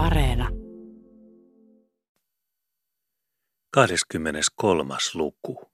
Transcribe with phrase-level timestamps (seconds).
[0.00, 0.48] Areena.
[3.70, 4.94] 23.
[5.14, 5.70] luku.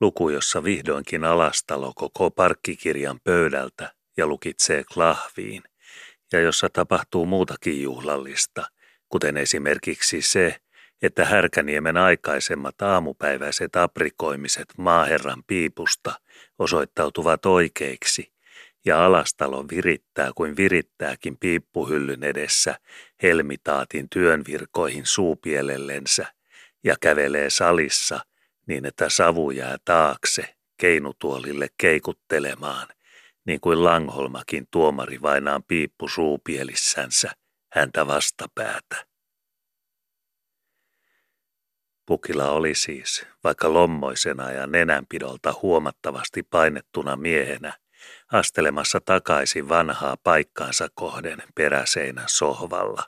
[0.00, 5.62] Luku, jossa vihdoinkin alastalo koko parkkikirjan pöydältä ja lukitsee klahviin,
[6.32, 8.68] ja jossa tapahtuu muutakin juhlallista,
[9.08, 10.56] kuten esimerkiksi se,
[11.02, 16.20] että Härkäniemen aikaisemmat aamupäiväiset aprikoimiset maaherran piipusta
[16.58, 18.32] osoittautuvat oikeiksi,
[18.88, 22.78] ja alastalo virittää kuin virittääkin piippuhyllyn edessä
[23.22, 26.26] helmitaatin työnvirkoihin suupielellensä
[26.84, 28.20] ja kävelee salissa
[28.66, 32.88] niin, että savu jää taakse keinutuolille keikuttelemaan,
[33.44, 37.30] niin kuin Langholmakin tuomari vainaan piippu suupielissänsä
[37.72, 39.06] häntä vastapäätä.
[42.06, 47.72] Pukila oli siis, vaikka lommoisena ja nenänpidolta huomattavasti painettuna miehenä,
[48.32, 53.02] astelemassa takaisin vanhaa paikkaansa kohden peräseinän sohvalla.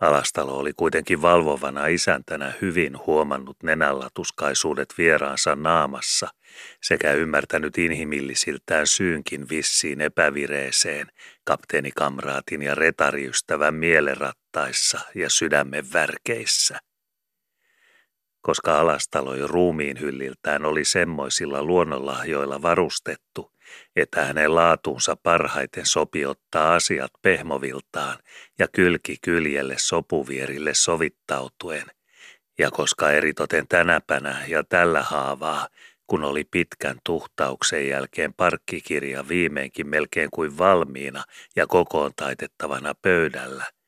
[0.00, 6.28] Alastalo oli kuitenkin valvovana isäntänä hyvin huomannut nenänlatuskaisuudet vieraansa naamassa
[6.82, 11.06] sekä ymmärtänyt inhimillisiltään syynkin vissiin epävireeseen
[11.44, 16.78] kapteenikamraatin ja retariystävän mielerattaissa ja sydämen värkeissä
[18.40, 23.52] koska alastalo jo ruumiin hylliltään oli semmoisilla luonnonlahjoilla varustettu,
[23.96, 28.18] että hänen laatuunsa parhaiten sopi ottaa asiat pehmoviltaan
[28.58, 31.86] ja kylki kyljelle sopuvierille sovittautuen,
[32.58, 35.68] ja koska eritoten tänäpänä ja tällä haavaa,
[36.06, 41.24] kun oli pitkän tuhtauksen jälkeen parkkikirja viimeinkin melkein kuin valmiina
[41.56, 43.64] ja kokoon taitettavana pöydällä–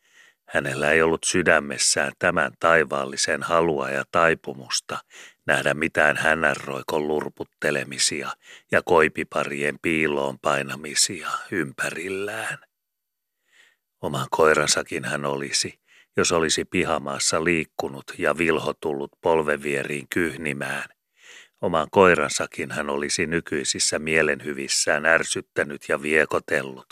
[0.50, 4.98] Hänellä ei ollut sydämessään tämän taivaallisen halua ja taipumusta
[5.46, 8.30] nähdä mitään hännänroikon lurputtelemisia
[8.72, 12.58] ja koipiparien piiloon painamisia ympärillään.
[14.00, 15.80] Oman koiransakin hän olisi,
[16.16, 20.84] jos olisi pihamaassa liikkunut ja vilho tullut polvevieriin kyhnimään,
[21.60, 26.86] Oman koiransakin hän olisi nykyisissä mielenhyvissään ärsyttänyt ja viekotellut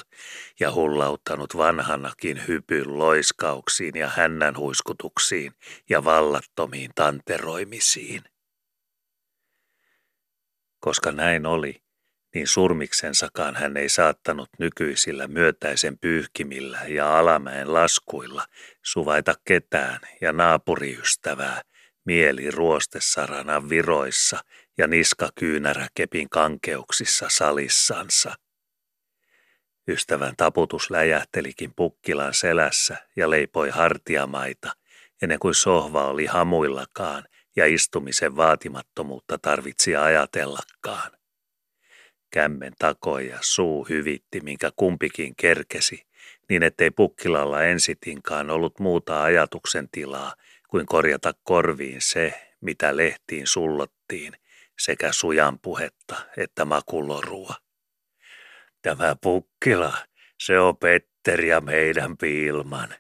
[0.61, 5.53] ja hullauttanut vanhanakin hypyn loiskauksiin ja hännän huiskutuksiin
[5.91, 8.23] ja vallattomiin tanteroimisiin.
[10.81, 11.83] Koska näin oli,
[12.35, 18.47] niin surmiksensakaan hän ei saattanut nykyisillä myötäisen pyyhkimillä ja alamäen laskuilla
[18.83, 21.63] suvaita ketään ja naapuriystävää,
[22.05, 24.45] mieli ruostesarana viroissa
[24.79, 28.35] ja niska kyynäräkepin kankeuksissa salissansa.
[29.89, 34.73] Ystävän taputus läjähtelikin pukkilan selässä ja leipoi hartiamaita,
[35.23, 37.25] ennen kuin sohva oli hamuillakaan
[37.59, 41.11] ja istumisen vaatimattomuutta tarvitsi ajatellakaan.
[42.31, 46.07] Kämmen takoi ja suu hyvitti, minkä kumpikin kerkesi,
[46.49, 50.35] niin ettei pukkilalla ensitinkaan ollut muuta ajatuksen tilaa
[50.69, 54.33] kuin korjata korviin se, mitä lehtiin sullottiin,
[54.79, 57.55] sekä sujan puhetta että makulorua.
[58.83, 59.99] Tämä pukkila,
[60.41, 62.95] se on Petteri ja meidän piilman.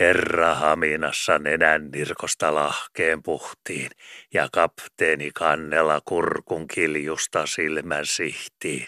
[0.00, 3.90] Herra Haminassa nenän nirkosta lahkeen puhtiin
[4.34, 8.86] ja kapteeni kannella kurkun kiljusta silmän sihtiin.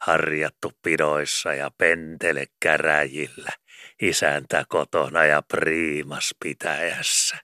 [0.00, 3.50] Harjattu pidoissa ja pentele käräjillä,
[4.02, 7.36] isäntä kotona ja priimas pitäjässä.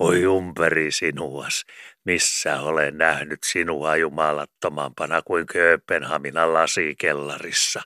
[0.00, 1.64] Oi umperi sinuas,
[2.04, 7.82] missä olen nähnyt sinua jumalattomampana kuin Kööpenhaminan lasikellarissa,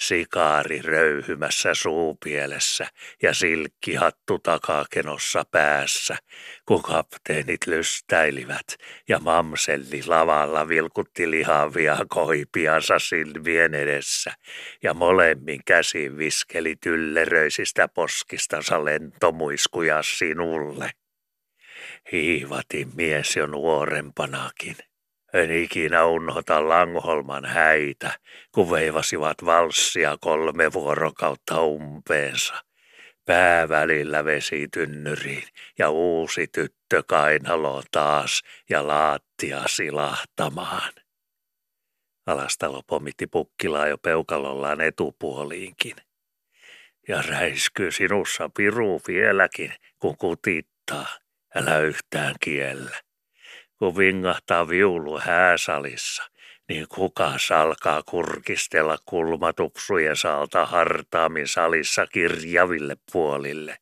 [0.00, 2.86] sikaari röyhymässä suupielessä
[3.22, 6.16] ja silkkihattu takakenossa päässä,
[6.66, 8.66] kun kapteenit lystäilivät
[9.08, 14.32] ja mamselli lavalla vilkutti lihavia koipiansa silmien edessä
[14.82, 20.90] ja molemmin käsin viskeli tylleröisistä poskistansa lentomuiskuja sinulle.
[22.12, 24.76] Hiivatin mies jo nuorempanakin.
[25.32, 28.18] En ikinä unohta Langholman häitä,
[28.52, 32.54] kun veivasivat valssia kolme vuorokautta umpeensa.
[33.24, 40.92] Pää välillä vesitynnyriin ja uusi tyttö kainalo taas ja laattia silahtamaan.
[42.26, 45.96] Alastalo pomitti pukkilaa jo peukalollaan etupuoliinkin.
[47.08, 51.23] Ja räiskyy sinussa piru vieläkin, kun kutittaa.
[51.56, 52.96] Älä yhtään kiellä.
[53.78, 56.22] Kun vingahtaa viulu hääsalissa,
[56.68, 63.76] niin kuka alkaa kurkistella kulmatupsujen salta hartaamin salissa kirjaville puolille,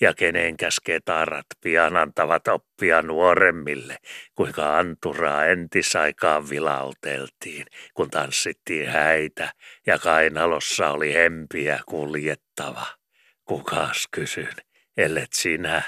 [0.00, 3.96] ja kenen ketarat pian antavat oppia nuoremmille,
[4.34, 9.52] kuinka anturaa entisaikaan vilauteltiin, kun tanssittiin häitä
[9.86, 12.86] ja kainalossa oli hempiä kuljettava.
[13.44, 14.54] kukas kysyn,
[14.96, 15.82] ellet sinä,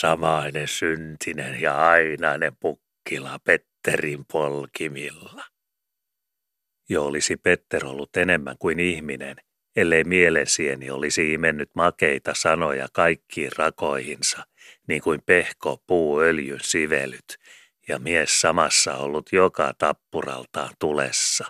[0.00, 5.44] samainen syntinen ja ainainen pukkila Petterin polkimilla.
[6.88, 9.36] Jo olisi Petter ollut enemmän kuin ihminen,
[9.76, 14.46] ellei mielensieni olisi imennyt makeita sanoja kaikkiin rakoihinsa,
[14.88, 17.36] niin kuin pehko puuöljyn sivelyt,
[17.88, 21.44] ja mies samassa ollut joka tappuraltaan tulessa.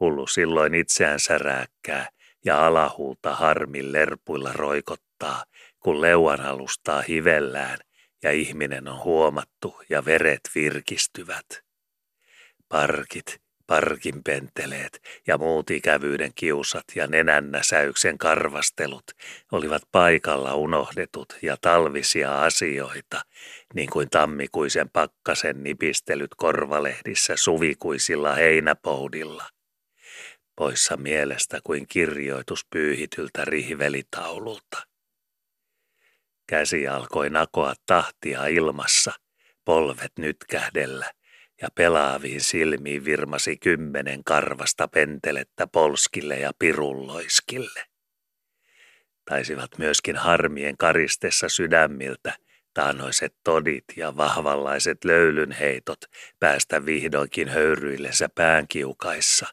[0.00, 2.08] Hullu silloin itseänsä rääkkää
[2.44, 5.44] ja alahuulta harmin lerpuilla roikottaa,
[5.80, 7.78] kun leuan alustaa hivellään
[8.22, 11.46] ja ihminen on huomattu ja veret virkistyvät.
[12.68, 19.04] Parkit, parkin penteleet ja muut ikävyyden kiusat ja nenännäsäyksen karvastelut
[19.52, 23.22] olivat paikalla unohdetut ja talvisia asioita,
[23.74, 29.44] niin kuin tammikuisen pakkasen nipistelyt korvalehdissä suvikuisilla heinäpoudilla.
[30.56, 34.89] Poissa mielestä kuin kirjoitus pyyhityltä rihvelitaululta.
[36.50, 39.12] Käsi alkoi nakoa tahtia ilmassa,
[39.64, 41.10] polvet nytkähdellä,
[41.62, 47.84] ja pelaaviin silmiin virmasi kymmenen karvasta pentelettä polskille ja pirulloiskille.
[49.24, 52.36] Taisivat myöskin harmien karistessa sydämiltä
[52.74, 56.00] taanoiset todit ja vahvallaiset löylynheitot
[56.38, 59.46] päästä vihdoinkin höyryillensä päänkiukaissa,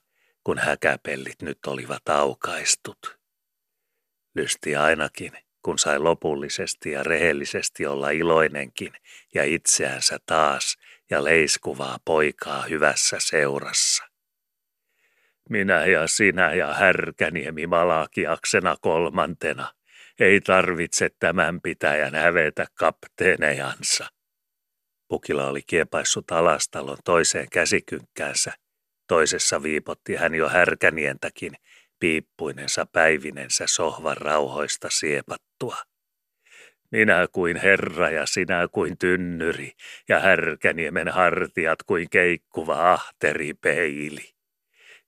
[0.43, 3.19] kun häkäpellit nyt olivat aukaistut.
[4.35, 8.93] Lysti ainakin, kun sai lopullisesti ja rehellisesti olla iloinenkin
[9.33, 10.77] ja itseänsä taas
[11.09, 14.03] ja leiskuvaa poikaa hyvässä seurassa.
[15.49, 19.73] Minä ja sinä ja Härkäniemi Malakiaksena kolmantena
[20.19, 24.07] ei tarvitse tämän pitäjän hävetä kapteenejansa.
[25.07, 28.53] Pukila oli kiepaissut alastalon toiseen käsikynkkäänsä.
[29.07, 31.53] Toisessa viipotti hän jo härkänientäkin
[31.99, 35.75] piippuinensa päivinensä sohvan rauhoista siepattua.
[36.91, 39.71] Minä kuin herra ja sinä kuin tynnyri
[40.09, 44.29] ja härkäniemen hartiat kuin keikkuva ahteri peili.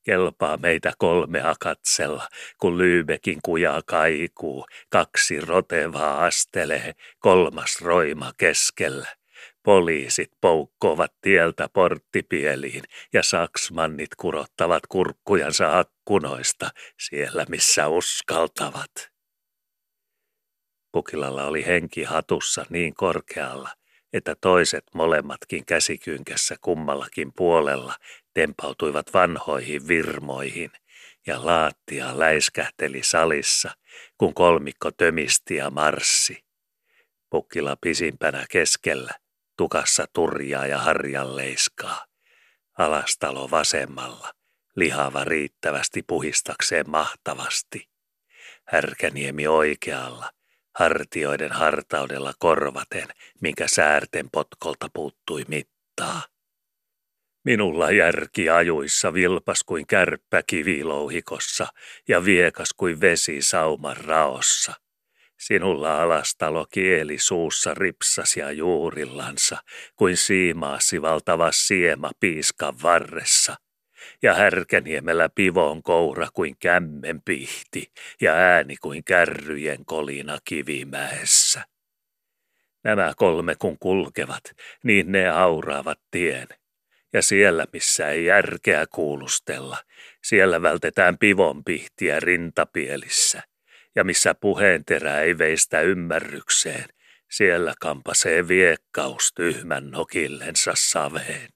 [0.04, 2.28] Kelpaa meitä kolmea katsella,
[2.60, 9.19] kun Lyybekin kuja kaikuu, kaksi rotevaa astelee, kolmas roima keskellä.
[9.64, 12.84] Poliisit poukkovat tieltä porttipieliin
[13.14, 16.70] ja saksmannit kurottavat kurkkujansa akkunoista
[17.00, 18.92] siellä, missä uskaltavat.
[20.92, 23.70] Pukilalla oli henki hatussa niin korkealla,
[24.14, 27.96] että toiset molemmatkin käsikynkässä kummallakin puolella
[28.34, 30.72] tempautuivat vanhoihin virmoihin,
[31.28, 33.72] ja laattia läiskähteli salissa,
[34.18, 36.44] kun kolmikko tömisti ja marssi.
[37.30, 39.14] Pukkila pisimpänä keskellä,
[39.60, 42.06] tukassa turjaa ja harjanleiskaa.
[42.78, 44.32] Alastalo vasemmalla,
[44.76, 47.90] lihava riittävästi puhistakseen mahtavasti.
[48.68, 50.32] Härkäniemi oikealla,
[50.76, 53.08] hartioiden hartaudella korvaten,
[53.42, 56.22] minkä säärten potkolta puuttui mittaa.
[57.46, 61.68] Minulla järki ajuissa vilpas kuin kärppä kivilouhikossa
[62.08, 64.74] ja viekas kuin vesi sauman raossa.
[65.40, 69.58] Sinulla alastalo kieli suussa ripsas ja juurillansa,
[69.96, 73.56] kuin siimaasi valtava siema piiskan varressa–
[74.22, 77.92] ja härkäniemellä pivon koura kuin kämmen pihti
[78.22, 81.66] ja ääni kuin kärryjen kolina kivimäessä.
[82.84, 84.44] Nämä kolme kun kulkevat,
[84.84, 86.48] niin ne auraavat tien.
[87.14, 89.78] Ja siellä, missä ei järkeä kuulustella,
[90.24, 93.42] siellä vältetään pivon pihtiä rintapielissä.
[94.00, 96.86] Ja missä puheenterä ei veistä ymmärrykseen,
[97.32, 101.50] siellä kampasee viekkaus tyhmän nokillensa saveen.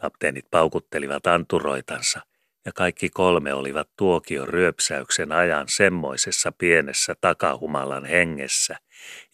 [0.00, 2.20] Kapteenit paukuttelivat anturoitansa,
[2.64, 8.76] ja kaikki kolme olivat tuokion ryöpsäyksen ajan semmoisessa pienessä takahumalan hengessä,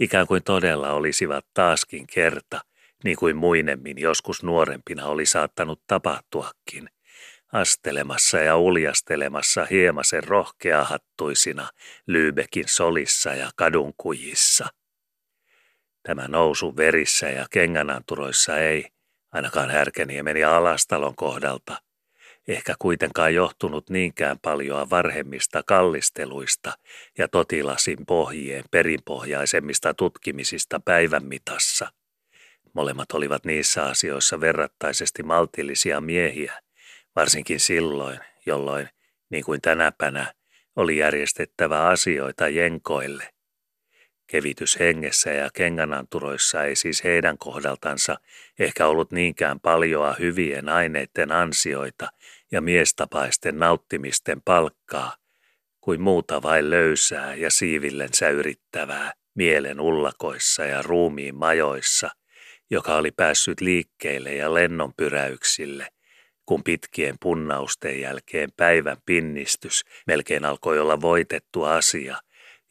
[0.01, 2.61] ikään kuin todella olisivat taaskin kerta,
[3.05, 6.89] niin kuin muinemmin joskus nuorempina oli saattanut tapahtuakin,
[7.53, 11.69] astelemassa ja uljastelemassa hiemasen rohkeahattuisina
[12.07, 14.67] Lyybekin solissa ja kadunkujissa.
[16.03, 18.87] Tämä nousu verissä ja kengänanturoissa ei,
[19.33, 21.77] ainakaan Härkäniemen ja Alastalon kohdalta,
[22.49, 26.73] ehkä kuitenkaan johtunut niinkään paljoa varhemmista kallisteluista
[27.19, 31.93] ja totilasin pohjien perinpohjaisemmista tutkimisista päivän mitassa.
[32.75, 36.61] Molemmat olivat niissä asioissa verrattaisesti maltillisia miehiä,
[37.17, 38.89] varsinkin silloin, jolloin,
[39.31, 40.35] niin kuin tänäpänä,
[40.77, 43.29] oli järjestettävä asioita jenkoille–
[44.33, 48.17] Kevitys hengessä ja kengänanturoissa ei siis heidän kohdaltansa
[48.59, 52.09] ehkä ollut niinkään paljoa hyvien aineiden ansioita
[52.53, 55.17] ja miestapaisten nauttimisten palkkaa,
[55.81, 62.11] kuin muuta vain löysää ja siivillensä yrittävää mielen ullakoissa ja ruumiin majoissa,
[62.71, 65.89] joka oli päässyt liikkeelle ja lennonpyräyksille,
[66.47, 72.17] kun pitkien punnausten jälkeen päivän pinnistys melkein alkoi olla voitettu asia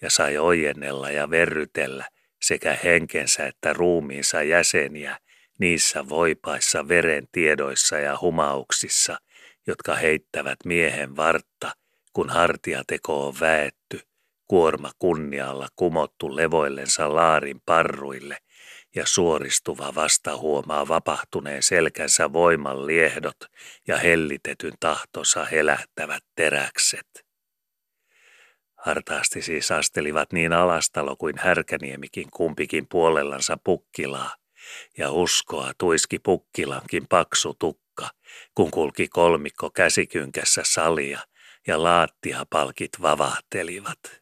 [0.01, 2.05] ja sai ojennella ja verrytellä
[2.41, 5.17] sekä henkensä että ruumiinsa jäseniä
[5.59, 9.17] niissä voipaissa veren tiedoissa ja humauksissa,
[9.67, 11.71] jotka heittävät miehen vartta,
[12.13, 13.99] kun hartiateko on väetty,
[14.47, 18.37] kuorma kunnialla kumottu levoillensa laarin parruille
[18.95, 23.37] ja suoristuva vasta huomaa vapahtuneen selkänsä voiman liehdot
[23.87, 27.25] ja hellitetyn tahtonsa helähtävät teräkset.
[28.75, 34.35] Hartaasti siis astelivat niin alastalo kuin härkäniemikin kumpikin puolellansa pukkilaa,
[34.97, 38.09] ja uskoa tuiski pukkilankin paksu tukka,
[38.55, 41.19] kun kulki kolmikko käsikynkässä salia
[41.67, 44.20] ja laattiapalkit vavahtelivat.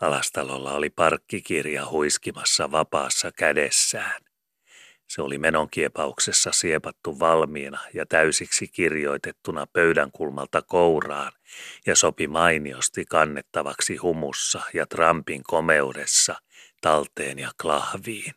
[0.00, 4.20] Alastalolla oli parkkikirja huiskimassa vapaassa kädessään.
[5.08, 11.32] Se oli menonkiepauksessa siepattu valmiina ja täysiksi kirjoitettuna pöydän kulmalta kouraan
[11.86, 16.36] ja sopi mainiosti kannettavaksi humussa ja trampin komeudessa,
[16.80, 18.34] talteen ja klahviin.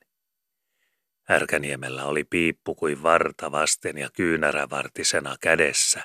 [1.23, 6.03] Härkäniemellä oli piippu kuin varta vasten ja kyynärävartisena kädessä,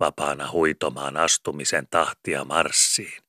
[0.00, 3.22] vapaana huitomaan astumisen tahtia marssiin.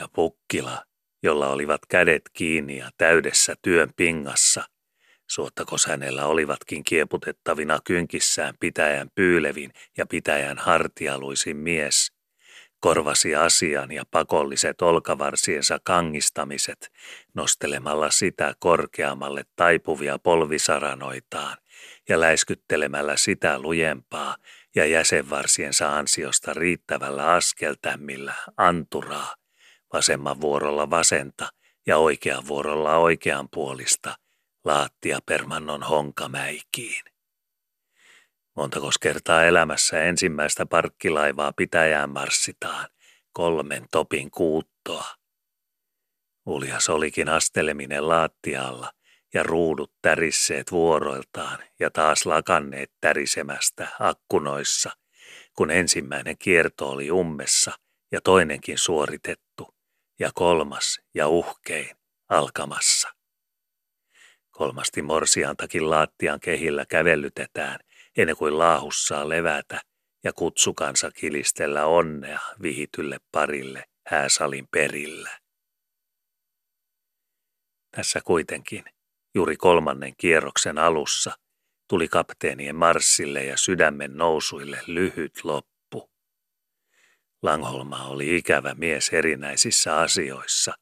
[0.00, 0.85] Ja pukkila,
[1.22, 4.64] jolla olivat kädet kiinni ja täydessä työn pingassa,
[5.30, 12.12] suottakos hänellä olivatkin kieputettavina kynkissään pitäjän pyylevin ja pitäjän hartialuisin mies,
[12.80, 16.92] korvasi asian ja pakolliset olkavarsiensa kangistamiset
[17.34, 21.56] nostelemalla sitä korkeammalle taipuvia polvisaranoitaan
[22.08, 24.36] ja läiskyttelemällä sitä lujempaa
[24.74, 29.34] ja jäsenvarsiensa ansiosta riittävällä askeltämmillä anturaa,
[29.92, 31.48] vasemman vuorolla vasenta
[31.86, 34.16] ja oikean vuorolla oikean puolista,
[34.64, 37.04] laattia permannon honkamäikiin.
[38.56, 42.88] Montako kertaa elämässä ensimmäistä parkkilaivaa pitäjään marssitaan,
[43.32, 45.06] kolmen topin kuuttoa.
[46.46, 48.92] Uljas olikin asteleminen laattialla
[49.34, 54.90] ja ruudut tärisseet vuoroiltaan ja taas lakanneet tärisemästä akkunoissa,
[55.56, 57.72] kun ensimmäinen kierto oli ummessa
[58.12, 59.75] ja toinenkin suoritettu
[60.18, 61.96] ja kolmas ja uhkein
[62.28, 63.08] alkamassa.
[64.50, 67.78] Kolmasti morsiantakin laattian kehillä kävellytetään
[68.16, 69.80] ennen kuin laahussaa levätä
[70.24, 75.38] ja kutsukansa kilistellä onnea vihitylle parille hääsalin perillä.
[77.90, 78.84] Tässä kuitenkin,
[79.34, 81.32] juuri kolmannen kierroksen alussa,
[81.88, 85.75] tuli kapteenien marssille ja sydämen nousuille lyhyt loppu.
[87.42, 90.72] Langholma oli ikävä mies erinäisissä asioissa,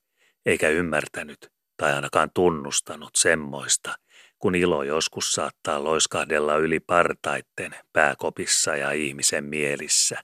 [0.47, 3.95] eikä ymmärtänyt tai ainakaan tunnustanut semmoista,
[4.39, 10.21] kun ilo joskus saattaa loiskahdella yli partaitten pääkopissa ja ihmisen mielissä.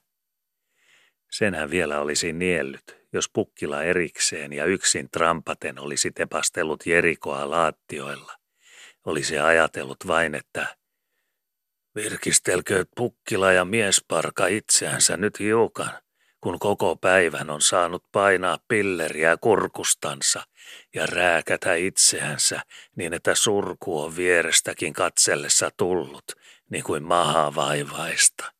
[1.31, 8.33] Senhän vielä olisi niellyt, jos pukkila erikseen ja yksin trampaten olisi tepastellut Jerikoa laattioilla.
[9.05, 10.75] Olisi ajatellut vain, että
[11.95, 15.91] virkistelkööt pukkila ja miesparka itseänsä nyt hiukan,
[16.41, 20.43] kun koko päivän on saanut painaa pilleriä kurkustansa
[20.95, 22.61] ja rääkätä itseänsä
[22.95, 26.23] niin, että surku on vierestäkin katsellessa tullut,
[26.69, 28.51] niin kuin maha vaivaista.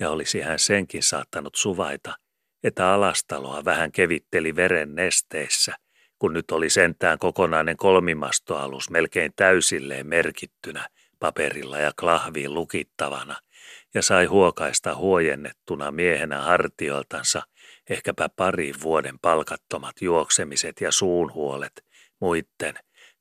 [0.00, 2.16] Ja olisi hän senkin saattanut suvaita,
[2.62, 5.74] että alastaloa vähän kevitteli veren nesteissä,
[6.18, 10.88] kun nyt oli sentään kokonainen kolmimastoalus melkein täysilleen merkittynä
[11.18, 13.36] paperilla ja klahviin lukittavana–
[13.94, 17.42] ja sai huokaista huojennettuna miehenä hartioiltansa
[17.90, 21.84] ehkäpä pari vuoden palkattomat juoksemiset ja suunhuolet
[22.20, 22.74] muitten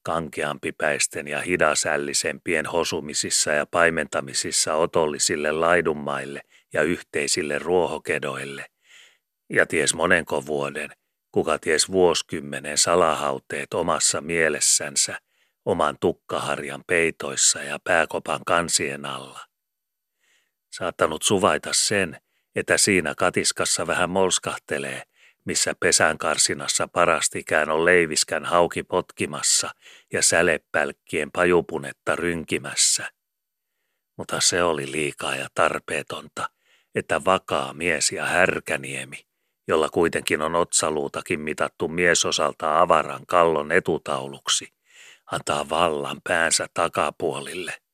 [0.03, 6.41] kankeampipäisten ja hidasällisempien hosumisissa ja paimentamisissa otollisille laidunmaille
[6.73, 8.65] ja yhteisille ruohokedoille,
[9.49, 10.89] ja ties monenko vuoden,
[11.31, 15.19] kuka ties vuosikymmenen salahauteet omassa mielessänsä,
[15.65, 19.48] oman tukkaharjan peitoissa ja pääkopan kansien alla
[20.69, 22.21] saattanut suvaita sen,
[22.55, 25.03] että siinä katiskassa vähän molskahtelee,
[25.45, 29.69] missä pesän karsinassa parastikään on leiviskän hauki potkimassa
[30.13, 33.11] ja sälepälkkien pajupunetta rynkimässä.
[34.17, 36.49] Mutta se oli liikaa ja tarpeetonta,
[36.95, 39.25] että vakaa mies ja härkäniemi,
[39.67, 44.73] jolla kuitenkin on otsaluutakin mitattu miesosalta avaran kallon etutauluksi,
[45.31, 47.73] antaa vallan päänsä takapuolille–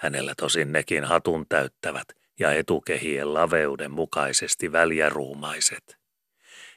[0.00, 5.98] Hänellä tosin nekin hatun täyttävät ja etukehien laveuden mukaisesti väljäruumaiset.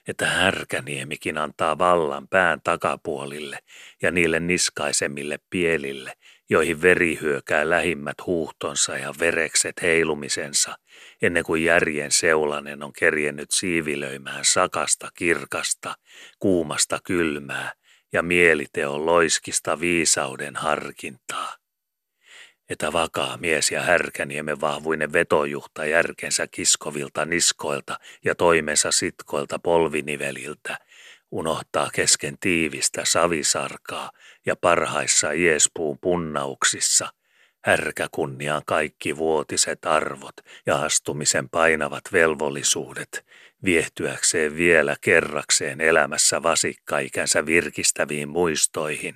[0.07, 3.59] Että härkäniemikin antaa vallan pään takapuolille
[4.01, 6.13] ja niille niskaisemmille pielille,
[6.49, 10.75] joihin veri hyökää lähimmät huuhtonsa ja verekset heilumisensa,
[11.21, 15.95] ennen kuin järjen seulanen on kerjennyt siivilöimään sakasta kirkasta,
[16.39, 17.73] kuumasta kylmää
[18.13, 21.62] ja mieliteon loiskista viisauden harkintaa
[22.69, 30.77] että vakaa mies ja härkäniemen vahvuinen vetojuhta järkensä kiskovilta niskoilta ja toimensa sitkoilta polviniveliltä
[31.31, 34.11] unohtaa kesken tiivistä savisarkaa
[34.45, 37.09] ja parhaissa iespuun punnauksissa–
[37.65, 43.25] härkäkunniaan kaikki vuotiset arvot ja astumisen painavat velvollisuudet,
[43.63, 49.15] viehtyäkseen vielä kerrakseen elämässä vasikkaikänsä virkistäviin muistoihin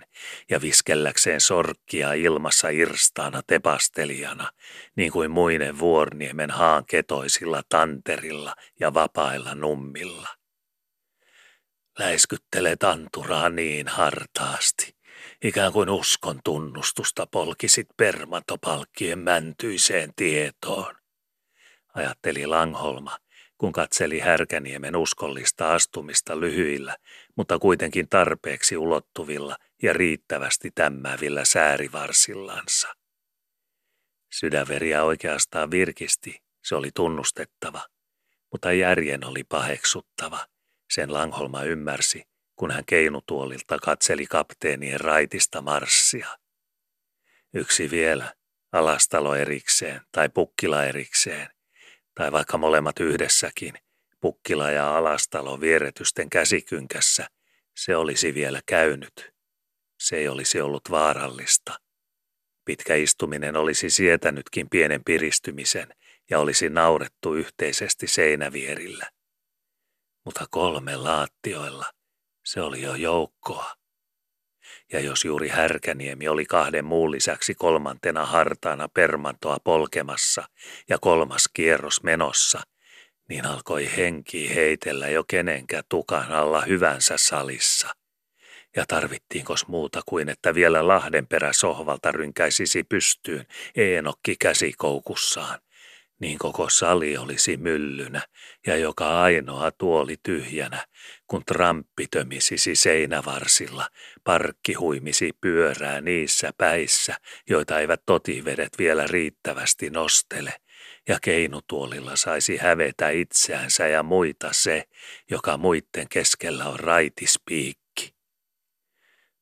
[0.49, 4.51] ja viskelläkseen sorkkia ilmassa irstaana tepastelijana,
[4.95, 10.27] niin kuin muinen Vuorniemen haan ketoisilla tanterilla ja vapailla nummilla.
[11.99, 14.95] Läiskyttelee tanturaa niin hartaasti,
[15.43, 20.95] ikään kuin uskon tunnustusta polkisit permatopalkkien mäntyiseen tietoon.
[21.93, 23.17] Ajatteli Langholma,
[23.57, 26.97] kun katseli Härkäniemen uskollista astumista lyhyillä,
[27.35, 32.93] mutta kuitenkin tarpeeksi ulottuvilla ja riittävästi tämmävillä säärivarsillansa.
[34.33, 37.81] Sydänveriä oikeastaan virkisti, se oli tunnustettava,
[38.51, 40.47] mutta järjen oli paheksuttava,
[40.91, 42.23] sen Langholma ymmärsi,
[42.55, 46.27] kun hän keinutuolilta katseli kapteenien raitista marssia.
[47.53, 48.33] Yksi vielä,
[48.71, 51.49] alastalo erikseen tai pukkila erikseen,
[52.17, 53.73] tai vaikka molemmat yhdessäkin,
[54.19, 57.27] pukkila ja alastalo vieretysten käsikynkässä,
[57.75, 59.31] se olisi vielä käynyt.
[59.99, 61.79] Se ei olisi ollut vaarallista.
[62.65, 65.89] Pitkä istuminen olisi sietänytkin pienen piristymisen
[66.29, 69.09] ja olisi naurettu yhteisesti seinävierillä.
[70.25, 71.85] Mutta kolme laattioilla,
[72.45, 73.73] se oli jo joukkoa.
[74.93, 80.43] Ja jos juuri Härkäniemi oli kahden muun lisäksi kolmantena hartaana permantoa polkemassa
[80.89, 82.61] ja kolmas kierros menossa,
[83.29, 87.87] niin alkoi henki heitellä jo kenenkä tukan alla hyvänsä salissa.
[88.75, 93.45] Ja tarvittiinkos muuta kuin, että vielä Lahdenperä sohvalta rynkäisisi pystyyn
[93.75, 95.59] Eenokki käsikoukussaan,
[96.19, 98.21] niin koko sali olisi myllynä
[98.67, 100.85] ja joka ainoa tuoli tyhjänä,
[101.27, 103.89] kun tramppi tömisisi seinävarsilla,
[104.23, 107.15] parkki huimisi pyörää niissä päissä,
[107.49, 110.53] joita eivät totivedet vielä riittävästi nostele,
[111.07, 114.83] ja keinutuolilla saisi hävetä itseänsä ja muita se,
[115.29, 118.15] joka muitten keskellä on raitispiikki.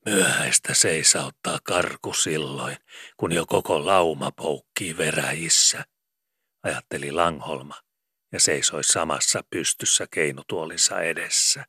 [0.06, 2.78] Myöhäistä seisauttaa karku silloin,
[3.17, 5.86] kun jo koko lauma poukkii veräjissä–
[6.65, 7.76] ajatteli Langholma
[8.32, 11.65] ja seisoi samassa pystyssä keinutuolinsa edessä.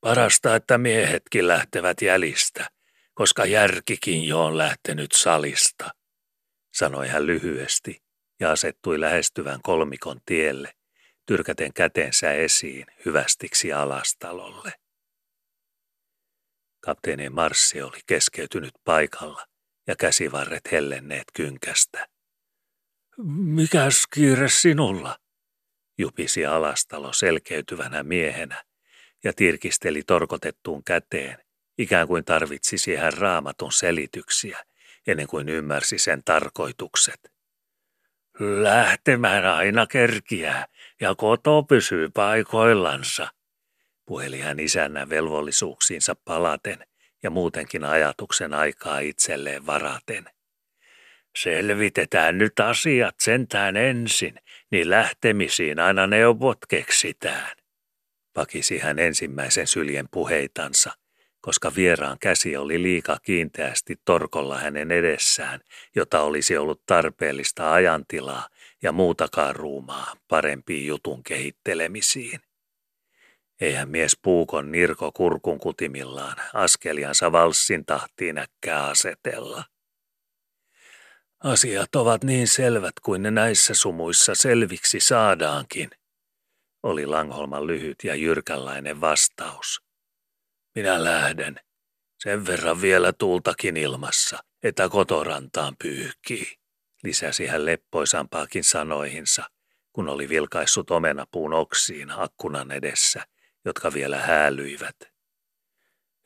[0.00, 2.70] Parasta, että miehetkin lähtevät jälistä,
[3.14, 5.90] koska järkikin jo on lähtenyt salista,
[6.74, 8.02] sanoi hän lyhyesti
[8.40, 10.72] ja asettui lähestyvän kolmikon tielle,
[11.26, 14.72] tyrkäten kätensä esiin hyvästiksi alastalolle.
[16.80, 19.46] Kapteenin marssi oli keskeytynyt paikalla
[19.86, 22.08] ja käsivarret hellenneet kynkästä.
[23.36, 25.18] Mikäs kiire sinulla?
[25.98, 28.64] Jupisi alastalo selkeytyvänä miehenä
[29.28, 31.38] ja tirkisteli torkotettuun käteen,
[31.78, 34.64] ikään kuin tarvitsisi hän raamatun selityksiä
[35.06, 37.32] ennen kuin ymmärsi sen tarkoitukset.
[38.38, 40.66] Lähtemään aina kerkiää
[41.00, 43.28] ja koto pysyy paikoillansa,
[44.06, 46.86] puheli hän isännän velvollisuuksiinsa palaten
[47.22, 50.24] ja muutenkin ajatuksen aikaa itselleen varaten.
[51.36, 54.34] Selvitetään nyt asiat sentään ensin,
[54.70, 57.57] niin lähtemisiin aina neuvot keksitään.
[58.38, 60.92] Pakisi hän ensimmäisen syljen puheitansa,
[61.40, 65.60] koska vieraan käsi oli liika kiinteästi torkolla hänen edessään,
[65.96, 68.48] jota olisi ollut tarpeellista ajantilaa
[68.82, 72.40] ja muutakaan ruumaa parempiin jutun kehittelemisiin.
[73.60, 79.64] Eihän mies puukon nirko kurkun kutimillaan askeliansa valssin tahtiin äkkää asetella.
[81.44, 85.90] Asiat ovat niin selvät kuin ne näissä sumuissa selviksi saadaankin,
[86.82, 89.80] oli Langholman lyhyt ja jyrkänlainen vastaus.
[90.74, 91.60] Minä lähden.
[92.22, 96.56] Sen verran vielä tuultakin ilmassa, että kotorantaan pyyhkii,
[97.04, 99.44] lisäsi hän leppoisampaakin sanoihinsa,
[99.92, 103.26] kun oli vilkaissut omenapuun oksiin akkunan edessä,
[103.64, 104.96] jotka vielä häälyivät.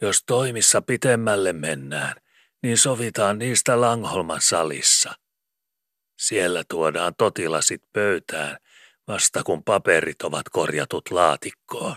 [0.03, 2.15] Jos toimissa pitemmälle mennään,
[2.62, 5.15] niin sovitaan niistä Langholman salissa.
[6.19, 8.57] Siellä tuodaan totilasit pöytään,
[9.09, 11.97] vasta kun paperit ovat korjatut laatikkoon.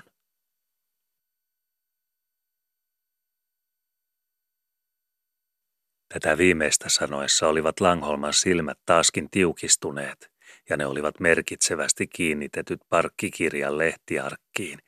[6.14, 10.32] Tätä viimeistä sanoessa olivat Langholman silmät taaskin tiukistuneet,
[10.70, 14.80] ja ne olivat merkitsevästi kiinnitetyt parkkikirjan lehtiarkkiin,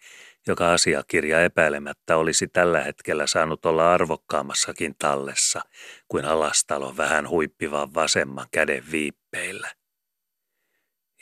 [0.48, 5.62] joka asiakirja epäilemättä olisi tällä hetkellä saanut olla arvokkaammassakin tallessa
[6.08, 9.77] kuin alastalon vähän huippivan vasemman käden viippeillä.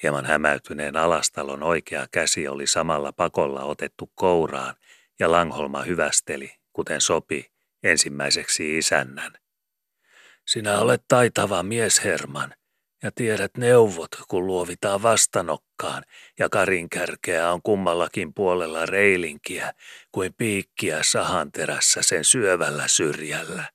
[0.05, 4.75] Hieman hämäytyneen alastalon oikea käsi oli samalla pakolla otettu kouraan
[5.19, 7.51] ja Langholma hyvästeli, kuten sopi,
[7.83, 9.33] ensimmäiseksi isännän.
[10.47, 12.55] Sinä olet taitava mies, Herman,
[13.03, 16.03] ja tiedät neuvot, kun luovitaan vastanokkaan,
[16.39, 19.73] ja karinkärkeä on kummallakin puolella reilinkiä,
[20.11, 23.74] kuin piikkiä sahanterässä sen syövällä syrjällä.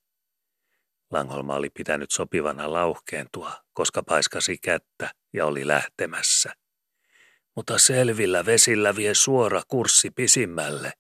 [1.10, 6.52] Langholma oli pitänyt sopivana lauhkeentua, koska paiskasi kättä ja oli lähtemässä.
[7.56, 10.92] Mutta selvillä vesillä vie suora kurssi pisimmälle,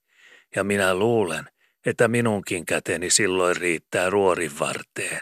[0.56, 1.44] ja minä luulen,
[1.86, 5.20] että minunkin käteni silloin riittää ruorin varteen.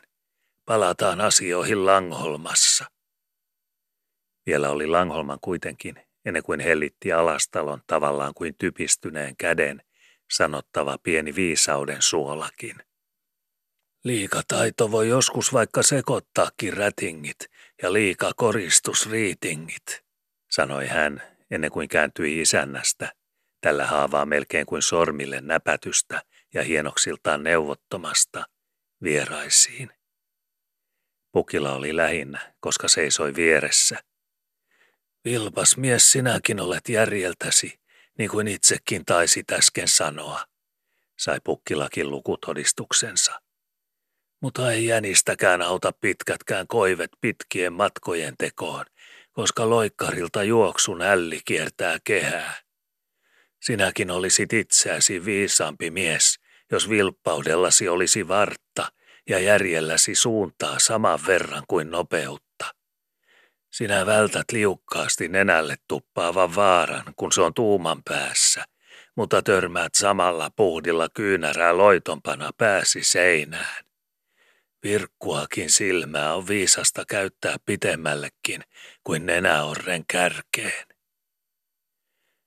[0.65, 2.85] Palataan asioihin Langholmassa.
[4.47, 9.83] Vielä oli Langholman kuitenkin, ennen kuin hellitti alastalon tavallaan kuin typistyneen käden,
[10.31, 12.88] sanottava pieni viisauden suolakin.
[14.05, 17.39] Liikataito voi joskus vaikka sekoittaakin rätingit
[17.83, 20.05] ja liika koristusriitingit,
[20.51, 23.13] sanoi hän ennen kuin kääntyi isännästä,
[23.61, 26.23] tällä haavaa melkein kuin sormille näpätystä
[26.55, 28.45] ja hienoksiltaan neuvottomasta,
[29.03, 29.91] vieraisiin.
[31.33, 34.03] Pukila oli lähinnä, koska seisoi vieressä.
[35.25, 37.81] Vilpas mies sinäkin olet järjeltäsi,
[38.19, 40.45] niin kuin itsekin taisi äsken sanoa,
[41.19, 43.41] sai Pukkilakin lukutodistuksensa.
[44.41, 48.85] Mutta ei jänistäkään auta pitkätkään koivet pitkien matkojen tekoon,
[49.33, 52.55] koska loikkarilta juoksun älli kiertää kehää.
[53.63, 56.39] Sinäkin olisit itseäsi viisaampi mies,
[56.73, 58.93] jos vilppaudellasi olisi vartta
[59.29, 62.65] ja järjelläsi suuntaa saman verran kuin nopeutta.
[63.73, 68.65] Sinä vältät liukkaasti nenälle tuppaavan vaaran, kun se on tuuman päässä,
[69.17, 73.88] mutta törmäät samalla puhdilla kyynärää loitompana pääsi seinään.
[74.83, 78.63] Virkkuakin silmää on viisasta käyttää pitemmällekin
[79.05, 80.87] kuin nenäorren kärkeen.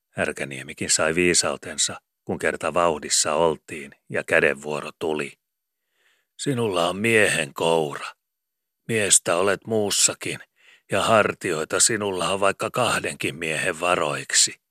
[0.10, 5.34] Härkäniemikin sai viisautensa, kun kerta vauhdissa oltiin ja kädenvuoro tuli.
[6.38, 8.08] Sinulla on miehen koura.
[8.88, 10.39] Miestä olet muussakin,
[10.91, 14.62] ja hartioita sinulla on vaikka kahdenkin miehen varoiksi.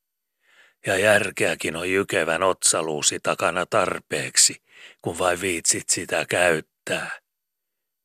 [0.87, 4.63] Ja järkeäkin on jykevän otsaluusi takana tarpeeksi,
[5.03, 7.11] kun vain viitsit sitä käyttää.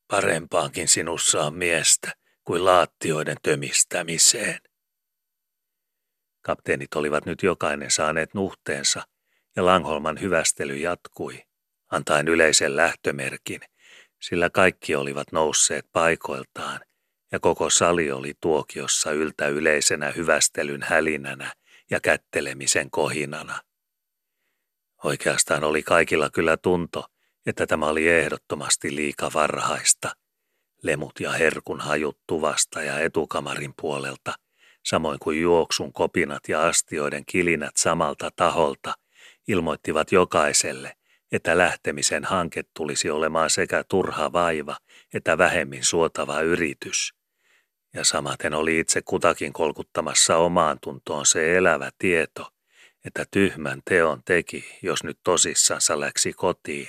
[0.08, 2.12] Parempaankin sinussa on miestä
[2.44, 4.60] kuin laattioiden tömistämiseen.
[6.42, 9.08] Kapteenit olivat nyt jokainen saaneet nuhteensa,
[9.56, 11.44] ja Langholman hyvästely jatkui,
[11.92, 13.62] antaen yleisen lähtömerkin,
[14.22, 16.80] sillä kaikki olivat nousseet paikoiltaan,
[17.32, 21.54] ja koko sali oli tuokiossa yltä yleisenä hyvästelyn hälinänä
[21.92, 23.62] ja kättelemisen kohinana.
[25.04, 27.06] Oikeastaan oli kaikilla kyllä tunto,
[27.46, 30.12] että tämä oli ehdottomasti liika varhaista.
[30.84, 34.34] Lemut ja herkun hajut tuvasta ja etukamarin puolelta,
[34.86, 38.94] samoin kuin juoksun kopinat ja astioiden kilinät samalta taholta,
[39.48, 40.94] ilmoittivat jokaiselle,
[41.32, 44.78] että lähtemisen hanke tulisi olemaan sekä turha vaiva
[45.14, 47.14] että vähemmin suotava yritys.
[47.94, 52.52] Ja samaten oli itse kutakin kolkuttamassa omaan tuntoon se elävä tieto,
[53.06, 56.88] että tyhmän teon teki, jos nyt tosissansa läksi kotiin,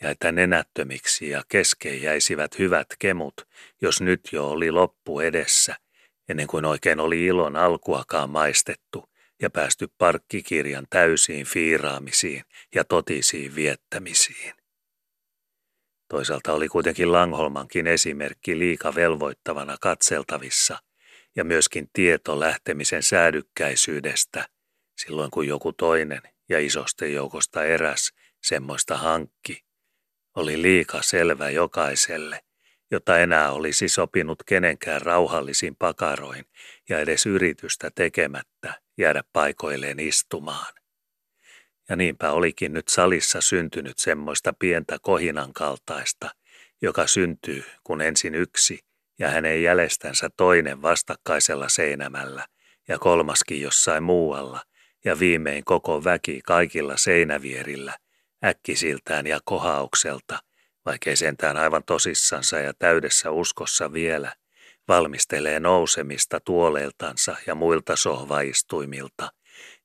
[0.00, 3.34] ja että nenättömiksi ja kesken jäisivät hyvät kemut,
[3.82, 5.76] jos nyt jo oli loppu edessä,
[6.28, 9.10] ennen kuin oikein oli ilon alkuakaan maistettu
[9.42, 14.54] ja päästy parkkikirjan täysiin fiiraamisiin ja totisiin viettämisiin.
[16.08, 20.78] Toisaalta oli kuitenkin Langholmankin esimerkki liika velvoittavana katseltavissa
[21.36, 24.48] ja myöskin tieto lähtemisen säädykkäisyydestä,
[24.96, 29.63] silloin kun joku toinen ja isosten joukosta eräs semmoista hankki,
[30.34, 32.40] oli liika selvä jokaiselle,
[32.90, 36.44] jota enää olisi sopinut kenenkään rauhallisin pakaroin
[36.88, 40.74] ja edes yritystä tekemättä jäädä paikoilleen istumaan.
[41.88, 46.30] Ja niinpä olikin nyt salissa syntynyt semmoista pientä kohinan kaltaista,
[46.82, 48.78] joka syntyy, kun ensin yksi
[49.18, 52.46] ja hänen jäljestänsä toinen vastakkaisella seinämällä
[52.88, 54.60] ja kolmaskin jossain muualla
[55.04, 57.98] ja viimein koko väki kaikilla seinävierillä
[58.44, 60.38] äkkisiltään ja kohaukselta,
[60.86, 64.32] vaikkei sentään aivan tosissansa ja täydessä uskossa vielä,
[64.88, 69.32] valmistelee nousemista tuoleiltansa ja muilta sohvaistuimilta,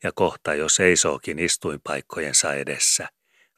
[0.04, 3.08] ja kohta jo seisookin istuinpaikkojensa edessä,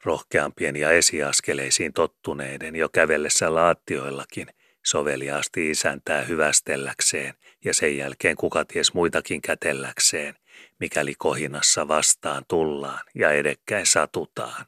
[0.04, 4.48] rohkeampien ja esiaskeleisiin tottuneiden jo kävellessä laattioillakin
[4.84, 7.34] soveliaasti isäntää hyvästelläkseen
[7.64, 10.34] ja sen jälkeen kuka ties muitakin kätelläkseen,
[10.80, 14.66] mikäli kohinassa vastaan tullaan ja edekkäin satutaan.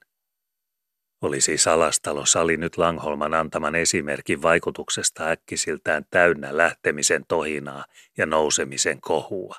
[1.24, 7.84] Oli siis alastalo sali nyt Langholman antaman esimerkin vaikutuksesta äkkisiltään täynnä lähtemisen tohinaa
[8.18, 9.56] ja nousemisen kohua.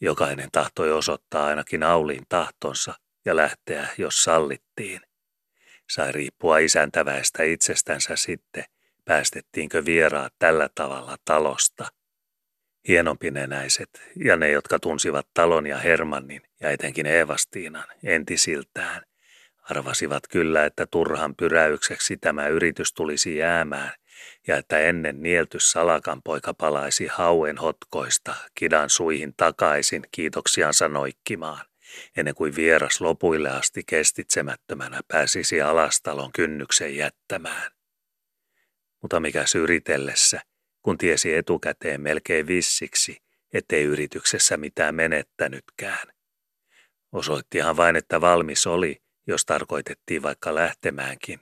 [0.00, 2.94] Jokainen tahtoi osoittaa ainakin Auliin tahtonsa
[3.24, 5.00] ja lähteä, jos sallittiin.
[5.90, 8.64] Sai riippua isäntäväistä itsestänsä sitten,
[9.04, 11.86] päästettiinkö vieraat tällä tavalla talosta.
[12.88, 19.02] Hienompinenäiset ja ne, jotka tunsivat talon ja Hermannin ja etenkin Eevastiinan entisiltään,
[19.70, 23.92] arvasivat kyllä, että turhan pyräykseksi tämä yritys tulisi jäämään
[24.46, 31.66] ja että ennen nielty salakan poika palaisi hauen hotkoista kidan suihin takaisin kiitoksiansa noikkimaan,
[32.16, 37.70] ennen kuin vieras lopuille asti kestitsemättömänä pääsisi alastalon kynnyksen jättämään.
[39.02, 40.40] Mutta mikä yritellessä,
[40.82, 46.08] kun tiesi etukäteen melkein vissiksi, ettei yrityksessä mitään menettänytkään.
[47.12, 51.40] Osoittihan vain, että valmis oli, jos tarkoitettiin vaikka lähtemäänkin,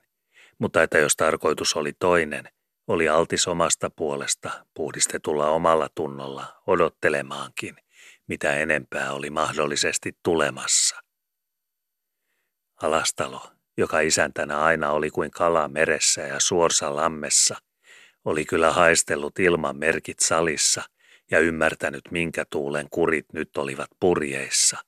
[0.58, 2.48] mutta että jos tarkoitus oli toinen,
[2.86, 7.76] oli altis omasta puolesta puhdistetulla omalla tunnolla odottelemaankin,
[8.28, 10.96] mitä enempää oli mahdollisesti tulemassa.
[12.82, 13.42] Alastalo,
[13.76, 17.56] joka isäntänä aina oli kuin kala meressä ja suorsa lammessa,
[18.24, 20.82] oli kyllä haistellut ilman merkit salissa
[21.30, 24.85] ja ymmärtänyt, minkä tuulen kurit nyt olivat purjeissa.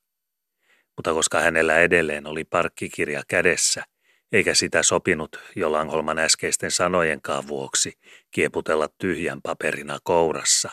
[0.99, 3.85] Mutta koska hänellä edelleen oli parkkikirja kädessä,
[4.33, 7.93] eikä sitä sopinut jo Langholman äskeisten sanojenkaan vuoksi
[8.31, 10.71] kieputella tyhjän paperina kourassa,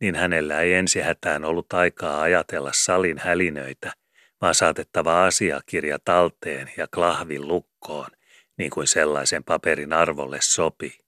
[0.00, 3.92] niin hänellä ei ensi hätään ollut aikaa ajatella salin hälinöitä,
[4.40, 8.10] vaan saatettava asiakirja talteen ja klahvin lukkoon,
[8.58, 10.98] niin kuin sellaisen paperin arvolle sopi.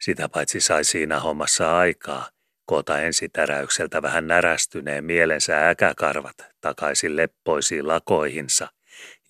[0.00, 2.28] Sitä paitsi sai siinä hommassa aikaa,
[2.68, 8.68] koota ensitäräykseltä vähän närästyneen mielensä äkäkarvat takaisin leppoisiin lakoihinsa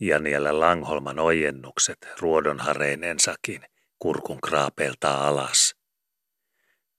[0.00, 3.62] ja niellä Langholman ojennukset ruodonhareinensakin
[3.98, 5.74] kurkun kraapeilta alas.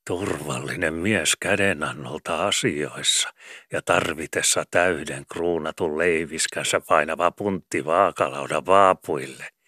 [0.07, 3.29] Turvallinen mies kädenannolta asioissa
[3.71, 9.45] ja tarvitessa täyden kruunatun leiviskässä painava puntti vaakalaudan vaapuille–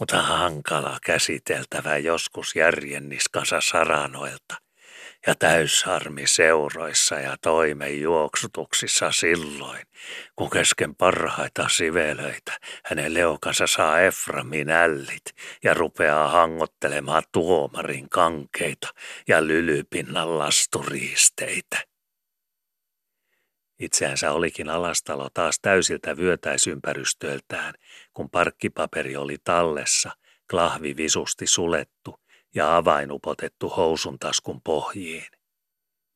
[0.00, 4.54] mutta hankala käsiteltävä joskus järjenniskansa saranoilta
[5.26, 9.86] ja täysharmi seuroissa ja toimen juoksutuksissa silloin,
[10.36, 12.52] kun kesken parhaita sivelöitä
[12.84, 15.24] hänen leukansa saa Eframin ällit
[15.64, 18.88] ja rupeaa hangottelemaan tuomarin kankeita
[19.28, 21.78] ja lylypinnan lasturiisteitä.
[23.78, 27.74] Itseänsä olikin alastalo taas täysiltä vyötäisympärystöltään,
[28.12, 30.10] kun parkkipaperi oli tallessa,
[30.50, 32.21] klahvi visusti sulettu
[32.54, 35.26] ja avain upotettu housun taskun pohjiin.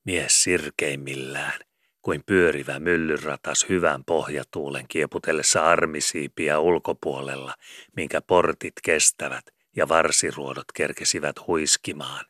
[0.05, 1.61] Mies sirkeimmillään,
[2.03, 7.55] kuin pyörivä myllyratas hyvän pohjatuulen kieputellessa armisiipiä ulkopuolella,
[7.97, 9.45] minkä portit kestävät
[9.77, 12.25] ja varsiruodot kerkesivät huiskimaan,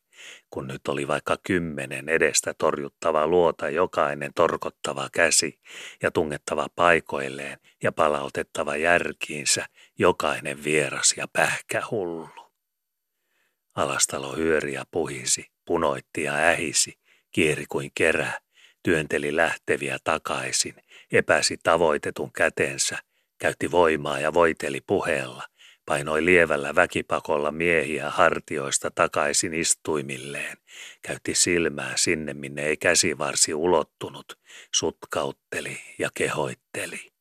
[0.50, 5.60] kun nyt oli vaikka kymmenen edestä torjuttava luota jokainen torkottava käsi
[6.02, 9.66] ja tungettava paikoilleen ja palautettava järkiinsä
[9.98, 12.45] jokainen vieras ja pähkähullu.
[13.76, 16.98] Alastalo hyöri ja puhisi, punoitti ja ähisi,
[17.30, 18.32] kieri kuin kerä,
[18.82, 20.74] työnteli lähteviä takaisin,
[21.12, 22.98] epäsi tavoitetun kätensä,
[23.38, 25.42] käytti voimaa ja voiteli puheella–
[25.86, 30.56] painoi lievällä väkipakolla miehiä hartioista takaisin istuimilleen,
[31.02, 34.38] käytti silmää sinne, minne ei käsivarsi ulottunut,
[34.74, 37.15] sutkautteli ja kehoitteli.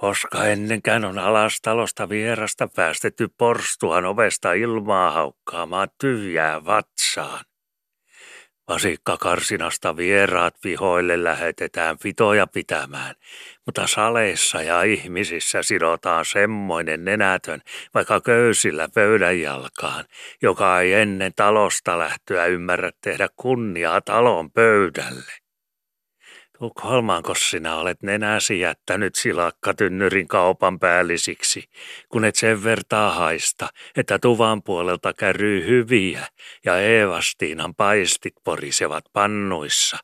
[0.00, 7.44] Koska ennenkään on alastalosta vierasta päästetty porstuan ovesta ilmaa haukkaamaan tyhjää vatsaan.
[8.68, 13.14] Vasikkakarsinasta vieraat vihoille lähetetään pitoja pitämään,
[13.66, 17.60] mutta saleissa ja ihmisissä sidotaan semmoinen nenätön,
[17.94, 20.04] vaikka köysillä pöydän jalkaan,
[20.42, 25.49] joka ei ennen talosta lähtöä ymmärrä tehdä kunniaa talon pöydälle.
[26.60, 31.64] Tukholmaanko sinä olet nenäsi jättänyt silakkatynnyrin kaupan päällisiksi,
[32.08, 36.26] kun et sen vertaa haista, että tuvan puolelta käryy hyviä
[36.64, 39.96] ja Eevastiinan paistit porisevat pannuissa?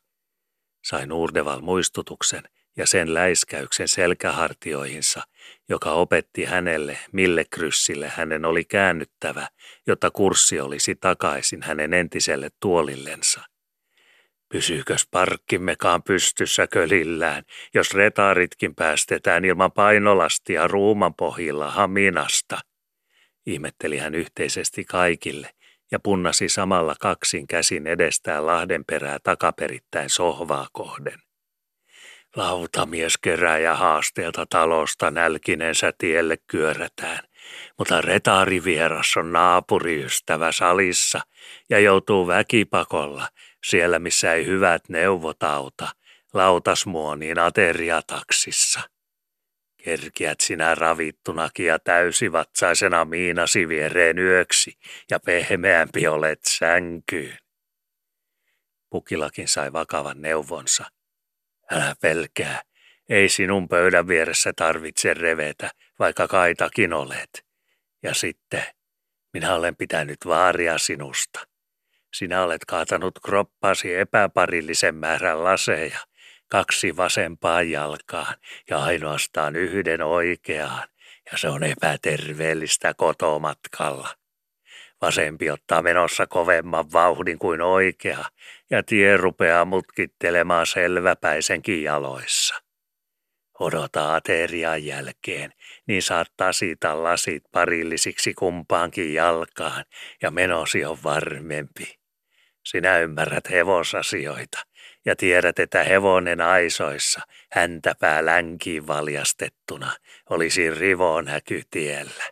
[0.85, 2.43] Sain Urdeval muistutuksen
[2.77, 5.23] ja sen läiskäyksen selkähartioihinsa,
[5.69, 9.49] joka opetti hänelle, mille kryssille hänen oli käännyttävä,
[9.87, 13.56] jotta kurssi olisi takaisin hänen entiselle tuolillensa.
[14.49, 17.43] Pysyykös parkkimmekaan pystyssä kölillään,
[17.75, 22.59] jos retaaritkin päästetään ilman painolastia ruuman pohjilla Haminasta?
[23.47, 25.51] Ihmetteli hän yhteisesti kaikille
[25.93, 31.19] ja punnasi samalla kaksin käsin edestään Lahdenperää takaperittäin sohvaa kohden.
[32.37, 37.19] Lautamies kerää ja haasteelta talosta nälkinensä tielle kyörätään,
[37.79, 41.21] mutta retaarivieras on naapuriystävä salissa
[41.71, 43.29] ja joutuu väkipakolla
[43.67, 45.89] siellä, missä ei hyvät neuvot auta,
[46.35, 48.81] lautasmuoniin ateriataksissa.
[49.85, 54.79] Kerkiät sinä ravittunakin ja täysivatsaisena miinasi viereen yöksi
[55.11, 57.39] ja pehmeämpi olet sänkyyn.
[58.91, 60.85] Pukilakin sai vakavan neuvonsa.
[61.71, 62.63] Älä pelkää,
[63.09, 67.47] ei sinun pöydän vieressä tarvitse revetä, vaikka kaitakin olet.
[68.03, 68.65] Ja sitten,
[69.33, 71.56] minä olen pitänyt vaaria sinusta.
[72.19, 75.99] Sinä olet kaatanut kroppasi epäparillisen määrän laseja,
[76.49, 78.35] kaksi vasempaan jalkaan
[78.71, 80.89] ja ainoastaan yhden oikeaan,
[81.33, 84.09] ja se on epäterveellistä kotomatkalla.
[85.03, 88.25] Vasempi ottaa menossa kovemman vauhdin kuin oikea,
[88.71, 92.55] ja tie rupeaa mutkittelemaan selväpäisenkin jaloissa.
[93.61, 95.53] Odota aterian jälkeen,
[95.87, 99.85] niin saattaa siitä lasit parillisiksi kumpaankin jalkaan,
[100.23, 102.06] ja menosi on varmempi.
[102.67, 104.59] Sinä ymmärrät hevosasioita
[105.05, 107.21] ja tiedät, että hevonen aisoissa,
[107.53, 109.93] häntäpää länkiin valjastettuna,
[110.31, 112.25] olisi rivonäky tiellä.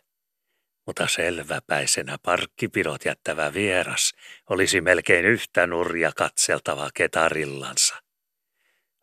[0.87, 4.11] Mutta selväpäisenä parkkipidot jättävä vieras
[4.49, 7.95] olisi melkein yhtä nurja katseltava ketarillansa.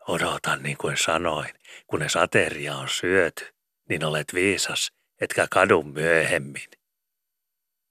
[0.07, 1.53] Odotan niin kuin sanoin,
[1.87, 3.45] kunnes ateria on syöty,
[3.89, 4.91] niin olet viisas,
[5.21, 6.69] etkä kadu myöhemmin.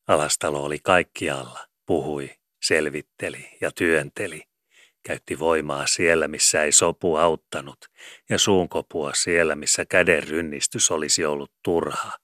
[0.09, 4.43] Alastalo oli kaikkialla, puhui, selvitteli ja työnteli.
[5.03, 7.79] Käytti voimaa siellä, missä ei sopu auttanut,
[8.31, 12.17] ja suunkopua siellä, missä käden rynnistys olisi ollut turhaa.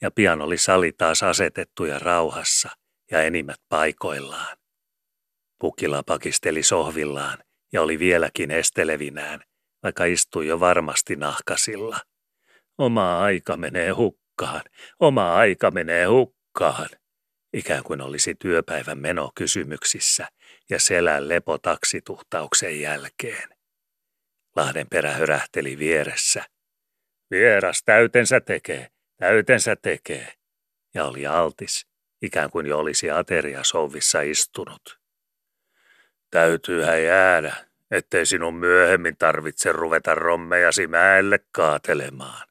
[0.00, 2.68] Ja pian oli sali taas asetettu ja rauhassa,
[3.10, 4.56] ja enimmät paikoillaan.
[5.58, 7.38] Pukila pakisteli sohvillaan
[7.72, 9.40] ja oli vieläkin estelevinään,
[9.82, 12.00] vaikka istui jo varmasti nahkasilla.
[12.78, 14.62] Oma aika menee hukkaan,
[15.00, 16.88] oma aika menee hukkaan
[17.52, 20.28] ikään kuin olisi työpäivän meno kysymyksissä
[20.70, 23.48] ja selän lepo taksituhtauksen jälkeen.
[24.56, 26.44] Lahden perä hörähteli vieressä.
[27.30, 30.32] Vieras täytensä tekee, täytensä tekee.
[30.94, 31.86] Ja oli altis,
[32.22, 34.98] ikään kuin jo olisi ateria sovissa istunut.
[36.30, 37.56] Täytyyhän jäädä,
[37.90, 42.48] ettei sinun myöhemmin tarvitse ruveta rommejasi mäelle kaatelemaan.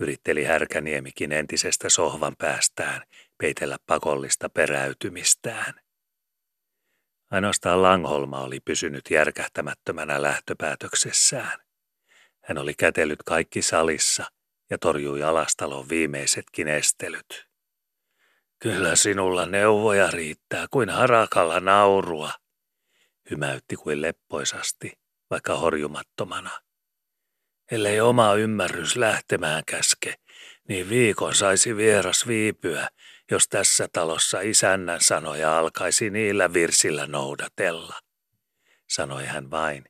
[0.00, 3.02] Yritteli Härkäniemikin entisestä sohvan päästään
[3.38, 5.74] peitellä pakollista peräytymistään.
[7.30, 11.58] Ainoastaan Langholma oli pysynyt järkähtämättömänä lähtöpäätöksessään.
[12.44, 14.24] Hän oli kätellyt kaikki salissa
[14.70, 17.48] ja torjui alastalon viimeisetkin estelyt.
[18.58, 22.32] Kyllä sinulla neuvoja riittää kuin harakalla naurua,
[23.30, 24.92] hymäytti kuin leppoisasti,
[25.30, 26.50] vaikka horjumattomana.
[27.70, 30.14] Ellei oma ymmärrys lähtemään käske,
[30.68, 32.88] niin viikon saisi vieras viipyä
[33.30, 38.00] jos tässä talossa isännän sanoja alkaisi niillä virsillä noudatella.
[38.88, 39.84] Sanoi hän vain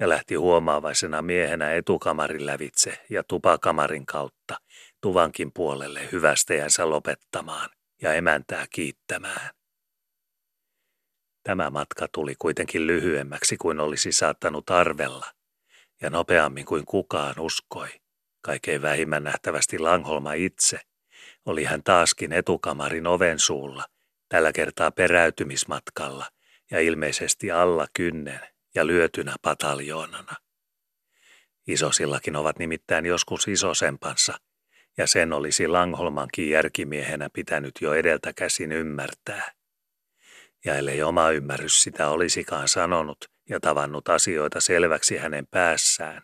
[0.00, 4.56] ja lähti huomaavaisena miehenä etukamarin lävitse ja tupakamarin kautta
[5.00, 7.70] tuvankin puolelle hyvästäjänsä lopettamaan
[8.02, 9.50] ja emäntää kiittämään.
[11.42, 15.26] Tämä matka tuli kuitenkin lyhyemmäksi kuin olisi saattanut arvella,
[16.02, 17.88] ja nopeammin kuin kukaan uskoi,
[18.40, 20.80] kaikkein vähimmän nähtävästi Langholma itse–
[21.46, 23.84] oli hän taaskin etukamarin oven suulla,
[24.28, 26.26] tällä kertaa peräytymismatkalla
[26.70, 28.40] ja ilmeisesti alla kynnen
[28.74, 30.34] ja lyötynä pataljoonana.
[31.66, 34.38] Isosillakin ovat nimittäin joskus isosempansa,
[34.98, 39.52] ja sen olisi Langholmankin järkimiehenä pitänyt jo edeltä käsin ymmärtää.
[40.64, 46.22] Ja ellei oma ymmärrys sitä olisikaan sanonut ja tavannut asioita selväksi hänen päässään,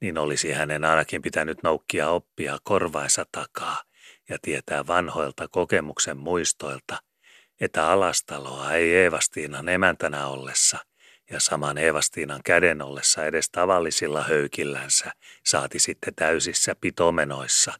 [0.00, 3.85] niin olisi hänen ainakin pitänyt noukkia oppia korvainsa takaa
[4.28, 7.02] ja tietää vanhoilta kokemuksen muistoilta,
[7.60, 10.78] että alastaloa ei Eevastiinan emäntänä ollessa
[11.30, 15.12] ja saman Eevastiinan käden ollessa edes tavallisilla höykillänsä
[15.44, 17.72] saati sitten täysissä pitomenoissa.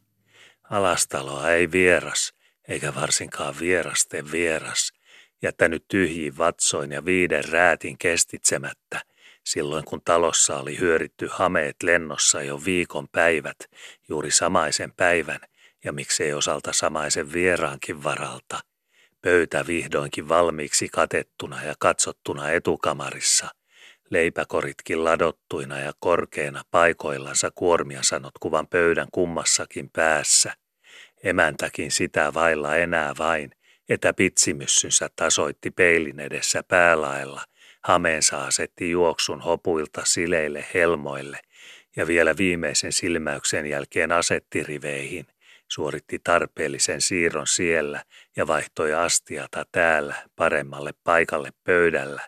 [0.69, 2.33] Alastaloa ei vieras,
[2.67, 4.93] eikä varsinkaan vierasten vieras,
[5.41, 9.01] jättänyt tyhjiin vatsoin ja viiden räätin kestitsemättä,
[9.43, 13.57] silloin kun talossa oli hyöritty hameet lennossa jo viikon päivät,
[14.09, 15.39] juuri samaisen päivän,
[15.87, 18.59] ja miksei osalta samaisen vieraankin varalta.
[19.21, 23.47] Pöytä vihdoinkin valmiiksi katettuna ja katsottuna etukamarissa,
[24.09, 30.53] leipäkoritkin ladottuina ja korkeina paikoillansa kuormia sanot kuvan pöydän kummassakin päässä.
[31.23, 33.51] Emäntäkin sitä vailla enää vain,
[33.89, 37.41] että pitsimyssynsä tasoitti peilin edessä päälaella–
[37.87, 41.39] Hameensa asetti juoksun hopuilta sileille helmoille
[41.95, 45.27] ja vielä viimeisen silmäyksen jälkeen asetti riveihin,
[45.67, 48.03] suoritti tarpeellisen siirron siellä
[48.35, 52.27] ja vaihtoi astiata täällä paremmalle paikalle pöydällä,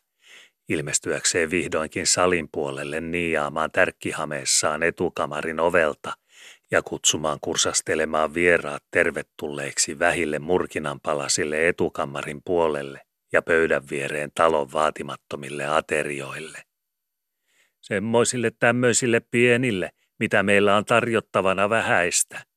[0.69, 6.13] ilmestyäkseen vihdoinkin salin puolelle niiaamaan tärkkihameessaan etukamarin ovelta
[6.71, 16.61] ja kutsumaan kursastelemaan vieraat tervetulleiksi vähille murkinanpalasille etukamarin puolelle, ja pöydän viereen talon vaatimattomille aterioille.
[17.81, 22.48] Semmoisille tämmöisille pienille, mitä meillä on tarjottavana vähäistä.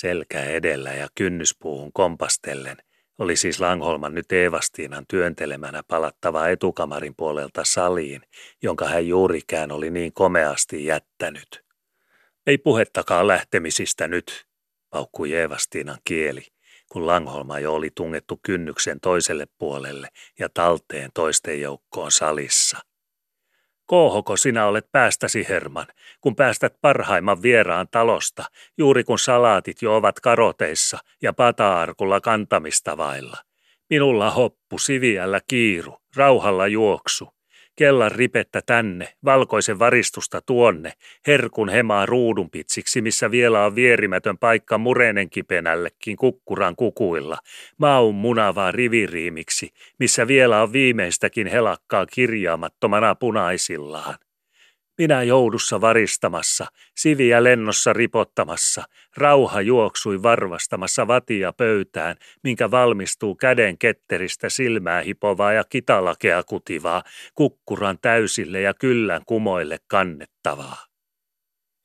[0.00, 2.76] Selkä edellä ja kynnyspuuhun kompastellen
[3.18, 8.22] oli siis Langholman nyt Eevastiinan työntelemänä palattava etukamarin puolelta saliin,
[8.62, 11.64] jonka hän juurikään oli niin komeasti jättänyt.
[12.46, 14.46] Ei puhettakaan lähtemisistä nyt,
[14.90, 16.46] paukkui Eevastiinan kieli,
[16.92, 22.78] kun Langholma jo oli tungettu kynnyksen toiselle puolelle ja talteen toisten joukkoon salissa.
[23.86, 25.86] Koohoko sinä olet päästäsi, Herman,
[26.20, 28.44] kun päästät parhaimman vieraan talosta,
[28.78, 33.36] juuri kun salaatit jo ovat karoteissa ja pata-arkulla kantamista vailla.
[33.90, 37.35] Minulla hoppu, siviällä kiiru, rauhalla juoksu
[37.76, 40.92] kellan ripettä tänne, valkoisen varistusta tuonne,
[41.26, 47.38] herkun hemaa ruudunpitsiksi, missä vielä on vierimätön paikka mureinen kipenällekin kukkuran kukuilla,
[47.78, 49.68] maun munavaa riviriimiksi,
[49.98, 54.14] missä vielä on viimeistäkin helakkaa kirjaamattomana punaisillaan.
[54.98, 56.66] Minä joudussa varistamassa,
[56.96, 58.84] siviä lennossa ripottamassa,
[59.16, 67.02] rauha juoksui varvastamassa vatia pöytään, minkä valmistuu käden ketteristä silmää hipovaa ja kitalakea kutivaa,
[67.34, 70.86] kukkuran täysille ja kyllän kumoille kannettavaa.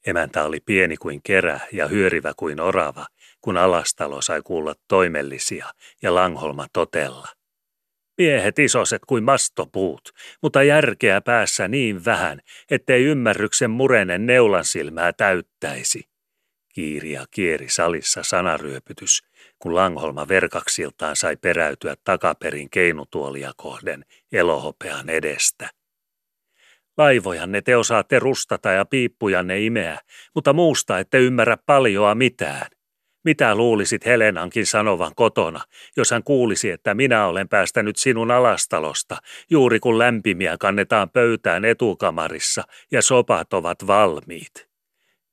[0.07, 3.05] Emäntä oli pieni kuin kerä ja hyörivä kuin orava,
[3.41, 5.66] kun alastalo sai kuulla toimellisia
[6.01, 7.40] ja Langholma totella.
[8.18, 10.09] Miehet isoset kuin mastopuut,
[10.41, 12.39] mutta järkeä päässä niin vähän,
[12.72, 16.03] ettei ymmärryksen murenen neulan silmää täyttäisi.
[16.74, 19.24] Kiiriä kieri salissa sanaryöpytys,
[19.59, 25.70] kun Langholma verkaksiltaan sai peräytyä takaperin keinutuolia kohden elohopean edestä.
[26.97, 29.99] Laivojanne te osaatte rustata ja piippujanne imeä,
[30.36, 32.68] mutta muusta ette ymmärrä paljoa mitään.
[33.24, 35.61] Mitä luulisit Helenankin sanovan kotona,
[35.97, 39.17] jos hän kuulisi, että minä olen päästänyt sinun alastalosta,
[39.49, 44.72] juuri kun lämpimiä kannetaan pöytään etukamarissa ja sopat ovat valmiit?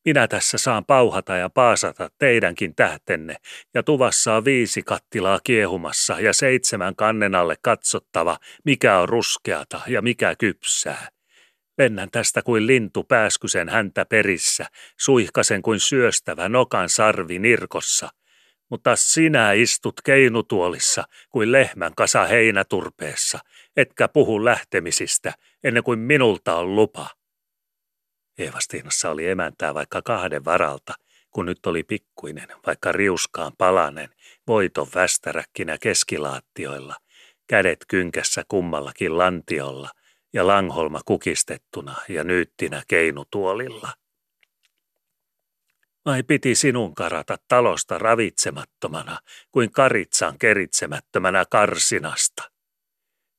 [0.04, 3.36] Minä tässä saan pauhata ja paasata teidänkin tähtenne,
[3.74, 10.02] ja tuvassa on viisi kattilaa kiehumassa ja seitsemän kannen alle katsottava, mikä on ruskeata ja
[10.02, 11.08] mikä kypsää.
[11.78, 14.66] Lennän tästä kuin lintu pääskysen häntä perissä,
[14.96, 18.08] suihkasen kuin syöstävä nokan sarvi nirkossa.
[18.70, 23.38] Mutta sinä istut keinutuolissa kuin lehmän kasa heinäturpeessa,
[23.76, 25.32] etkä puhu lähtemisistä
[25.64, 27.10] ennen kuin minulta on lupa.
[28.38, 30.94] Eevastiinassa oli emäntää vaikka kahden varalta,
[31.30, 34.08] kun nyt oli pikkuinen, vaikka riuskaan palanen,
[34.46, 36.96] voiton västäräkkinä keskilaattioilla,
[37.46, 39.90] kädet kynkässä kummallakin lantiolla,
[40.32, 43.92] ja Langholma kukistettuna ja nyyttinä keinutuolilla.
[46.04, 49.18] Vai piti sinun karata talosta ravitsemattomana
[49.52, 52.50] kuin karitsan keritsemättömänä karsinasta?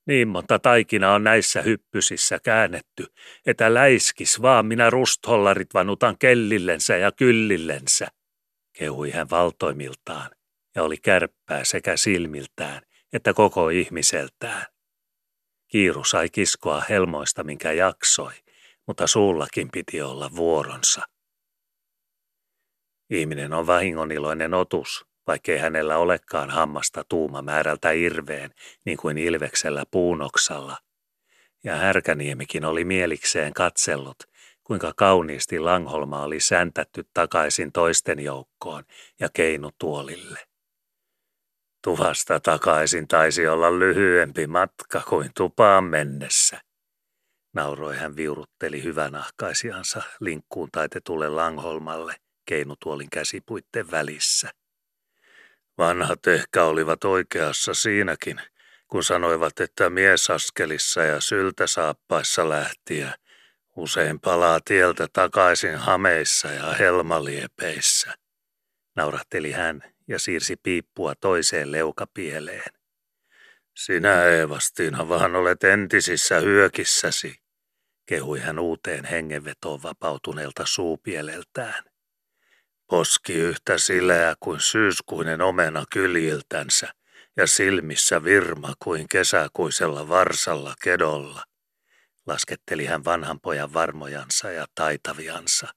[0.08, 3.06] Niin monta taikina on näissä hyppysissä käännetty,
[3.46, 8.08] että läiskis vaan minä rusthollarit vanutan kellillensä ja kyllillensä,
[8.74, 10.30] kehui hän valtoimiltaan
[10.76, 12.82] ja oli kärppää sekä silmiltään
[13.14, 14.66] että koko ihmiseltään.
[15.70, 18.34] Kiiru sai kiskoa helmoista, minkä jaksoi,
[18.88, 21.02] mutta suullakin piti olla vuoronsa.
[23.10, 28.54] Ihminen on vahingoniloinen otus, vaikkei hänellä olekaan hammasta tuuma määrältä irveen,
[28.86, 30.78] niin kuin ilveksellä puunoksalla.
[31.64, 34.18] Ja Härkäniemikin oli mielikseen katsellut,
[34.64, 38.84] kuinka kauniisti Langholma oli säntätty takaisin toisten joukkoon
[39.20, 40.49] ja keinutuolille.
[41.84, 46.62] Tuvasta takaisin taisi olla lyhyempi matka kuin tupaan mennessä.
[47.54, 48.84] Nauroi hän viurutteli
[49.18, 52.16] ahkaisiansa linkkuun taitetulle Langholmalle
[52.46, 54.50] keinutuolin käsipuitten välissä.
[55.78, 58.42] Vanhat ehkä olivat oikeassa siinäkin,
[58.88, 63.14] kun sanoivat, että miesaskelissa ja syltä saappaissa lähtiä
[63.76, 68.14] usein palaa tieltä takaisin hameissa ja helmaliepeissä.
[68.96, 72.74] Naurahteli hän ja siirsi piippua toiseen leukapieleen.
[73.78, 77.36] Sinä Eevastiina vaan olet entisissä hyökissäsi,
[78.06, 81.84] kehui hän uuteen hengenvetoon vapautuneelta suupieleltään.
[82.88, 86.94] Poski yhtä sileä kuin syyskuinen omena kyljiltänsä
[87.38, 91.44] ja silmissä virma kuin kesäkuisella varsalla kedolla.
[92.28, 95.68] Lasketteli hän vanhan pojan varmojansa ja taitaviansa.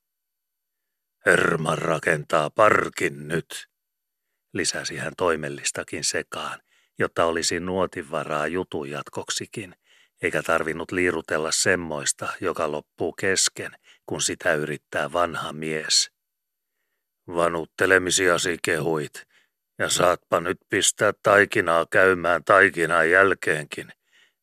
[1.26, 3.71] Herman rakentaa parkin nyt,
[4.52, 6.60] lisäsi hän toimellistakin sekaan,
[6.98, 9.74] jotta olisi nuotinvaraa jutun jatkoksikin,
[10.22, 13.72] eikä tarvinnut liirutella semmoista, joka loppuu kesken,
[14.06, 16.10] kun sitä yrittää vanha mies.
[17.28, 19.26] Vanuttelemisiasi kehuit,
[19.78, 23.92] ja saatpa nyt pistää taikinaa käymään taikinaan jälkeenkin,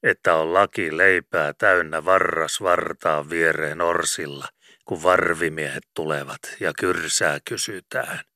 [0.03, 4.47] että on laki leipää täynnä varras vartaa viereen orsilla,
[4.85, 8.28] kun varvimiehet tulevat ja kyrsää kysytään.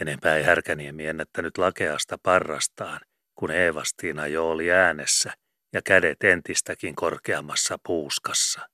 [0.00, 3.00] Enempää ei Härkäniemi ennättänyt lakeasta parrastaan,
[3.34, 5.32] kun Eevastiina jo oli äänessä
[5.72, 8.68] ja kädet entistäkin korkeammassa puuskassa.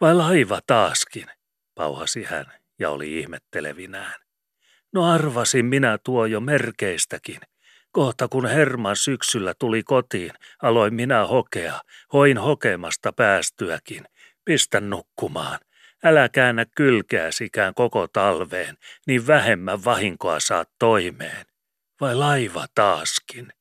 [0.00, 1.26] Vai laiva taaskin,
[1.74, 2.46] pauhasi hän
[2.78, 4.14] ja oli ihmettelevinään.
[4.92, 7.40] No arvasin minä tuo jo merkeistäkin.
[7.92, 11.80] Kohta kun Herman syksyllä tuli kotiin, aloin minä hokea,
[12.12, 14.04] hoin hokemasta päästyäkin.
[14.44, 15.58] Pistä nukkumaan,
[16.04, 21.46] älä käännä kylkeäsikään koko talveen, niin vähemmän vahinkoa saat toimeen.
[22.00, 23.52] Vai laiva taaskin,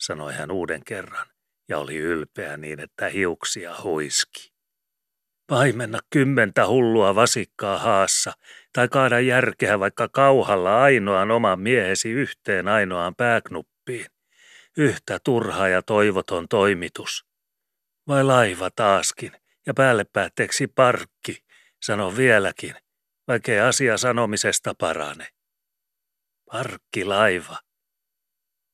[0.00, 1.26] sanoi hän uuden kerran
[1.68, 4.52] ja oli ylpeä niin, että hiuksia huiski.
[5.46, 8.32] Paimenna kymmentä hullua vasikkaa haassa,
[8.72, 14.06] tai kaada järkeä vaikka kauhalla ainoan oman miehesi yhteen ainoaan pääknuppiin.
[14.76, 17.26] Yhtä turha ja toivoton toimitus.
[18.08, 19.32] Vai laiva taaskin,
[19.66, 21.45] ja päälle päätteeksi parkki,
[21.82, 22.74] sano vieläkin,
[23.28, 25.28] vaikkei asia sanomisesta parane.
[26.52, 27.58] Parkki laiva.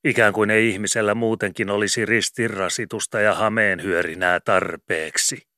[0.05, 5.48] Ikään kuin ei ihmisellä muutenkin olisi ristirasitusta ja hameen hyörinää tarpeeksi.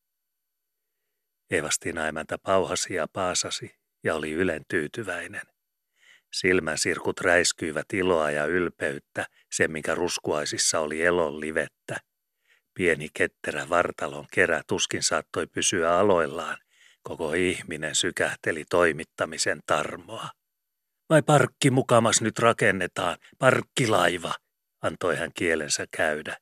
[1.51, 5.43] Evastina emäntä pauhasi ja paasasi ja oli ylen tyytyväinen.
[6.33, 11.97] Silmäsirkut räiskyivät iloa ja ylpeyttä, se minkä ruskuaisissa oli elon livettä.
[12.75, 16.59] Pieni ketterä vartalon kerä tuskin saattoi pysyä aloillaan,
[17.05, 20.29] koko ihminen sykähteli toimittamisen tarmoa.
[21.11, 24.35] Vai parkki mukamas nyt rakennetaan, parkkilaiva,
[24.83, 26.37] antoi hän kielensä käydä.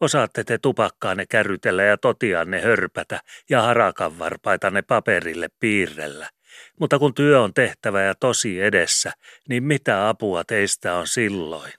[0.00, 3.20] Osaatte te tupakkaanne kärrytellä ja totianne hörpätä
[3.50, 6.30] ja harakan varpaitanne paperille piirrellä.
[6.80, 9.12] Mutta kun työ on tehtävä ja tosi edessä,
[9.48, 11.72] niin mitä apua teistä on silloin?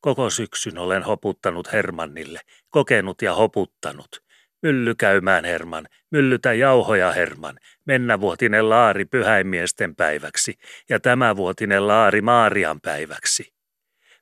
[0.00, 2.40] Koko syksyn olen hoputtanut Hermannille,
[2.70, 4.25] kokenut ja hoputtanut.
[4.66, 10.54] Mylly käymään Herman, myllytä jauhoja Herman, mennävuotinen laari pyhäimiesten päiväksi
[10.88, 13.52] ja tämävuotinen laari Maarian päiväksi.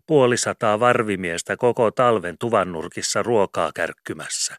[0.07, 4.57] Puolisataa varvimiestä koko talven tuvannurkissa ruokaa kärkkymässä.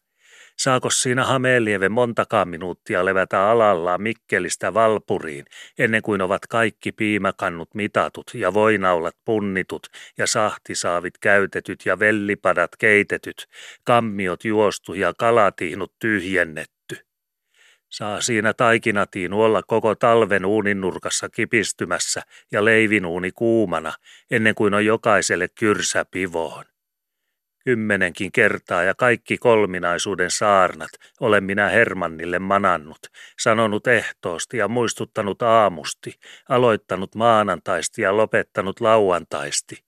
[0.58, 5.46] Saako siinä Hameelieve montakaan minuuttia levätä alallaan Mikkelistä Valpuriin,
[5.80, 9.88] ennen kuin ovat kaikki piimäkannut mitatut ja voinaulat punnitut
[10.18, 13.48] ja sahtisaavit käytetyt ja vellipadat keitetyt,
[13.84, 16.76] kammiot juostu ja kalatiinut tyhjennetty?
[17.90, 23.94] Saa siinä taikinatiin olla koko talven uunin nurkassa kipistymässä ja leivinuuni kuumana,
[24.32, 26.75] ennen kuin on jokaiselle kyrsä pivoon.
[27.66, 30.90] Kymmenenkin kertaa ja kaikki kolminaisuuden saarnat
[31.20, 33.00] olen minä Hermannille manannut,
[33.40, 39.84] sanonut ehtoosti ja muistuttanut aamusti, aloittanut maanantaisti ja lopettanut lauantaisti.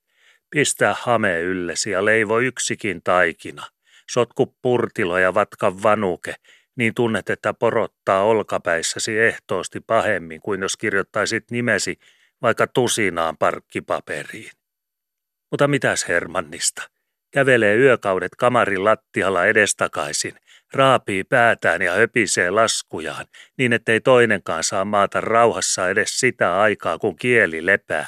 [0.49, 3.63] Pistää hame yllesi ja leivo yksikin taikina.
[4.11, 6.35] Sotku purtilo ja vatka vanuke
[6.75, 11.99] niin tunnet, että porottaa olkapäissäsi ehtoosti pahemmin kuin jos kirjoittaisit nimesi
[12.41, 14.51] vaikka tusinaan parkkipaperiin.
[15.51, 16.96] Mutta mitäs Hermannista?
[17.31, 20.35] Kävelee yökaudet kamarin lattialla edestakaisin,
[20.73, 23.25] raapii päätään ja höpisee laskujaan,
[23.57, 28.07] niin ettei toinenkaan saa maata rauhassa edes sitä aikaa, kun kieli lepää.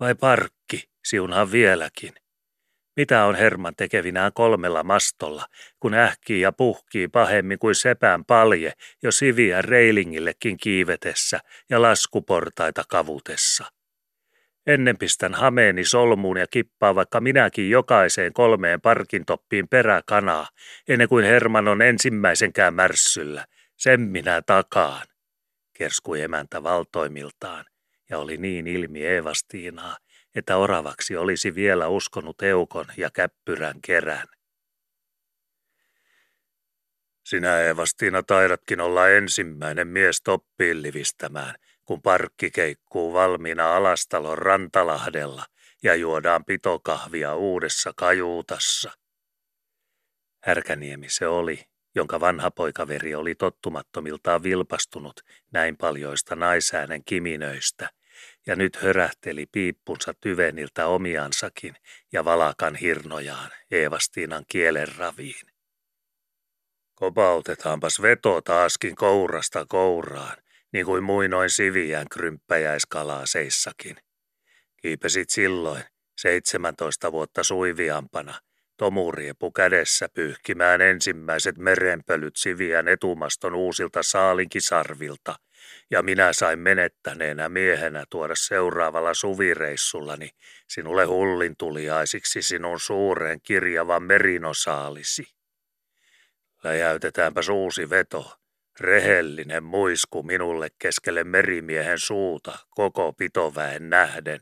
[0.00, 2.14] Vai parkki, siunhan vieläkin.
[2.96, 5.46] Mitä on Herman tekevinään kolmella mastolla,
[5.80, 8.72] kun ähkii ja puhkii pahemmin kuin sepään palje
[9.02, 13.77] jo siviä reilingillekin kiivetessä ja laskuportaita kavutessa?
[14.66, 20.48] Ennen pistän hameeni solmuun ja kippaa vaikka minäkin jokaiseen kolmeen parkintoppiin peräkanaa,
[20.88, 23.46] ennen kuin Herman on ensimmäisenkään märssyllä.
[23.76, 25.06] Sen minä takaan,
[25.72, 27.64] kerskui emäntä valtoimiltaan
[28.10, 29.96] ja oli niin ilmi Eevastiinaa,
[30.34, 34.26] että oravaksi olisi vielä uskonut eukon ja käppyrän kerän.
[37.24, 41.54] Sinä Evastiina taidatkin olla ensimmäinen mies toppiin livistämään,
[41.88, 45.44] kun parkki keikkuu valmiina Alastalon rantalahdella
[45.82, 48.90] ja juodaan pitokahvia uudessa kajuutassa.
[50.44, 51.64] Härkäniemi se oli,
[51.94, 55.20] jonka vanha poikaveri oli tottumattomiltaan vilpastunut
[55.52, 57.90] näin paljoista naisäänen kiminöistä,
[58.46, 61.74] ja nyt hörähteli piippunsa tyveniltä omiansakin
[62.12, 65.46] ja valakan hirnojaan Eevastiinan kielen raviin.
[66.94, 70.36] Kopautetaanpas veto taaskin kourasta kouraan,
[70.72, 73.96] niin kuin muinoin siviään krymppäjäiskalaa seissakin.
[74.76, 75.82] Kiipesit silloin,
[76.18, 78.34] 17 vuotta suiviampana,
[78.76, 85.34] tomuriepu kädessä pyyhkimään ensimmäiset merenpölyt siviän etumaston uusilta saalinkisarvilta,
[85.90, 90.30] ja minä sain menettäneenä miehenä tuoda seuraavalla suvireissullani
[90.68, 95.24] sinulle hullin tuliaisiksi sinun suuren kirjavan merinosaalisi.
[96.64, 98.38] Läjäytetäänpäs uusi veto,
[98.80, 104.40] rehellinen muisku minulle keskelle merimiehen suuta koko pitoväen nähden,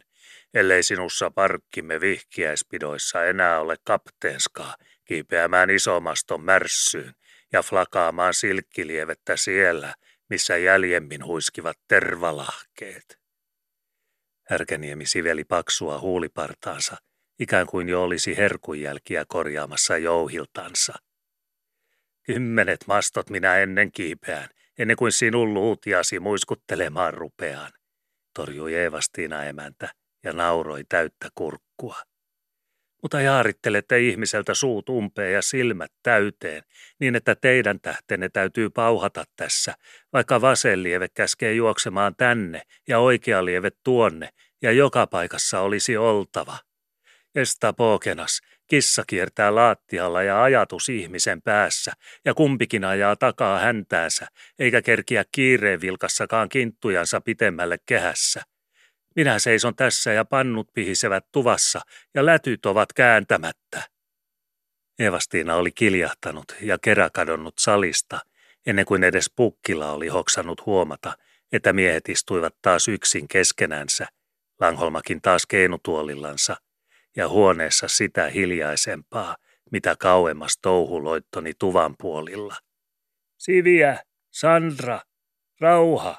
[0.54, 7.14] ellei sinussa parkkimme vihkiäispidoissa enää ole kapteenskaa kiipeämään isomaston märssyyn
[7.52, 9.94] ja flakaamaan silkkilievettä siellä,
[10.30, 13.18] missä jäljemmin huiskivat tervalahkeet.
[14.48, 16.96] Härkäniemi siveli paksua huulipartaansa,
[17.38, 20.94] ikään kuin jo olisi herkunjälkiä korjaamassa jouhiltansa.
[22.26, 24.48] Kymmenet mastot minä ennen kiipeään,
[24.78, 27.72] ennen kuin sinun luutiasi muiskuttelemaan rupeaan,
[28.34, 29.88] torjui Eevastiina emäntä
[30.24, 31.96] ja nauroi täyttä kurkkua.
[33.02, 36.62] Mutta jaarittelette ihmiseltä suut umpeen ja silmät täyteen,
[37.00, 39.74] niin että teidän tähtenne täytyy pauhata tässä,
[40.12, 44.28] vaikka vasenlieve käskee juoksemaan tänne ja oikea lieve tuonne,
[44.62, 46.58] ja joka paikassa olisi oltava.
[47.34, 51.92] Esta pokenas, kissa kiertää laattialla ja ajatus ihmisen päässä,
[52.24, 54.26] ja kumpikin ajaa takaa häntäänsä,
[54.58, 58.42] eikä kerkiä kiireen vilkassakaan kinttujansa pitemmälle kehässä–
[59.16, 61.80] minä seison tässä ja pannut pihisevät tuvassa
[62.14, 63.82] ja lätyt ovat kääntämättä.
[64.98, 68.20] Evastiina oli kiljahtanut ja kerä kadonnut salista,
[68.66, 71.16] ennen kuin edes pukkila oli hoksannut huomata,
[71.52, 74.06] että miehet istuivat taas yksin keskenänsä,
[74.60, 76.56] Langholmakin taas keinutuolillansa,
[77.16, 79.36] ja huoneessa sitä hiljaisempaa,
[79.70, 82.56] mitä kauemmas touhuloittoni tuvan puolilla.
[83.38, 85.00] Siviä, Sandra,
[85.60, 86.18] rauha,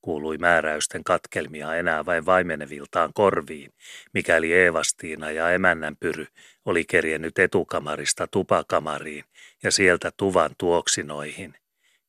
[0.00, 3.70] kuului määräysten katkelmia enää vain vaimeneviltaan korviin,
[4.14, 6.26] mikäli Eevastiina ja emännän pyry
[6.64, 9.24] oli kerjennyt etukamarista tupakamariin
[9.62, 11.54] ja sieltä tuvan tuoksinoihin,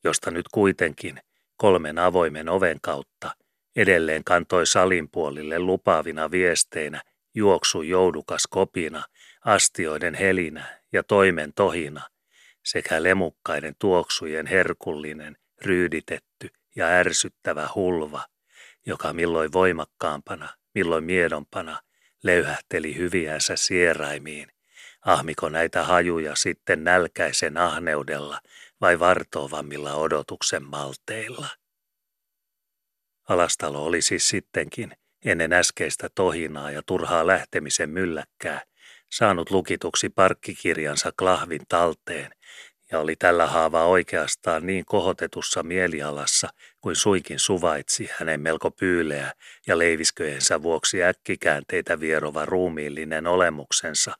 [0.03, 1.19] josta nyt kuitenkin
[1.55, 3.31] kolmen avoimen oven kautta
[3.75, 7.01] edelleen kantoi salin puolille lupaavina viesteinä
[7.37, 9.03] juoksu joudukas kopina,
[9.45, 12.09] astioiden helinä ja toimen tohina
[12.65, 18.25] sekä lemukkaiden tuoksujen herkullinen, ryyditetty ja ärsyttävä hulva,
[18.85, 21.81] joka milloin voimakkaampana, milloin miedompana
[22.23, 24.47] löyhähteli hyviänsä sieraimiin.
[25.05, 28.41] Ahmiko näitä hajuja sitten nälkäisen ahneudella
[28.81, 31.47] vai vartovammilla odotuksen malteilla?
[33.29, 34.91] Alastalo oli siis sittenkin,
[35.27, 38.61] ennen äskeistä tohinaa ja turhaa lähtemisen mylläkkää,
[39.11, 42.31] saanut lukituksi parkkikirjansa klahvin talteen
[42.91, 46.47] ja oli tällä haavaa oikeastaan niin kohotetussa mielialassa
[46.81, 49.33] kuin suikin suvaitsi hänen melko pyyleä
[49.67, 54.13] ja leivisköjensä vuoksi äkkikäänteitä vierova ruumiillinen olemuksensa,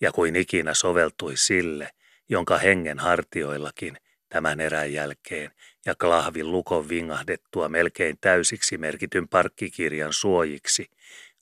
[0.00, 1.90] ja kuin ikinä soveltui sille,
[2.28, 3.96] jonka hengen hartioillakin
[4.28, 5.50] tämän erän jälkeen
[5.86, 10.90] ja klahvin lukon vingahdettua melkein täysiksi merkityn parkkikirjan suojiksi,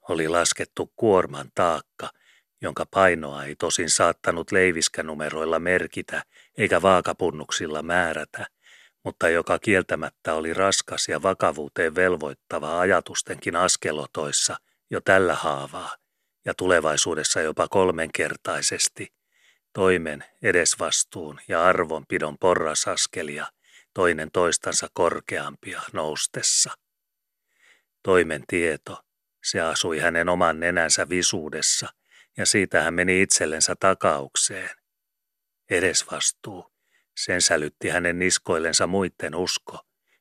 [0.08, 2.10] oli laskettu kuorman taakka,
[2.60, 6.22] jonka painoa ei tosin saattanut leiviskänumeroilla merkitä
[6.58, 8.46] eikä vaakapunnuksilla määrätä,
[9.04, 14.56] mutta joka kieltämättä oli raskas ja vakavuuteen velvoittava ajatustenkin askelotoissa
[14.90, 15.96] jo tällä haavaa
[16.44, 19.12] ja tulevaisuudessa jopa kolmenkertaisesti,
[19.72, 23.46] toimen edesvastuun ja arvonpidon porrasaskelia
[23.94, 26.70] toinen toistansa korkeampia noustessa.
[28.02, 29.02] Toimen tieto,
[29.44, 31.88] se asui hänen oman nenänsä visuudessa
[32.36, 34.70] ja siitä hän meni itsellensä takaukseen.
[35.70, 36.72] Edesvastuu,
[37.16, 39.78] sen sälytti hänen niskoillensa muitten usko,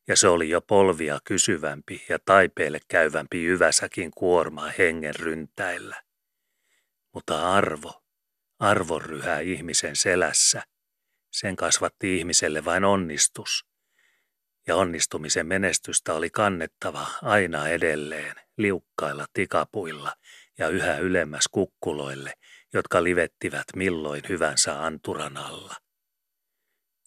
[0.08, 6.04] ja se oli jo polvia kysyvämpi ja taipeelle käyvämpi yväsäkin kuormaa hengen ryntäillä.
[7.14, 8.04] Mutta arvo,
[8.60, 10.64] arvo ryhää ihmisen selässä.
[11.40, 13.66] Sen kasvatti ihmiselle vain onnistus.
[14.68, 20.14] Ja onnistumisen menestystä oli kannettava aina edelleen liukkailla tikapuilla
[20.58, 22.34] ja yhä ylemmäs kukkuloille,
[22.74, 25.76] jotka livettivät milloin hyvänsä anturan alla.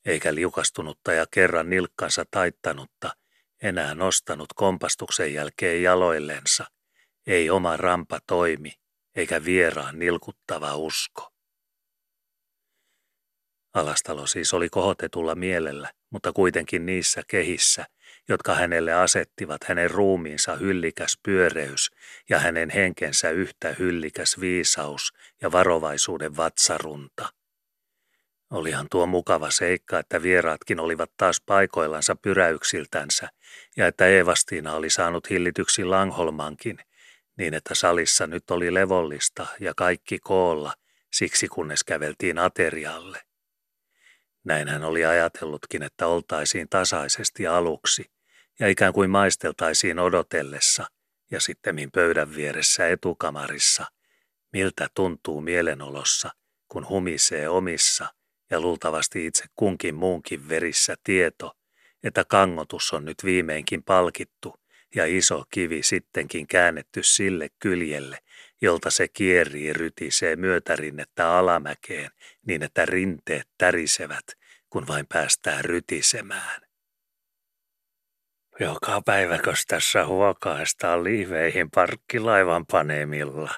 [0.05, 3.11] Eikä liukastunutta ja kerran nilkkansa taittanutta
[3.63, 6.65] enää nostanut kompastuksen jälkeen jaloillensa,
[7.27, 8.73] ei oma rampa toimi,
[9.17, 11.30] eikä vieraan nilkuttava usko.
[13.75, 17.87] Alastalo siis oli kohotetulla mielellä, mutta kuitenkin niissä kehissä,
[18.29, 21.91] jotka hänelle asettivat hänen ruumiinsa hyllikäs pyöreys
[22.29, 25.13] ja hänen henkensä yhtä hyllikäs viisaus
[25.43, 27.29] ja varovaisuuden vatsarunta.
[28.51, 33.29] Olihan tuo mukava seikka, että vieraatkin olivat taas paikoillansa pyräyksiltänsä
[33.77, 36.79] ja että Eevastiina oli saanut hillityksi Langholmankin,
[37.39, 40.73] niin että salissa nyt oli levollista ja kaikki koolla,
[41.13, 43.30] siksi kunnes käveltiin aterialle.
[44.45, 48.05] Näin hän oli ajatellutkin, että oltaisiin tasaisesti aluksi
[48.61, 50.87] ja ikään kuin maisteltaisiin odotellessa
[51.31, 53.87] ja sittemmin pöydän vieressä etukamarissa,
[54.53, 56.31] miltä tuntuu mielenolossa,
[56.69, 58.09] kun humisee omissa
[58.51, 61.53] ja luultavasti itse kunkin muunkin verissä tieto,
[62.03, 64.60] että kangotus on nyt viimeinkin palkittu
[64.95, 68.19] ja iso kivi sittenkin käännetty sille kyljelle,
[68.61, 72.11] jolta se kierii rytisee myötärinnettä alamäkeen
[72.47, 74.25] niin, että rinteet tärisevät,
[74.71, 76.61] kun vain päästään rytisemään.
[78.61, 83.55] Joka päiväkös tässä huokaistaan liiveihin parkkilaivan paneemilla,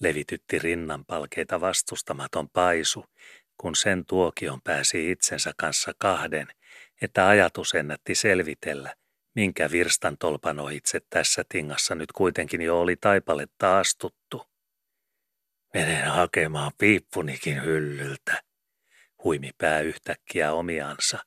[0.00, 3.04] levitytti rinnanpalkeita vastustamaton paisu,
[3.56, 6.48] kun sen tuokion pääsi itsensä kanssa kahden,
[7.02, 8.94] että ajatus ennätti selvitellä–
[9.36, 14.46] minkä virstan tolpanoitse tässä tingassa nyt kuitenkin jo oli taipaletta astuttu.
[15.74, 18.42] Menen hakemaan piippunikin hyllyltä,
[19.24, 21.18] huimi pää yhtäkkiä omiansa.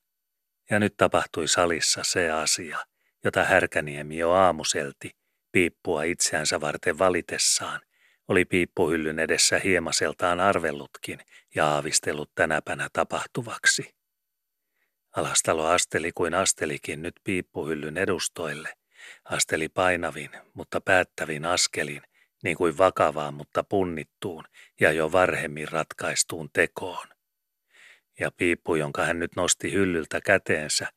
[0.70, 2.78] Ja nyt tapahtui salissa se asia,
[3.24, 5.12] jota Härkäniemi jo aamuselti,
[5.51, 7.82] piippua itseänsä varten valitessaan,
[8.28, 11.20] oli piippuhyllyn edessä hiemaseltaan arvellutkin
[11.55, 13.99] ja aavistellut tänäpänä tapahtuvaksi.
[15.16, 18.74] Alastalo asteli kuin astelikin nyt piippuhyllyn edustoille.
[19.26, 22.01] Asteli painavin, mutta päättävin askelin,
[22.43, 24.43] niin kuin vakavaan, mutta punnittuun
[24.80, 27.07] ja jo varhemmin ratkaistuun tekoon.
[28.20, 30.88] Ja piippu, jonka hän nyt nosti hyllyltä käteensä,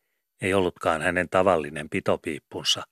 [0.42, 2.82] ei ollutkaan hänen tavallinen pitopiippunsa,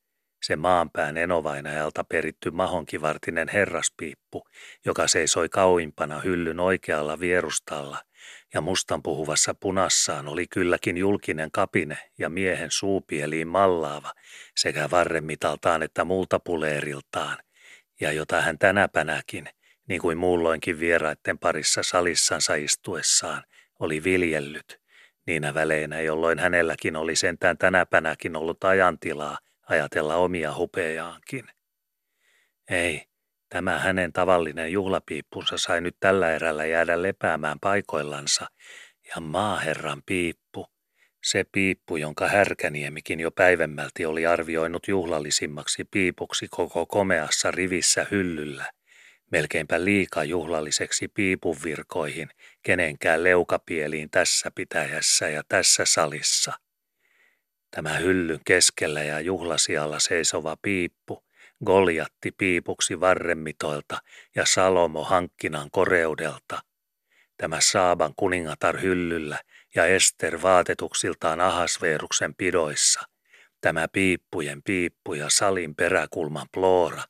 [0.43, 4.47] se maanpään enovainajalta peritty mahonkivartinen herraspiippu,
[4.87, 7.99] joka seisoi kauimpana hyllyn oikealla vierustalla
[8.55, 14.13] ja mustan puhuvassa punassaan oli kylläkin julkinen kapine ja miehen suupieliin mallaava
[14.57, 17.39] sekä varremitaltaan että multapuleeriltaan,
[18.01, 19.49] ja jota hän tänäpänäkin,
[19.89, 23.45] niin kuin muulloinkin vieraiden parissa salissansa istuessaan,
[23.79, 24.81] oli viljellyt,
[25.27, 29.39] niinä väleinä, jolloin hänelläkin oli sentään tänäpänäkin ollut ajantilaa
[29.69, 31.49] ajatella omia hupejaankin.
[32.71, 33.10] Ei,
[33.51, 38.47] Tämä hänen tavallinen juhlapiippunsa sai nyt tällä erällä jäädä lepäämään paikoillansa,
[39.09, 40.67] ja maaherran piippu,
[41.25, 48.71] se piippu, jonka härkäniemikin jo päivemmälti oli arvioinut juhlallisimmaksi piipuksi koko komeassa rivissä hyllyllä,
[49.33, 52.29] melkeinpä liika juhlalliseksi piipun virkoihin
[52.63, 56.53] kenenkään leukapieliin tässä pitäjässä ja tässä salissa.
[57.71, 61.23] Tämä hyllyn keskellä ja juhlasialla seisova piippu–
[61.65, 63.99] Goljatti piipuksi varremmitoilta
[64.35, 66.63] ja Salomo hankkinan koreudelta.
[67.37, 69.39] Tämä Saaban kuningatar hyllyllä
[69.75, 73.01] ja Ester vaatetuksiltaan Ahasveeruksen pidoissa.
[73.61, 77.03] Tämä piippujen piippu ja salin peräkulman ploora.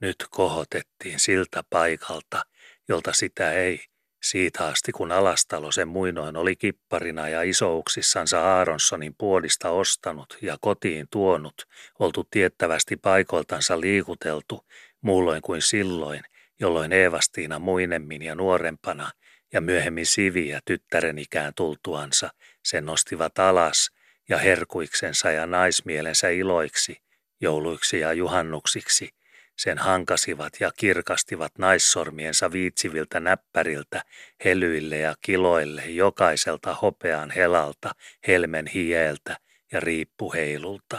[0.00, 2.42] Nyt kohotettiin siltä paikalta,
[2.88, 3.84] jolta sitä ei,
[4.22, 11.06] siitä asti kun Alastalo sen muinoin oli kipparina ja isouksissansa Aaronsonin puolista ostanut ja kotiin
[11.10, 11.68] tuonut,
[11.98, 14.66] oltu tiettävästi paikoiltansa liikuteltu,
[15.00, 16.20] muulloin kuin silloin,
[16.60, 19.10] jolloin Eevastiina muinemmin ja nuorempana
[19.52, 22.30] ja myöhemmin Sivi ja tyttären ikään tultuansa
[22.62, 23.90] sen nostivat alas
[24.28, 26.96] ja herkuiksensa ja naismielensä iloiksi,
[27.40, 29.08] jouluiksi ja juhannuksiksi–
[29.62, 34.02] sen hankasivat ja kirkastivat naissormiensa viitsiviltä näppäriltä,
[34.44, 37.90] helyille ja kiloille jokaiselta hopean helalta,
[38.26, 39.36] helmen hieltä
[39.72, 40.98] ja riippuheilulta.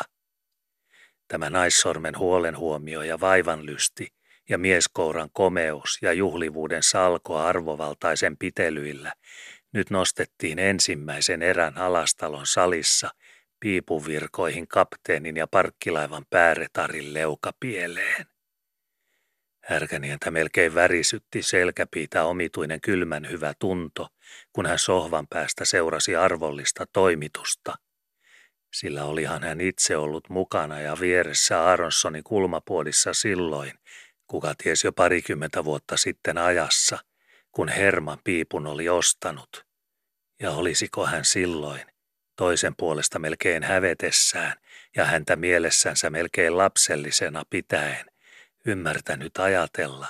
[1.27, 4.07] Tämä naissormen huolenhuomio ja vaivanlysti
[4.49, 9.13] ja mieskouran komeus ja juhlivuuden salko arvovaltaisen pitelyillä
[9.71, 13.09] nyt nostettiin ensimmäisen erän alastalon salissa
[13.59, 18.32] piipuvirkoihin kapteenin ja parkkilaivan pääretarin leukapieleen.
[19.63, 24.07] Härkänientä melkein värisytti selkäpiitä omituinen kylmän hyvä tunto,
[24.53, 27.75] kun hän sohvan päästä seurasi arvollista toimitusta.
[28.73, 33.73] Sillä olihan hän itse ollut mukana ja vieressä Aronsonin kulmapuolissa silloin,
[34.27, 36.99] Kuka ties jo parikymmentä vuotta sitten ajassa,
[37.51, 39.65] kun Herman piipun oli ostanut.
[40.39, 41.81] Ja olisiko hän silloin,
[42.35, 44.53] toisen puolesta melkein hävetessään
[44.95, 48.05] ja häntä mielessänsä melkein lapsellisena pitäen,
[48.65, 50.07] ymmärtänyt ajatella,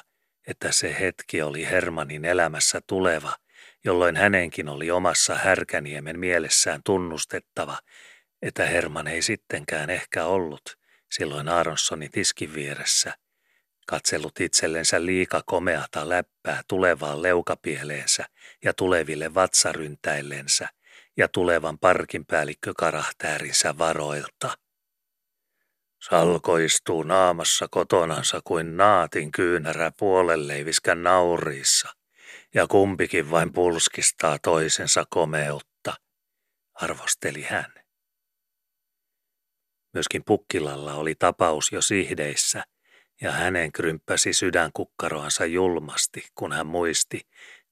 [0.47, 3.33] että se hetki oli Hermanin elämässä tuleva,
[3.83, 7.79] jolloin hänenkin oli omassa härkäniemen mielessään tunnustettava,
[8.41, 10.77] että Herman ei sittenkään ehkä ollut
[11.11, 13.13] silloin Aaronsonin tiskin vieressä,
[13.87, 18.25] katsellut itsellensä liika komeata läppää tulevaan leukapieleensä
[18.63, 20.69] ja tuleville vatsaryntäillensä
[21.17, 24.57] ja tulevan parkin päällikkökarahtäärinsä varoilta.
[26.09, 31.89] Salko istuu naamassa kotonansa kuin naatin kyynärä puolelleiviskän nauriissa,
[32.53, 35.93] ja kumpikin vain pulskistaa toisensa komeutta,
[36.73, 37.73] arvosteli hän.
[39.93, 42.63] Myöskin Pukkilalla oli tapaus jo sihdeissä,
[43.21, 47.21] ja hänen krymppäsi sydänkukkaroansa julmasti, kun hän muisti,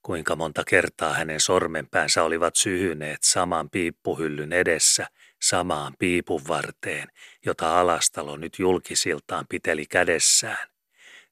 [0.02, 5.06] kuinka monta kertaa hänen sormenpäänsä olivat syhyneet saman piippuhyllyn edessä
[5.42, 7.08] samaan piipun varteen,
[7.46, 10.68] jota Alastalo nyt julkisiltaan piteli kädessään.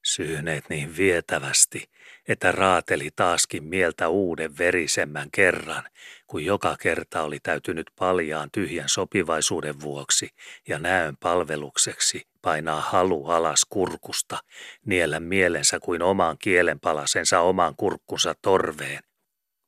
[0.05, 1.91] Syhneet niin vietävästi,
[2.29, 5.85] että raateli taaskin mieltä uuden verisemmän kerran,
[6.27, 10.29] kun joka kerta oli täytynyt paljaan tyhjän sopivaisuuden vuoksi
[10.69, 14.39] ja näön palvelukseksi painaa halu alas kurkusta,
[14.87, 19.03] niellä mielensä kuin oman kielenpalasensa oman kurkkunsa torveen,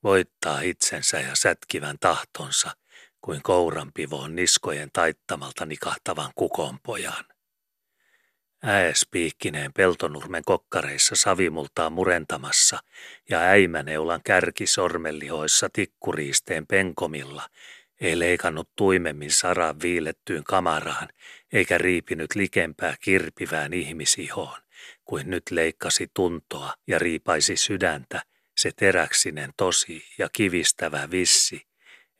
[0.02, 2.70] voittaa itsensä ja sätkivän tahtonsa
[3.22, 7.24] kuin kouranpivoon niskojen taittamalta nikahtavan kukonpojan.
[8.62, 12.78] Ääspiikkineen peltonurmen kokkareissa savimultaa murentamassa
[13.30, 17.48] ja äimäneulan kärki sormellihoissa tikkuriisteen penkomilla
[18.00, 21.08] ei leikannut tuimemmin saran viilettyyn kamaraan
[21.52, 24.58] eikä riipinyt likempää kirpivään ihmisihoon,
[25.04, 28.22] kuin nyt leikkasi tuntoa ja riipaisi sydäntä
[28.56, 31.66] se teräksinen tosi ja kivistävä vissi,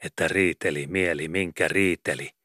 [0.04, 2.30] että riiteli mieli minkä riiteli–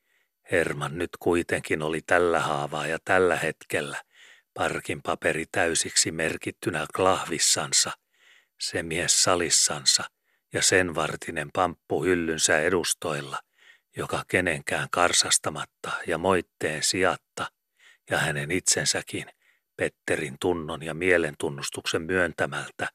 [0.51, 4.03] Herman nyt kuitenkin oli tällä haavaa ja tällä hetkellä
[4.53, 7.91] parkin paperi täysiksi merkittynä klahvissansa,
[8.59, 10.03] se mies salissansa
[10.53, 13.39] ja sen vartinen pamppu hyllynsä edustoilla,
[13.97, 17.51] joka kenenkään karsastamatta ja moitteen sijatta
[18.09, 19.25] ja hänen itsensäkin
[19.75, 22.87] Petterin tunnon ja mielentunnustuksen myöntämältä,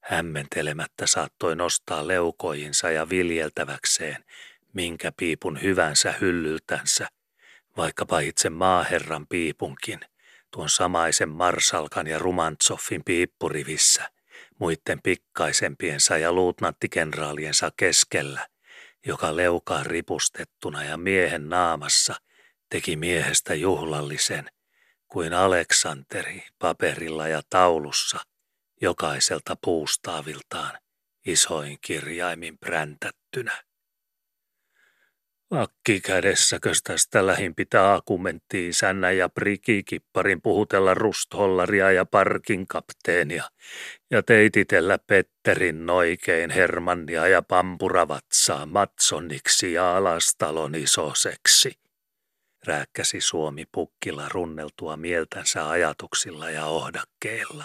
[0.00, 4.24] hämmentelemättä saattoi nostaa leukoinsa ja viljeltäväkseen
[4.72, 7.08] minkä piipun hyvänsä hyllyltänsä,
[7.76, 10.00] vaikkapa itse maaherran piipunkin,
[10.50, 14.10] tuon samaisen Marsalkan ja Rumantsoffin piippurivissä,
[14.58, 18.48] muiden pikkaisempiensa ja luutnanttikenraaliensa keskellä,
[19.06, 22.14] joka leukaan ripustettuna ja miehen naamassa
[22.70, 24.50] teki miehestä juhlallisen,
[25.08, 28.18] kuin Aleksanteri paperilla ja taulussa,
[28.80, 30.78] jokaiselta puustaaviltaan
[31.26, 33.62] isoin kirjaimin präntättynä.
[35.50, 43.44] Akki kädessäkös tästä lähin pitää akumentti isännä ja prikikipparin puhutella rusthollaria ja parkin kapteenia
[44.10, 51.72] ja teititellä Petterin noikein Hermannia ja pampuravatsaa Matsoniksi ja alastalon isoseksi.
[52.66, 57.64] Rääkkäsi Suomi pukkilla runneltua mieltänsä ajatuksilla ja ohdakkeilla.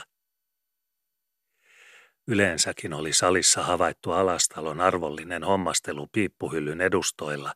[2.27, 7.53] Yleensäkin oli salissa havaittu alastalon arvollinen hommastelu piippuhyllyn edustoilla,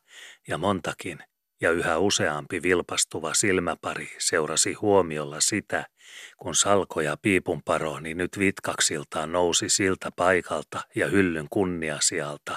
[0.48, 1.18] ja montakin
[1.60, 5.86] ja yhä useampi vilpastuva silmäpari seurasi huomiolla sitä,
[6.36, 12.56] kun salko ja piipunparoni nyt vitkaksiltaan nousi siltä paikalta ja hyllyn kunniasialta,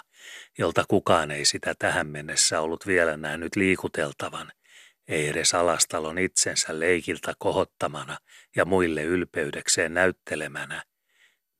[0.57, 4.51] jolta kukaan ei sitä tähän mennessä ollut vielä nähnyt liikuteltavan,
[5.07, 8.17] ei edes alastalon itsensä leikiltä kohottamana
[8.55, 10.83] ja muille ylpeydekseen näyttelemänä,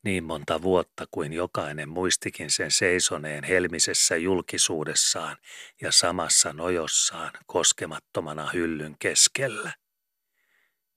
[0.04, 5.38] niin monta vuotta kuin jokainen muistikin sen seisoneen helmisessä julkisuudessaan
[5.82, 9.74] ja samassa nojossaan koskemattomana hyllyn keskellä.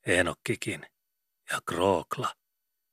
[0.06, 0.86] Enokkikin
[1.52, 2.34] ja Krookla,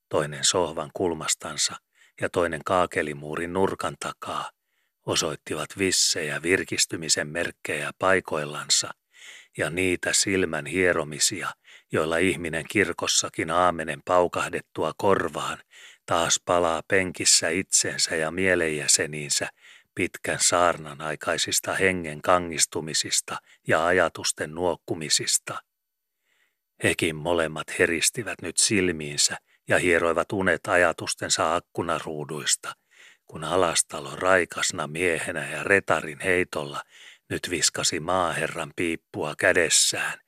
[0.10, 1.76] toinen sohvan kulmastansa
[2.22, 4.52] ja toinen kaakelimuurin nurkan takaa,
[5.06, 8.92] osoittivat vissejä virkistymisen merkkejä paikoillansa
[9.58, 11.50] ja niitä silmän hieromisia,
[11.92, 15.58] joilla ihminen kirkossakin aamenen paukahdettua korvaan
[16.06, 19.50] taas palaa penkissä itsensä ja mielenjäseniinsä
[19.96, 23.38] pitkän saarnan aikaisista hengen kangistumisista
[23.68, 25.64] ja ajatusten nuokkumisista.
[26.84, 29.38] Hekin molemmat heristivät nyt silmiinsä
[29.68, 32.76] ja hieroivat unet ajatustensa akkunaruuduista,
[33.26, 36.82] kun alastalo raikasna miehenä ja retarin heitolla
[37.30, 40.23] nyt viskasi maaherran piippua kädessään,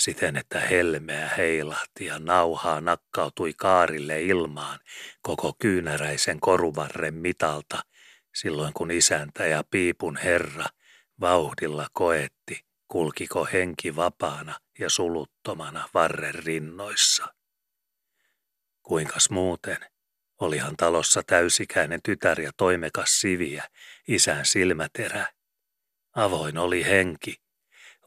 [0.00, 4.78] siten että helmeä heilahti ja nauhaa nakkautui kaarille ilmaan
[5.22, 7.82] koko kyynäräisen koruvarren mitalta,
[8.34, 10.66] silloin kun isäntä ja piipun herra
[11.20, 17.34] vauhdilla koetti, kulkiko henki vapaana ja suluttomana varren rinnoissa.
[18.82, 19.78] Kuinkas muuten?
[20.40, 23.68] Olihan talossa täysikäinen tytär ja toimekas siviä,
[24.08, 25.26] isän silmäterä.
[26.16, 27.34] Avoin oli henki,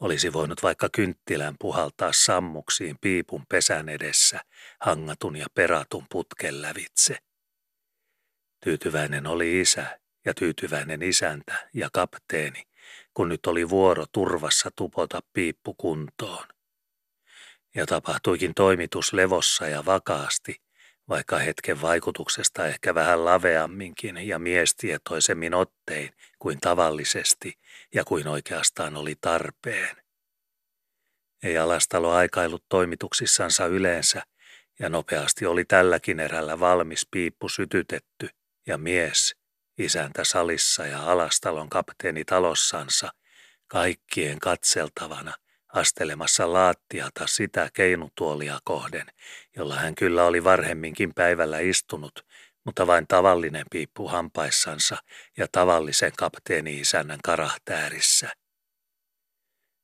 [0.00, 4.40] olisi voinut vaikka kynttilän puhaltaa sammuksiin piipun pesän edessä,
[4.80, 7.18] hangatun ja peratun putken lävitse.
[8.64, 12.62] Tyytyväinen oli isä ja tyytyväinen isäntä ja kapteeni,
[13.14, 16.46] kun nyt oli vuoro turvassa tupota piippu kuntoon.
[17.74, 20.62] Ja tapahtuikin toimitus levossa ja vakaasti,
[21.08, 26.10] vaikka hetken vaikutuksesta ehkä vähän laveamminkin ja miestietoisemmin ottein
[26.44, 27.58] kuin tavallisesti
[27.94, 29.96] ja kuin oikeastaan oli tarpeen.
[31.42, 34.22] Ei alastalo aikailut toimituksissansa yleensä,
[34.78, 38.28] ja nopeasti oli tälläkin erällä valmis piippu sytytetty,
[38.66, 39.36] ja mies,
[39.78, 43.12] isäntä salissa ja alastalon kapteeni talossansa,
[43.66, 45.34] kaikkien katseltavana,
[45.68, 49.06] astelemassa laattiata sitä keinutuolia kohden,
[49.56, 52.26] jolla hän kyllä oli varhemminkin päivällä istunut,
[52.64, 54.96] mutta vain tavallinen piippu hampaissansa
[55.36, 58.30] ja tavallisen kapteeni-isännän karahtäärissä.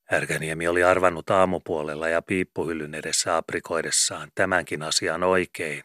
[0.09, 5.83] Härkäniemi oli arvannut aamupuolella ja piippuhyllyn edessä aprikoidessaan tämänkin asian oikein,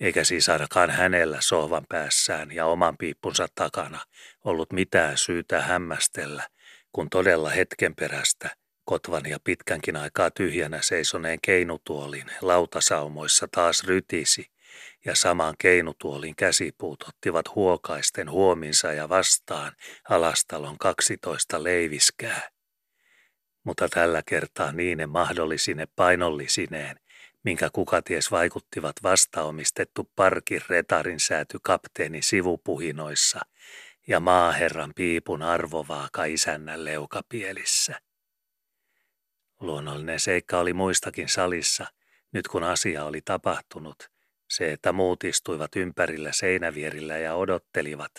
[0.00, 3.98] eikä siis ainakaan hänellä sohvan päässään ja oman piippunsa takana
[4.44, 6.48] ollut mitään syytä hämmästellä,
[6.92, 8.50] kun todella hetken perästä–
[8.88, 14.46] Kotvan ja pitkänkin aikaa tyhjänä seisoneen keinutuolin lautasaumoissa taas rytisi,
[15.08, 19.72] ja saman keinutuolin käsipuut ottivat huokaisten huominsa ja vastaan
[20.08, 22.48] alastalon kaksitoista leiviskää.
[23.64, 27.00] Mutta tällä kertaa niine mahdollisine painollisineen,
[27.44, 33.40] minkä kukaties vaikuttivat vastaomistettu parkin retarin sääty kapteeni sivupuhinoissa
[34.08, 38.00] ja maaherran piipun arvovaaka isännän leukapielissä.
[39.60, 41.86] Luonnollinen seikka oli muistakin salissa,
[42.32, 44.17] nyt kun asia oli tapahtunut,
[44.48, 48.12] se, että muut istuivat ympärillä seinävierillä ja odottelivat,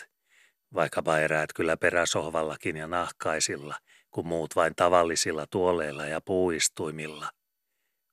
[0.74, 3.76] vaikkapa eräät kyllä peräsohvallakin ja nahkaisilla,
[4.10, 7.30] kun muut vain tavallisilla tuoleilla ja puuistuimilla,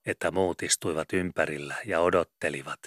[0.06, 2.80] että muut istuivat ympärillä ja odottelivat,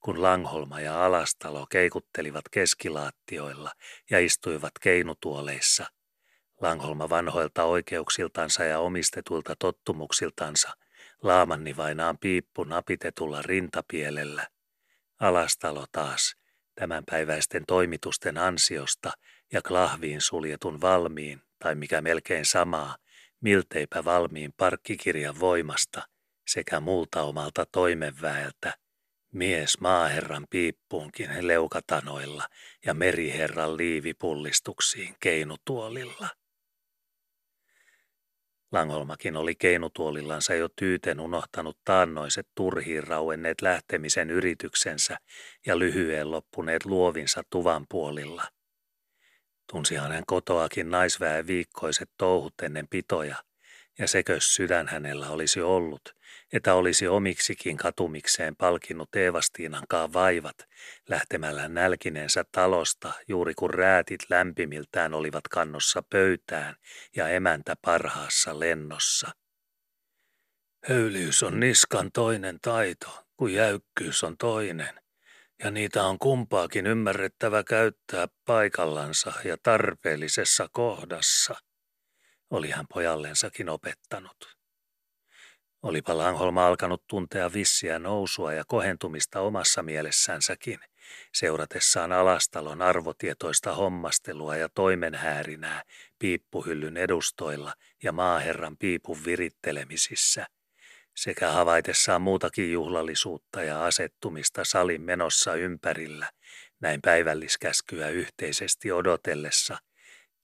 [0.00, 3.72] kun Langholma ja Alastalo keikuttelivat keskilaattioilla
[4.10, 5.86] ja istuivat keinutuoleissa–
[6.60, 10.76] Langholma vanhoilta oikeuksiltansa ja omistetulta tottumuksiltansa,
[11.22, 14.46] laamanni vainaan piippu napitetulla rintapielellä.
[15.20, 16.36] Alastalo taas,
[16.74, 19.12] tämänpäiväisten toimitusten ansiosta
[19.52, 22.96] ja klahviin suljetun valmiin, tai mikä melkein samaa,
[23.40, 26.02] milteipä valmiin parkkikirjan voimasta
[26.46, 28.74] sekä muulta omalta toimenväeltä,
[29.32, 32.44] mies maaherran piippuunkin leukatanoilla
[32.86, 36.28] ja meriherran liivipullistuksiin keinutuolilla.
[38.72, 45.18] Langholmakin oli keinutuolillansa jo tyyten unohtanut taannoiset turhiin rauenneet lähtemisen yrityksensä
[45.66, 48.44] ja lyhyen loppuneet luovinsa tuvan puolilla.
[49.72, 53.36] Tunsihan hän kotoakin naisväen viikkoiset touhut ennen pitoja,
[53.98, 56.17] ja sekös sydän hänellä olisi ollut,
[56.52, 60.56] että olisi omiksikin katumikseen palkinnut Eevastiinankaan vaivat
[61.08, 66.76] lähtemällä nälkineensä talosta juuri kun räätit lämpimiltään olivat kannossa pöytään
[67.16, 69.30] ja emäntä parhaassa lennossa.
[70.88, 75.00] Höyliys on niskan toinen taito, kun jäykkyys on toinen,
[75.64, 81.54] ja niitä on kumpaakin ymmärrettävä käyttää paikallansa ja tarpeellisessa kohdassa,
[82.50, 84.57] oli hän pojallensakin opettanut.
[85.88, 90.78] Olipa Langholma alkanut tuntea vissiä nousua ja kohentumista omassa mielessänsäkin,
[91.34, 95.82] seuratessaan alastalon arvotietoista hommastelua ja toimenhäärinää
[96.18, 100.46] piippuhyllyn edustoilla ja maaherran piipun virittelemisissä,
[101.16, 106.30] sekä havaitessaan muutakin juhlallisuutta ja asettumista salin menossa ympärillä,
[106.80, 109.78] näin päivälliskäskyä yhteisesti odotellessa,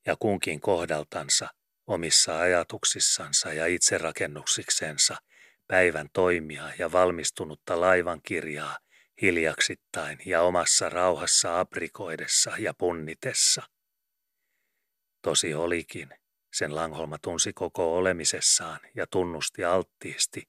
[0.06, 1.48] ja kunkin kohdaltansa–
[1.86, 5.16] omissa ajatuksissansa ja itserakennuksikseensa
[5.66, 8.78] päivän toimia ja valmistunutta laivan kirjaa
[9.22, 13.62] hiljaksittain ja omassa rauhassa aprikoidessa ja punnitessa.
[15.22, 16.08] Tosi olikin,
[16.52, 20.48] sen Langholma tunsi koko olemisessaan ja tunnusti alttiisti,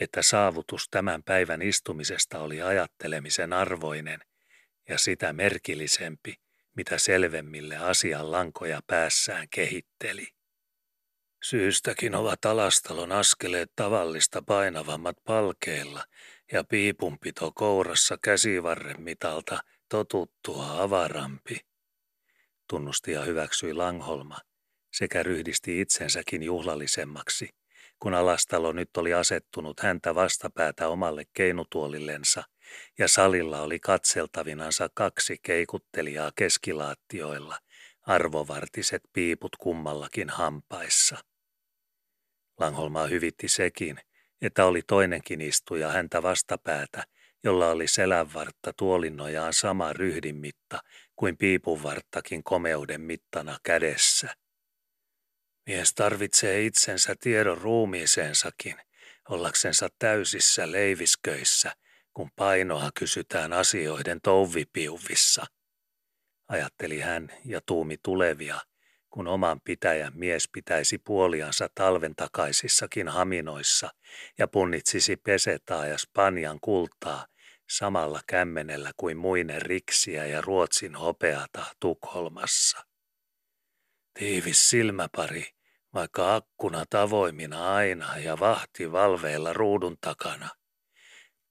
[0.00, 4.20] että saavutus tämän päivän istumisesta oli ajattelemisen arvoinen
[4.88, 6.34] ja sitä merkillisempi,
[6.76, 10.37] mitä selvemmille asian lankoja päässään kehitteli.
[11.42, 16.04] Syystäkin ovat alastalon askeleet tavallista painavammat palkeilla
[16.52, 19.58] ja piipunpito kourassa käsivarren mitalta
[19.88, 21.60] totuttua avarampi.
[22.68, 24.38] Tunnusti ja hyväksyi Langholma
[24.92, 27.48] sekä ryhdisti itsensäkin juhlallisemmaksi,
[27.98, 32.42] kun alastalo nyt oli asettunut häntä vastapäätä omalle keinutuolillensa
[32.98, 37.58] ja salilla oli katseltavinansa kaksi keikuttelijaa keskilaattioilla,
[38.02, 41.27] arvovartiset piiput kummallakin hampaissa.
[42.58, 43.98] Langholmaa hyvitti sekin,
[44.42, 47.04] että oli toinenkin istuja häntä vastapäätä,
[47.44, 50.78] jolla oli selänvartta tuolinnojaan sama ryhdin mitta
[51.16, 54.34] kuin piipunvarttakin komeuden mittana kädessä.
[55.66, 58.76] Mies tarvitsee itsensä tiedon ruumiiseensakin,
[59.28, 61.72] ollaksensa täysissä leivisköissä,
[62.14, 65.46] kun painoa kysytään asioiden touvipiuvissa.
[66.48, 68.60] Ajatteli hän ja tuumi tulevia,
[69.18, 73.90] kun oman pitäjän mies pitäisi puoliansa talven takaisissakin haminoissa
[74.38, 77.26] ja punnitsisi pesetaa ja spanjan kultaa
[77.70, 82.84] samalla kämmenellä kuin muinen riksiä ja Ruotsin hopeata Tukholmassa.
[84.18, 85.46] Tiivis silmäpari,
[85.94, 90.48] vaikka akkuna tavoimina aina ja vahti valveilla ruudun takana.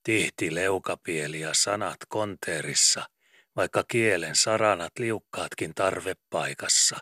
[0.03, 3.09] Tihti leukapieli ja sanat konteerissa,
[3.55, 6.99] vaikka kielen saranat liukkaatkin tarvepaikassa.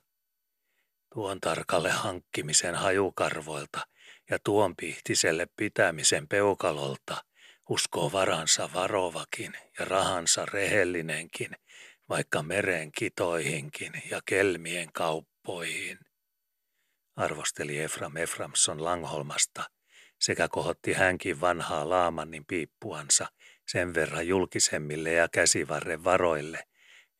[1.15, 3.87] Tuon tarkalle hankkimisen hajukarvoilta
[4.29, 7.23] ja tuon pihtiselle pitämisen peukalolta
[7.69, 11.51] uskoo varansa varovakin ja rahansa rehellinenkin,
[12.09, 15.99] vaikka meren kitoihinkin ja kelmien kauppoihin.
[17.15, 19.63] Arvosteli Efram Eframson Langholmasta
[20.19, 23.27] sekä kohotti hänkin vanhaa Laamannin piippuansa
[23.67, 26.63] sen verran julkisemmille ja käsivarren varoille,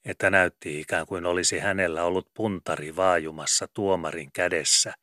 [0.05, 4.93] että näytti ikään kuin olisi hänellä ollut puntari vaajumassa tuomarin kädessä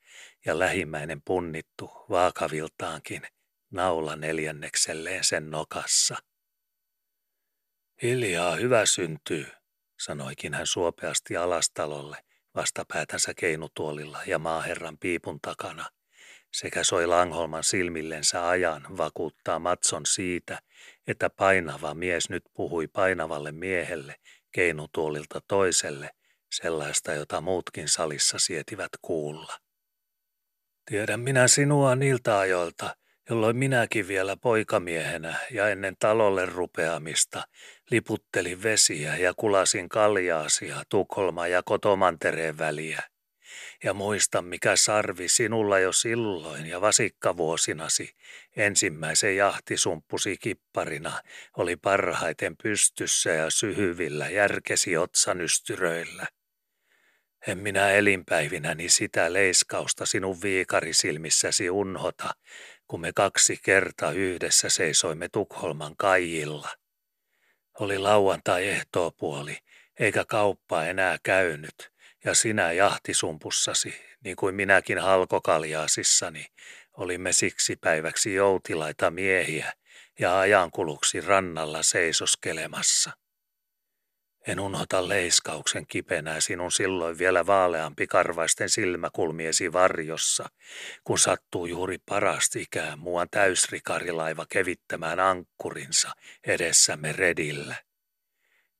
[0.47, 3.23] ja lähimmäinen punnittu vaakaviltaankin
[3.71, 6.17] naula neljännekselleen sen nokassa.
[8.03, 9.47] Hiljaa hyvä syntyy,
[10.01, 12.17] sanoikin hän suopeasti alastalolle–
[12.55, 15.85] vastapäätänsä keinutuolilla ja maaherran piipun takana,
[16.53, 20.59] sekä soi Langholman silmillensä ajan vakuuttaa Matson siitä,
[21.07, 24.15] että painava mies nyt puhui painavalle miehelle
[24.53, 26.11] keinutuolilta toiselle
[26.53, 29.59] sellaista, jota muutkin salissa sietivät kuulla.
[30.85, 32.97] Tiedän minä sinua niiltä ajoilta,
[33.31, 37.43] jolloin minäkin vielä poikamiehenä ja ennen talolle rupeamista
[37.91, 43.12] liputtelin vesiä ja kulasin kaljaasia Tukholma ja Kotomantereen väliä.
[43.85, 48.17] Ja muista, mikä sarvi sinulla jo silloin ja vasikkavuosinasi
[48.57, 51.23] ensimmäisen jahtisumpusi kipparina
[51.57, 56.27] oli parhaiten pystyssä ja syhyvillä järkesi otsanystyröillä.
[57.47, 62.31] En minä elinpäivinäni sitä leiskausta sinun viikarisilmissäsi unhota,
[62.89, 66.69] kun me kaksi kertaa yhdessä seisoimme Tukholman kaijilla.
[67.81, 69.59] Oli lauantai ehtoopuoli,
[70.01, 71.92] eikä kauppa enää käynyt,
[72.25, 73.95] ja sinä jahtisumpussasi,
[74.25, 76.47] niin kuin minäkin halkokaljaasissani,
[76.97, 79.73] olimme siksi päiväksi joutilaita miehiä
[80.19, 83.11] ja ajankuluksi rannalla seisoskelemassa.
[84.47, 90.49] En unhota leiskauksen kipenää sinun silloin vielä vaaleampi karvaisten silmäkulmiesi varjossa,
[91.05, 96.11] kun sattuu juuri parastikään muuan täysrikarilaiva kevittämään ankkurinsa
[96.47, 97.75] edessämme redillä.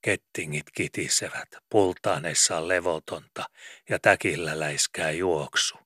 [0.03, 3.45] Kettingit kitisevät, pultaaneissa levotonta
[3.89, 5.79] ja täkillä läiskää juoksu.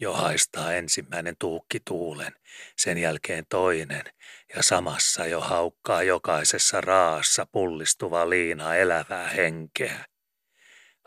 [0.00, 2.32] Jo haistaa ensimmäinen tuukki tuulen,
[2.78, 4.04] sen jälkeen toinen,
[4.56, 10.04] ja samassa jo haukkaa jokaisessa raassa pullistuva liina elävää henkeä.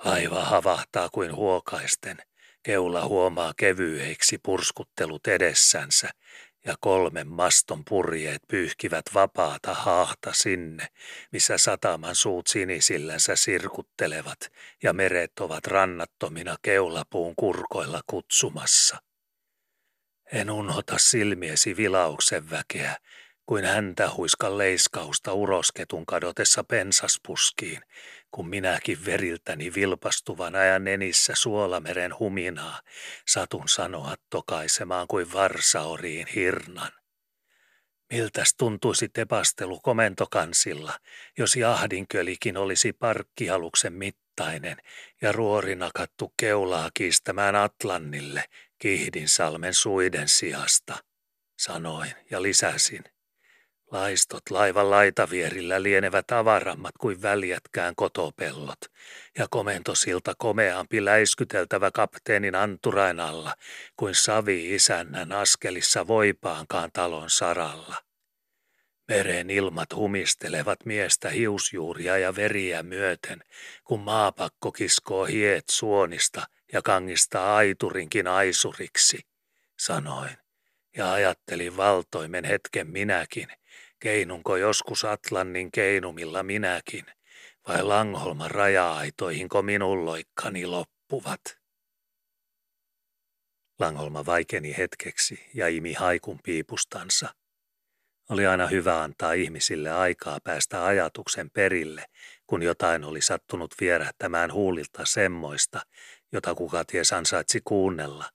[0.05, 2.17] Laiva havahtaa kuin huokaisten,
[2.63, 6.09] keula huomaa kevyeiksi purskuttelut edessänsä,
[6.65, 10.87] ja kolmen maston purjeet pyyhkivät vapaata haahta sinne,
[11.31, 14.39] missä sataman suut sinisillänsä sirkuttelevat
[14.83, 18.97] ja meret ovat rannattomina keulapuun kurkoilla kutsumassa.
[20.33, 22.97] En unhota silmiesi vilauksen väkeä,
[23.45, 27.81] kuin häntä huiskan leiskausta urosketun kadotessa pensaspuskiin,
[28.35, 32.81] kun minäkin veriltäni vilpastuvan ajan nenissä suolameren huminaa
[33.27, 36.91] satun sanoa tokaisemaan kuin varsaoriin hirnan.
[38.13, 40.99] Miltäs tuntuisi tepastelu komentokansilla,
[41.37, 44.77] jos jahdinkölikin olisi parkkialuksen mittainen
[45.21, 48.43] ja ruori nakattu keulaa kiistämään Atlannille
[48.79, 51.03] Kihdinsalmen suiden sijasta,
[51.59, 53.14] sanoin ja lisäsin.
[53.95, 58.79] Laistot laivan laitavierillä lienevät avarammat kuin väljätkään kotopellot,
[59.37, 63.55] ja komentosilta komeampi läiskyteltävä kapteenin anturain alla
[63.95, 67.95] kuin savi isännän askelissa voipaankaan talon saralla.
[69.07, 73.43] Meren ilmat humistelevat miestä hiusjuuria ja veriä myöten,
[73.83, 79.19] kun maapakko kiskoo hiet suonista ja kangistaa aiturinkin aisuriksi,
[79.79, 80.37] sanoin,
[80.97, 83.47] ja ajattelin valtoimen hetken minäkin–
[84.05, 87.05] Keinunko joskus Atlannin keinumilla minäkin,
[87.67, 91.41] vai Langholman raja-aitoihinko minun loikkani loppuvat?
[93.79, 97.35] Langholma vaikeni hetkeksi ja imi haikun piipustansa.
[98.29, 102.05] Oli aina hyvä antaa ihmisille aikaa päästä ajatuksen perille,
[102.47, 105.81] kun jotain oli sattunut vierähtämään huulilta semmoista,
[106.31, 108.29] jota kuka ties ansaitsi kuunnella,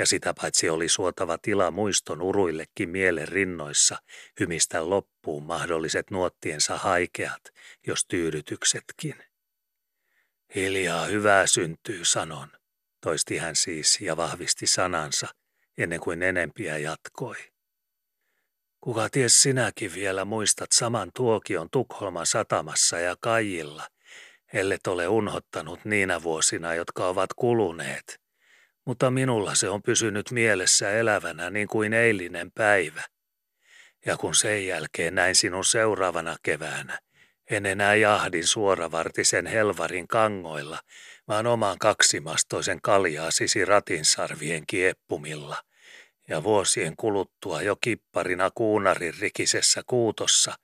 [0.00, 3.96] ja sitä paitsi oli suotava tila muiston uruillekin mielen rinnoissa
[4.40, 7.42] hymistä loppuun mahdolliset nuottiensa haikeat,
[7.86, 9.14] jos tyydytyksetkin.
[10.54, 12.48] Hiljaa hyvää syntyy, sanon,
[13.00, 15.28] toisti hän siis ja vahvisti sanansa,
[15.78, 17.36] ennen kuin enempiä jatkoi.
[18.80, 23.88] Kuka ties sinäkin vielä muistat saman tuokion Tukholman satamassa ja Kajilla,
[24.52, 28.20] ellet ole unhottanut niinä vuosina, jotka ovat kuluneet,
[28.90, 33.02] mutta minulla se on pysynyt mielessä elävänä niin kuin eilinen päivä.
[34.06, 36.98] Ja kun sen jälkeen näin sinun seuraavana keväänä,
[37.50, 40.78] en enää jahdin suoravartisen helvarin kangoilla,
[41.28, 45.56] vaan oman kaksimastoisen kaljaasisi ratinsarvien kieppumilla.
[46.28, 50.54] Ja vuosien kuluttua jo kipparina kuunarin rikisessä kuutossa,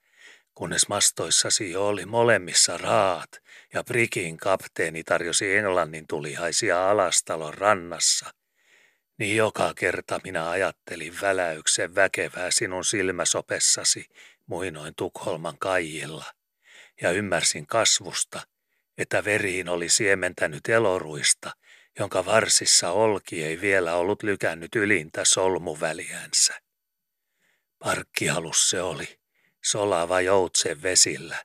[0.55, 3.31] kunnes mastoissasi jo oli molemmissa raat
[3.77, 8.35] ja Brikin kapteeni tarjosi Englannin tulihaisia alastalon rannassa,
[9.19, 14.07] niin joka kerta minä ajattelin väläyksen väkevää sinun silmäsopessasi
[14.47, 16.25] muinoin Tukholman kaijilla,
[17.03, 18.41] ja ymmärsin kasvusta,
[18.99, 21.51] että veriin oli siementänyt eloruista,
[21.99, 26.55] jonka varsissa olki ei vielä ollut lykännyt ylintä solmuväliänsä.
[27.79, 29.19] Parkkialus se oli,
[29.65, 31.37] solava joutsen vesillä,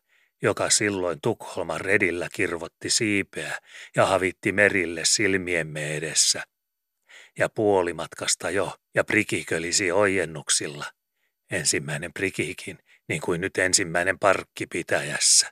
[0.42, 3.60] joka silloin Tukholman redillä kirvotti siipeä
[3.96, 6.44] ja havitti merille silmiemme edessä.
[7.38, 10.86] Ja puolimatkasta jo, ja prikikölisi ojennuksilla.
[11.52, 15.52] Ensimmäinen prikikin, niin kuin nyt ensimmäinen parkki pitäjässä.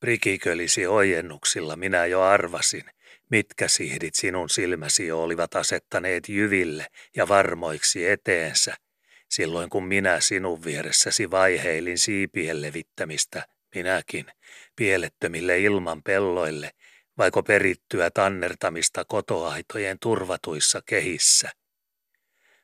[0.00, 2.84] Prikikölisi ojennuksilla minä jo arvasin,
[3.30, 8.74] mitkä sihdit sinun silmäsi jo olivat asettaneet jyville ja varmoiksi eteensä,
[9.28, 14.26] silloin kun minä sinun vieressäsi vaiheilin siipien levittämistä minäkin,
[14.76, 16.70] pielettömille ilman pelloille,
[17.18, 21.50] vaiko perittyä tannertamista kotoaitojen turvatuissa kehissä.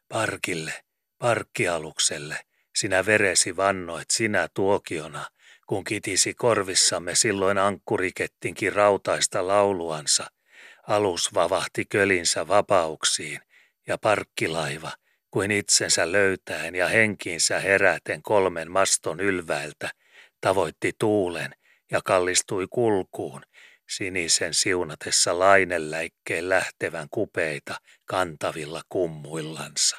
[0.09, 0.72] Parkille,
[1.18, 2.36] parkkialukselle,
[2.76, 5.26] sinä veresi vannoit sinä tuokiona,
[5.66, 10.26] kun kitisi korvissamme silloin ankkurikettinkin rautaista lauluansa,
[10.86, 13.40] alus vavahti kölinsä vapauksiin,
[13.86, 14.93] ja parkkilaiva,
[15.30, 19.90] kuin itsensä löytäen ja henkiinsä heräten kolmen maston ylväiltä,
[20.40, 21.55] tavoitti tuulen
[21.90, 23.43] ja kallistui kulkuun,
[23.89, 29.97] sinisen siunatessa lainelläikkeen lähtevän kupeita kantavilla kummuillansa.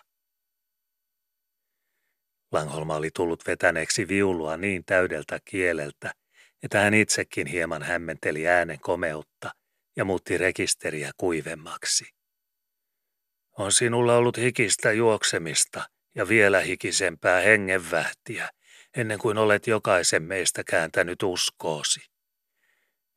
[2.51, 6.13] Langholma oli tullut vetäneeksi viulua niin täydeltä kieleltä,
[6.63, 9.51] että hän itsekin hieman hämmenteli äänen komeutta
[9.95, 12.05] ja muutti rekisteriä kuivemmaksi.
[13.57, 18.49] On sinulla ollut hikistä juoksemista ja vielä hikisempää hengenvähtiä,
[18.97, 21.99] ennen kuin olet jokaisen meistä kääntänyt uskoosi.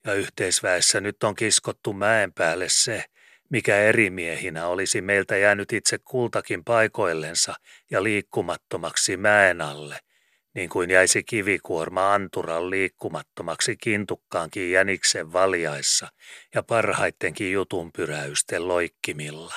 [0.06, 3.04] Ja yhteisväessä nyt on kiskottu mäen päälle se,
[3.50, 7.54] mikä eri miehinä olisi meiltä jäänyt itse kultakin paikoillensa
[7.90, 9.98] ja liikkumattomaksi mäen alle,
[10.54, 16.08] niin kuin jäisi kivikuorma anturan liikkumattomaksi kintukkaankin jäniksen valjaissa
[16.54, 19.54] ja parhaittenkin jutunpyräysten loikkimilla.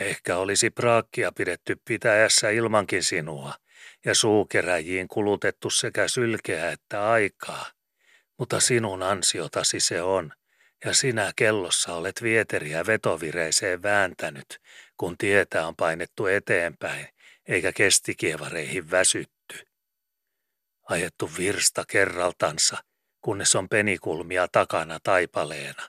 [0.00, 3.54] Ehkä olisi praakkia pidetty pitäjässä ilmankin sinua–
[4.04, 7.66] ja suukeräjiin kulutettu sekä sylkeä että aikaa,
[8.38, 10.32] mutta sinun ansiotasi se on,
[10.84, 14.60] ja sinä kellossa olet vieteriä vetovireeseen vääntänyt,
[14.96, 17.08] kun tietä on painettu eteenpäin,
[17.46, 19.66] eikä kestikievareihin väsytty.
[20.88, 22.76] Ajettu virsta kerraltansa,
[23.20, 25.88] kunnes on penikulmia takana taipaleena.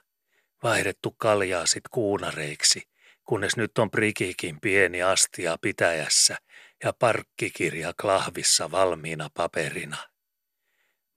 [0.62, 2.82] Vaihdettu kaljaasit kuunareiksi,
[3.24, 6.36] kunnes nyt on prikikin pieni astia pitäjässä
[6.84, 9.96] ja parkkikirja klahvissa valmiina paperina.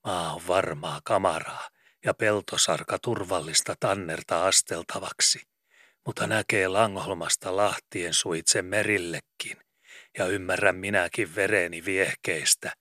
[0.04, 1.70] Maa on varmaa kamaraa
[2.06, 5.42] ja peltosarka turvallista tannerta asteltavaksi,
[6.06, 9.58] mutta näkee Langholmasta lahtien suitse merillekin
[10.18, 12.72] ja ymmärrän minäkin vereeni viehkeistä,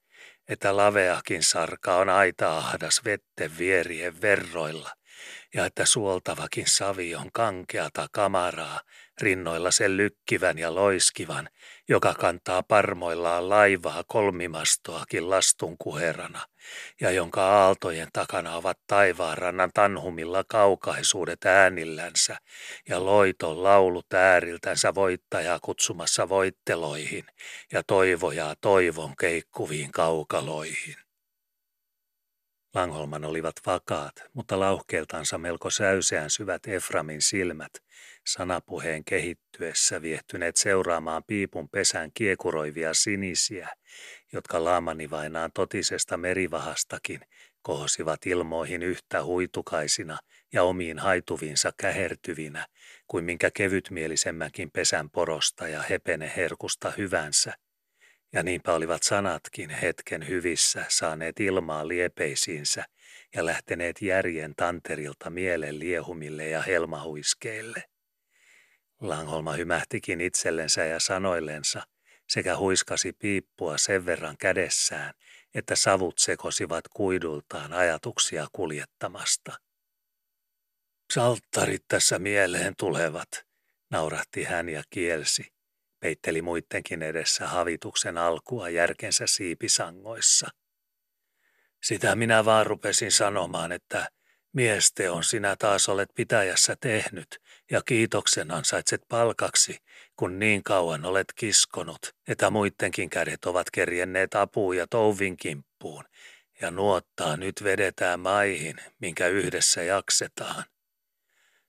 [0.47, 4.91] että laveakin sarka on aita ahdas vetten vierien verroilla,
[5.53, 8.79] ja että suoltavakin savi on kankeata kamaraa,
[9.21, 11.49] rinnoilla sen lykkivän ja loiskivan,
[11.89, 16.47] joka kantaa parmoillaan laivaa kolmimastoakin lastun kuherana,
[17.01, 22.37] ja jonka aaltojen takana ovat taivaanrannan tanhumilla kaukaisuudet äänillänsä,
[22.89, 27.25] ja loiton laulut ääriltänsä voittajaa kutsumassa voitteloihin,
[27.71, 30.95] ja toivojaa toivon keikkuviin kaukaloihin.
[32.73, 37.82] Langholman olivat vakaat, mutta lauhkeeltansa melko säyseän syvät Eframin silmät,
[38.27, 43.69] sanapuheen kehittyessä viehtyneet seuraamaan piipun pesän kiekuroivia sinisiä,
[44.33, 47.21] jotka laamanivainaan totisesta merivahastakin
[47.61, 50.17] kohosivat ilmoihin yhtä huitukaisina
[50.53, 52.67] ja omiin haituvinsa kähertyvinä
[53.07, 57.53] kuin minkä kevytmielisemmänkin pesän porosta ja hepene herkusta hyvänsä,
[58.33, 62.85] ja niinpä olivat sanatkin hetken hyvissä saaneet ilmaa liepeisiinsä
[63.35, 67.83] ja lähteneet järjen tanterilta mielen liehumille ja helmahuiskeille.
[69.03, 71.83] Langholma hymähtikin itsellensä ja sanoillensa
[72.29, 75.13] sekä huiskasi piippua sen verran kädessään,
[75.53, 79.57] että savut sekosivat kuidultaan ajatuksia kuljettamasta.
[81.13, 83.29] Salttarit tässä mieleen tulevat,
[83.91, 85.53] naurahti hän ja kielsi
[85.99, 90.49] peitteli muittenkin edessä havituksen alkua järkensä siipisangoissa.
[91.83, 94.09] Sitä minä vaan rupesin sanomaan, että
[94.53, 97.39] mieste on sinä taas olet pitäjässä tehnyt
[97.73, 99.77] ja kiitoksen ansaitset palkaksi,
[100.15, 106.03] kun niin kauan olet kiskonut, että muittenkin kädet ovat kerjenneet apuun ja touvin kimppuun,
[106.61, 110.63] ja nuottaa nyt vedetään maihin, minkä yhdessä jaksetaan.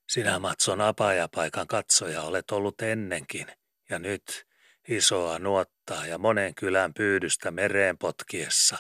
[0.09, 3.47] Sinä Matson apajapaikan katsoja olet ollut ennenkin–
[3.90, 4.47] ja nyt
[4.89, 8.78] isoa nuottaa ja monen kylän pyydystä mereen potkiessa.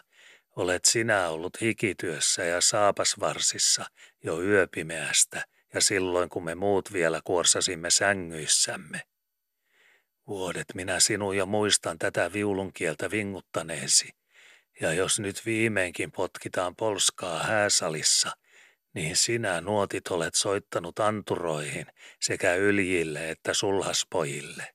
[0.56, 3.84] Olet sinä ollut hikityössä ja saapasvarsissa
[4.24, 5.44] jo yöpimeästä
[5.74, 9.00] ja silloin kun me muut vielä kuorsasimme sängyissämme.
[10.26, 14.08] Vuodet minä sinun jo muistan tätä viulunkieltä vinguttaneesi,
[14.80, 18.30] ja jos nyt viimeinkin potkitaan polskaa hääsalissa,
[18.94, 21.86] niin sinä nuotit olet soittanut anturoihin
[22.20, 24.74] sekä yljille että sulhaspojille.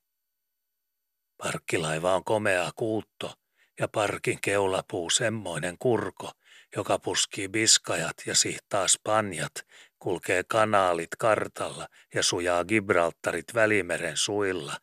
[1.36, 3.34] Parkkilaiva on komea kuutto
[3.80, 6.30] ja parkin keulapuu semmoinen kurko,
[6.76, 9.54] joka puskii biskajat ja sihtaa spanjat,
[10.00, 14.76] kulkee kanaalit kartalla ja sujaa Gibraltarit välimeren suilla,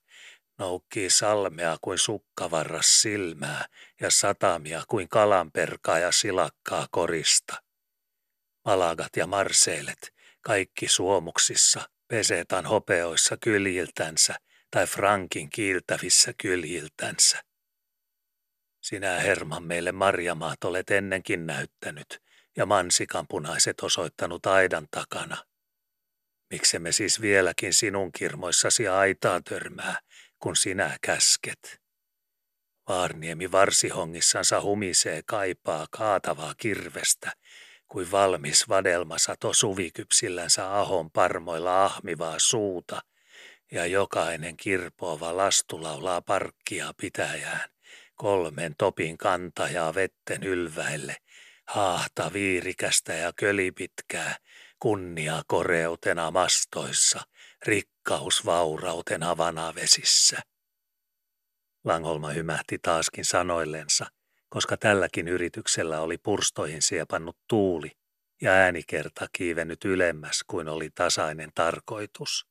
[0.57, 3.65] noukkii salmea kuin sukkavarras silmää
[4.02, 7.64] ja satamia kuin kalanperkaa ja silakkaa korista.
[8.65, 14.35] Malagat ja marseilet, kaikki suomuksissa, pesetan hopeoissa kyljiltänsä
[14.72, 17.44] tai Frankin kiiltävissä kyljiltänsä.
[18.81, 22.26] Sinä, Herman, meille marjamaat olet ennenkin näyttänyt
[22.57, 25.38] ja mansikan punaiset osoittanut aidan takana.
[26.49, 29.99] Miksemme siis vieläkin sinun kirmoissasi aitaa törmää,
[30.39, 31.81] kun sinä käsket?
[32.89, 37.31] Vaarniemi varsihongissansa humisee kaipaa kaatavaa kirvestä,
[37.88, 43.01] kuin valmis vadelmasato suvikypsillänsä ahon parmoilla ahmivaa suuta–
[43.71, 47.69] ja jokainen kirpoava lastu laulaa parkkia pitäjään,
[48.15, 51.15] kolmen topin kantajaa vetten ylväille,
[51.68, 54.38] haahta viirikästä ja kölipitkää,
[54.80, 57.22] kunnia koreutena mastoissa,
[57.65, 60.38] rikkaus vaurautena vanavesissä.
[61.84, 64.06] Langholma hymähti taaskin sanoillensa,
[64.49, 67.91] koska tälläkin yrityksellä oli purstoihin siepannut tuuli
[68.41, 72.48] ja äänikerta kiivennyt ylemmäs kuin oli tasainen tarkoitus.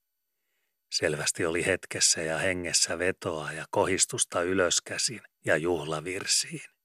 [0.93, 6.76] Selvästi oli hetkessä ja hengessä vetoa ja kohistusta ylöskäsin ja juhlavirsiin.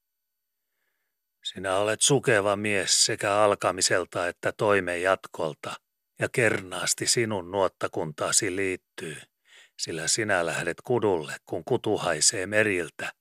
[1.43, 5.73] Sinä olet sukeva mies sekä alkamiselta että toimen jatkolta,
[6.19, 9.18] ja kernaasti sinun nuottakuntaasi liittyy,
[9.80, 13.13] sillä sinä lähdet kudulle, kun kutu haisee meriltä,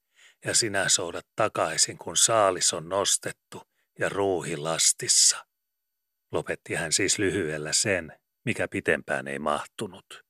[0.45, 3.63] ja sinä soudat takaisin, kun saalis on nostettu
[3.99, 5.47] ja ruuhi lastissa.
[6.33, 8.13] Lopetti hän siis lyhyellä sen,
[8.45, 10.25] mikä pitempään ei mahtunut.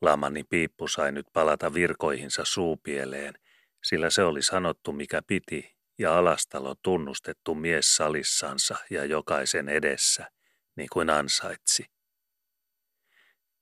[0.00, 3.34] Lamani piippu sai nyt palata virkoihinsa suupieleen,
[3.84, 10.30] sillä se oli sanottu mikä piti ja alastalo tunnustettu mies salissansa ja jokaisen edessä,
[10.76, 11.86] niin kuin ansaitsi.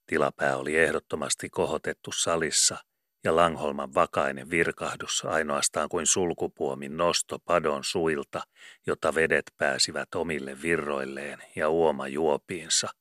[0.06, 2.76] Tilapää oli ehdottomasti kohotettu salissa
[3.24, 8.42] ja Langholman vakainen virkahdus ainoastaan kuin sulkupuomin nosto padon suilta,
[8.86, 12.88] jotta vedet pääsivät omille virroilleen ja uoma juopiinsa–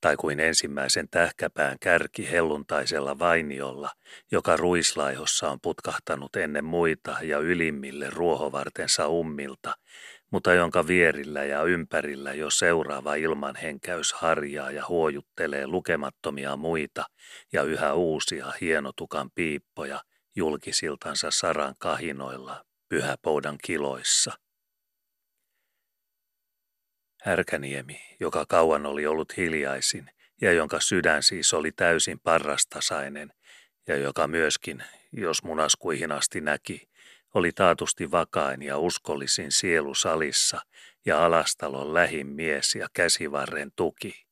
[0.00, 3.90] tai kuin ensimmäisen tähkäpään kärki helluntaisella vainiolla,
[4.30, 9.74] joka ruislaihossa on putkahtanut ennen muita ja ylimmille ruohovartensa ummilta,
[10.30, 17.04] mutta jonka vierillä ja ympärillä jo seuraava ilmanhenkäys harjaa ja huojuttelee lukemattomia muita
[17.52, 20.00] ja yhä uusia hienotukan piippoja
[20.36, 24.32] julkisiltansa saran kahinoilla pyhäpoudan kiloissa.
[27.22, 30.10] Härkäniemi, joka kauan oli ollut hiljaisin
[30.40, 33.32] ja jonka sydän siis oli täysin parrastasainen
[33.88, 36.88] ja joka myöskin, jos munaskuihin asti näki,
[37.34, 40.60] oli taatusti vakain ja uskollisin sielu salissa
[41.06, 44.26] ja alastalon lähin mies ja käsivarren tuki.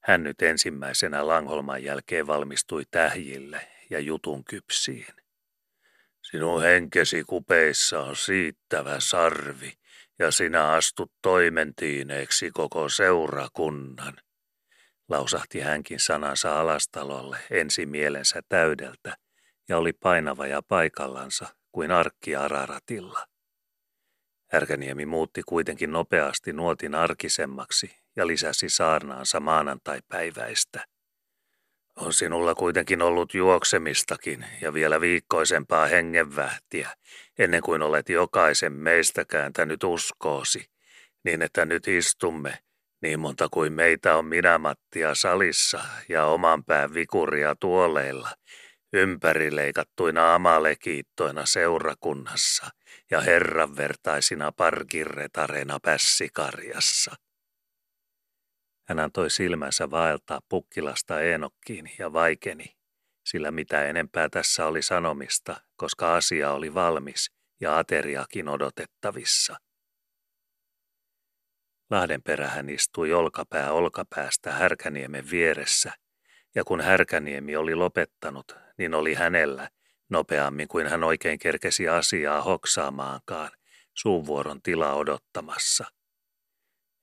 [0.00, 5.14] Hän nyt ensimmäisenä Langholman jälkeen valmistui tähjille ja jutun kypsiin.
[6.22, 9.72] Sinun henkesi kupeissa on siittävä sarvi,
[10.18, 14.14] ja sinä astut toimentiineeksi koko seurakunnan.
[15.08, 19.16] Lausahti hänkin sanansa alastalolle ensi mielensä täydeltä,
[19.68, 23.26] ja oli painava ja paikallansa kuin arkki Araratilla.
[24.52, 30.84] Härkäniemi muutti kuitenkin nopeasti nuotin arkisemmaksi ja lisäsi saarnaansa maanantai-päiväistä.
[31.96, 36.90] On sinulla kuitenkin ollut juoksemistakin ja vielä viikkoisempaa hengenvähtiä,
[37.42, 40.66] ennen kuin olet jokaisen meistä kääntänyt uskoosi,
[41.24, 42.58] niin että nyt istumme,
[43.02, 48.30] niin monta kuin meitä on minä Mattia salissa ja oman pään vikuria tuoleilla,
[48.92, 52.66] ympärileikattuina amalekiittoina seurakunnassa
[53.10, 57.14] ja herranvertaisina parkirretareina pässikarjassa.
[58.88, 62.76] Hän antoi silmänsä vaeltaa pukkilasta Eenokkiin ja vaikeni,
[63.26, 67.30] sillä mitä enempää tässä oli sanomista, koska asia oli valmis
[67.60, 69.56] ja ateriakin odotettavissa.
[71.90, 75.92] Lahdenperähän istui olkapää olkapäästä Härkäniemen vieressä,
[76.54, 79.68] ja kun Härkäniemi oli lopettanut, niin oli hänellä,
[80.10, 83.50] nopeammin kuin hän oikein kerkesi asiaa hoksaamaankaan,
[83.94, 85.84] suunvuoron tila odottamassa–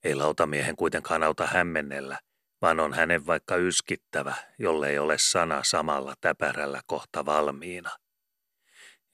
[0.03, 2.19] ei lautamiehen kuitenkaan auta hämmennellä,
[2.61, 7.89] vaan on hänen vaikka yskittävä, jollei ole sana samalla täpärällä kohta valmiina.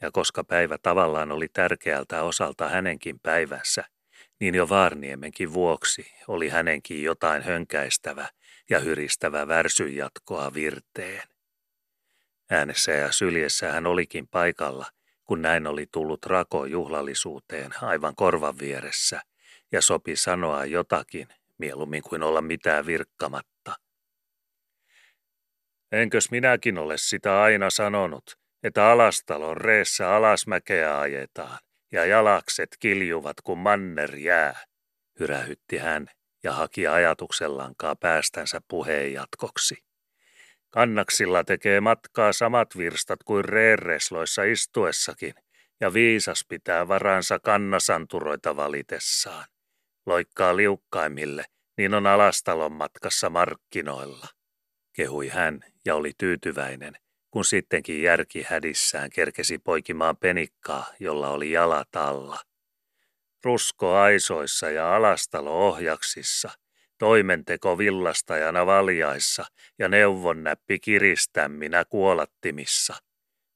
[0.02, 3.84] Ja koska päivä tavallaan oli tärkeältä osalta hänenkin päivässä,
[4.40, 8.30] niin jo Vaarniemenkin vuoksi oli hänenkin jotain hönkäistävä
[8.70, 11.28] ja hyristävä värsyn jatkoa virteen.
[12.50, 14.86] Äänessä ja syljessä hän olikin paikalla,
[15.24, 19.22] kun näin oli tullut rako juhlallisuuteen aivan korvan vieressä–
[19.72, 21.28] ja sopi sanoa jotakin,
[21.58, 23.76] mieluummin kuin olla mitään virkkamatta.
[25.92, 31.60] Enkös minäkin ole sitä aina sanonut, että alastalon reessä alasmäkeä ajetaan
[31.92, 34.64] ja jalakset kiljuvat kuin manner jää,
[35.20, 36.08] hyrähytti hän
[36.44, 39.76] ja haki ajatuksellankaan päästänsä puheen jatkoksi.
[40.70, 45.34] Kannaksilla tekee matkaa samat virstat kuin reeresloissa istuessakin,
[45.82, 49.46] ja viisas pitää varansa kannasanturoita valitessaan
[50.06, 51.46] loikkaa liukkaimmille,
[51.78, 54.28] niin on alastalon matkassa markkinoilla.
[54.94, 56.94] Kehui hän ja oli tyytyväinen,
[57.36, 62.40] kun sittenkin järki hädissään kerkesi poikimaan penikkaa, jolla oli jalat alla.
[63.44, 66.50] Rusko aisoissa ja alastalo ohjaksissa,
[66.98, 69.46] toimenteko villastajana valjaissa
[69.80, 72.96] ja neuvonnäppi kiristämminä kuolattimissa.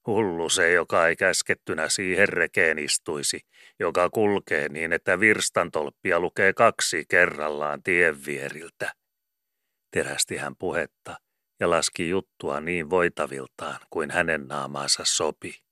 [0.06, 3.40] Hullu se, joka ei käskettynä siihen rekeen istuisi,
[3.78, 8.92] joka kulkee niin, että virstantolppia lukee kaksi kerrallaan tien vieriltä.
[9.90, 11.29] Terästi hän puhetta
[11.60, 15.62] ja laski juttua niin voitaviltaan kuin hänen naamaansa sopi.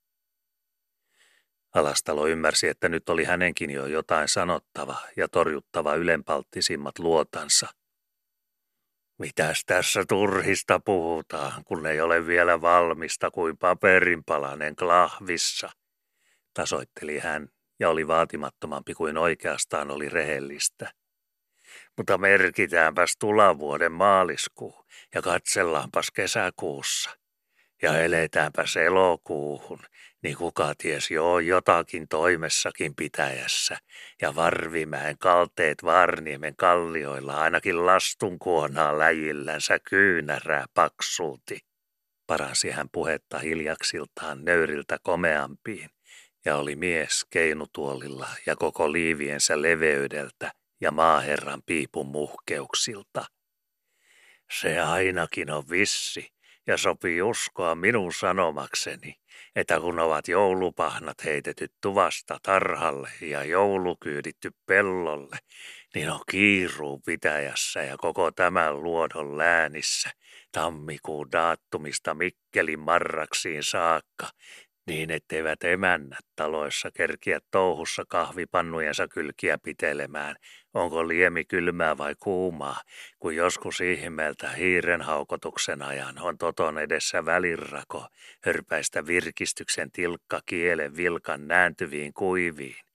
[1.75, 7.67] Alastalo ymmärsi, että nyt oli hänenkin jo jotain sanottava ja torjuttava ylenpalttisimmat luotansa.
[9.19, 15.69] Mitäs tässä turhista puhutaan, kun ei ole vielä valmista kuin paperinpalanen klahvissa,
[16.53, 17.49] tasoitteli hän
[17.79, 20.91] ja oli vaatimattomampi kuin oikeastaan oli rehellistä.
[21.99, 24.85] Mutta merkitäänpäs tulavuoden maaliskuu
[25.15, 27.09] ja katsellaanpas kesäkuussa.
[27.81, 29.79] Ja eletäänpäs elokuuhun,
[30.23, 33.77] niin kuka ties joo jotakin toimessakin pitäjässä,
[34.21, 41.59] ja Varvimäen kalteet Varniemen kallioilla ainakin lastun kuonaa läjillänsä kyynärää paksuuti.
[42.27, 45.89] Paransi hän puhetta hiljaksiltaan nöyriltä komeampiin,
[46.45, 50.51] ja oli mies keinutuolilla ja koko liiviensä leveydeltä
[50.81, 53.25] ja maaherran piipun muhkeuksilta.
[54.59, 56.33] Se ainakin on vissi
[56.67, 59.15] ja sopii uskoa minun sanomakseni,
[59.55, 65.37] että kun ovat joulupahnat heitetyt tuvasta tarhalle ja joulukyyditty pellolle,
[65.95, 70.09] niin on kiiruu pitäjässä ja koko tämän luodon läänissä
[70.51, 74.29] tammikuun daattumista Mikkelin marraksiin saakka,
[74.89, 80.35] niin etteivät emännät taloissa kerkiä touhussa kahvipannujensa kylkiä pitelemään,
[80.73, 82.81] onko liemi kylmää vai kuumaa,
[83.19, 88.07] kun joskus ihmeeltä hiiren haukotuksen ajan on toton edessä välirako,
[88.43, 92.85] hörpäistä virkistyksen tilkka kielen vilkan nääntyviin kuiviin.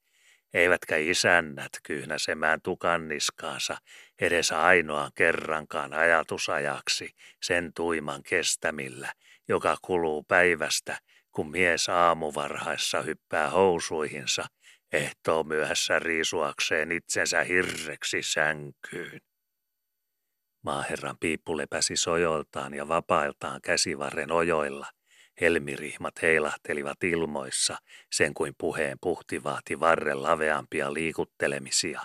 [0.55, 3.77] Eivätkä isännät kyhnäsemään tukanniskaansa
[4.21, 7.11] edes ainoan kerrankaan ajatusajaksi
[7.43, 9.13] sen tuiman kestämillä,
[9.49, 10.99] joka kuluu päivästä–
[11.35, 14.45] kun mies aamuvarhaissa hyppää housuihinsa,
[14.93, 19.21] ehtoo myöhässä riisuakseen itsensä hirreksi sänkyyn.
[20.65, 24.87] Maaherran piippu lepäsi sojoltaan ja vapailtaan käsivarren ojoilla.
[25.41, 27.77] Helmirihmat heilahtelivat ilmoissa,
[28.13, 32.01] sen kuin puheen puhti vaati varren laveampia liikuttelemisia,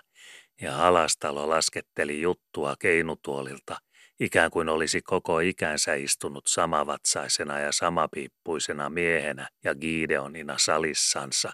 [0.61, 3.77] ja alastalo lasketteli juttua keinutuolilta–
[4.20, 11.52] ikään kuin olisi koko ikänsä istunut samavatsaisena ja samapiippuisena miehenä ja Gideonina salissansa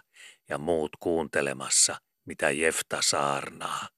[0.48, 3.88] ja muut kuuntelemassa, mitä Jefta saarnaa.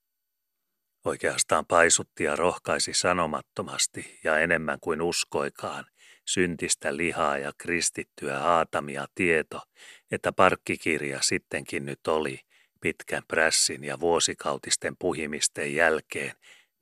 [1.05, 5.85] Oikeastaan paisutti ja rohkaisi sanomattomasti ja enemmän kuin uskoikaan
[6.27, 9.63] syntistä lihaa ja kristittyä aatamia tieto,
[10.11, 12.41] että parkkikirja sittenkin nyt oli
[12.81, 16.33] pitkän prässin ja vuosikautisten puhimisten jälkeen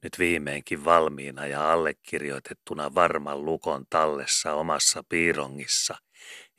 [0.07, 5.95] nyt viimeinkin valmiina ja allekirjoitettuna varman lukon tallessa omassa piirongissa,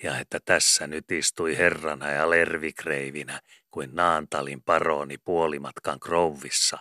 [0.04, 3.42] ja että tässä nyt istui herrana ja lervikreivinä
[3.72, 6.78] kuin Naantalin paroni puolimatkan krouvissa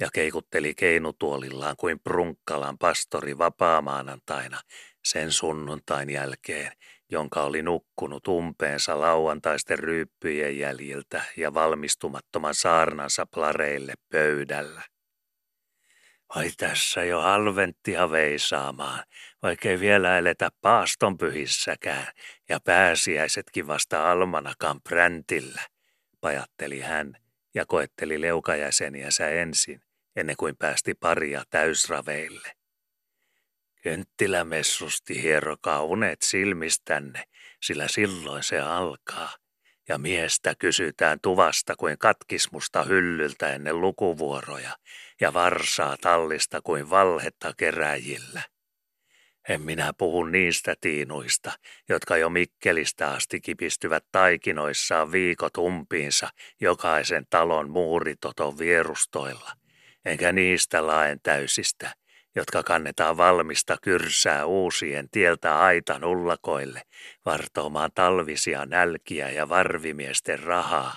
[0.00, 4.60] ja keikutteli keinutuolillaan kuin Prunkkalan pastori vapaamaanantaina
[5.04, 6.72] sen sunnuntain jälkeen,
[7.10, 14.93] jonka oli nukkunut umpeensa lauantaisten ryyppyjen jäljiltä ja valmistumattoman saarnansa plareille pöydällä.
[16.34, 19.04] Ai tässä jo halventtia veisaamaan,
[19.42, 22.06] vaikkei vielä eletä paastonpyhissäkään,
[22.48, 25.62] ja pääsiäisetkin vasta almanakan präntillä,
[26.20, 27.16] pajatteli hän
[27.54, 29.82] ja koetteli leukajäseniänsä ensin,
[30.16, 32.52] ennen kuin päästi paria täysraveille.
[33.82, 37.24] Kynttilä messusti hierokaa unet silmistänne,
[37.62, 39.32] sillä silloin se alkaa,
[39.88, 44.76] ja miestä kysytään tuvasta kuin katkismusta hyllyltä ennen lukuvuoroja,
[45.20, 48.42] ja varsaa tallista kuin valhetta keräjillä.
[49.48, 51.52] En minä puhu niistä tiinuista,
[51.88, 56.28] jotka jo Mikkelistä asti kipistyvät taikinoissaan viikot umpiinsa
[56.60, 59.52] jokaisen talon muuritoton vierustoilla,
[60.04, 61.94] enkä niistä laen täysistä,
[62.36, 66.82] jotka kannetaan valmista kyrsää uusien tieltä aitan ullakoille,
[67.24, 70.96] vartoamaan talvisia nälkiä ja varvimiesten rahaa.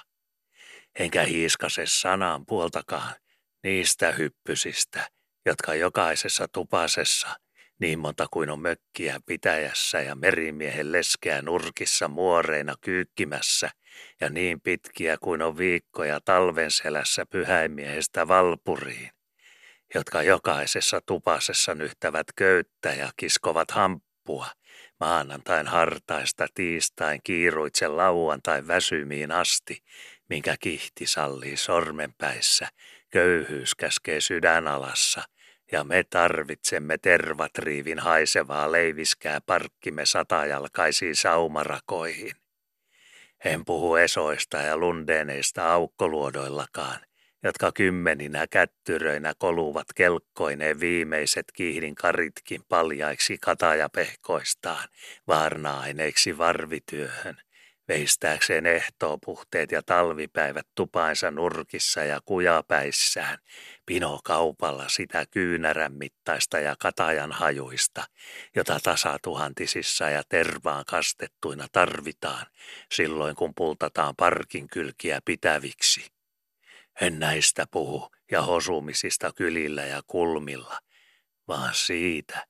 [1.00, 3.16] Enkä hiiskase sanaan puoltakaan
[3.64, 5.10] niistä hyppysistä,
[5.46, 7.28] jotka jokaisessa tupasessa,
[7.80, 13.70] niin monta kuin on mökkiä pitäjässä ja merimiehen leskeä nurkissa muoreina kyykkimässä,
[14.22, 19.10] ja niin pitkiä kuin on viikkoja talven selässä pyhäimiehestä valpuriin,
[19.96, 24.48] jotka jokaisessa tupasessa nyhtävät köyttä ja kiskovat hamppua,
[25.00, 29.84] maanantain hartaista tiistain kiiruitse lauantain väsymiin asti,
[30.30, 32.68] minkä kihti sallii sormenpäissä,
[33.10, 35.22] köyhyys käskee sydänalassa,
[35.72, 42.32] ja me tarvitsemme tervatriivin haisevaa leiviskää parkkimme satajalkaisiin saumarakoihin.
[43.46, 47.00] En puhu esoista ja lundeneista aukkoluodoillakaan,
[47.44, 54.90] jotka kymmeninä kättyröinä koluvat kelkkoineen viimeiset kihdin karitkin paljaiksi katajapehkoistaan,
[55.28, 57.38] vaarna-aineiksi varvityöhön,
[57.88, 63.38] veistääkseen ehtoopuhteet ja talvipäivät tupainsa nurkissa ja kujapäissään,
[63.86, 68.04] pinokaupalla sitä kyynärän mittaista ja katajan hajuista,
[68.56, 72.46] jota tasatuhantisissa ja tervaan kastettuina tarvitaan,
[72.92, 76.17] silloin kun pultataan parkin kylkiä pitäviksi.
[77.02, 80.80] En näistä puhu ja hosumisista kylillä ja kulmilla,
[81.48, 82.46] vaan siitä,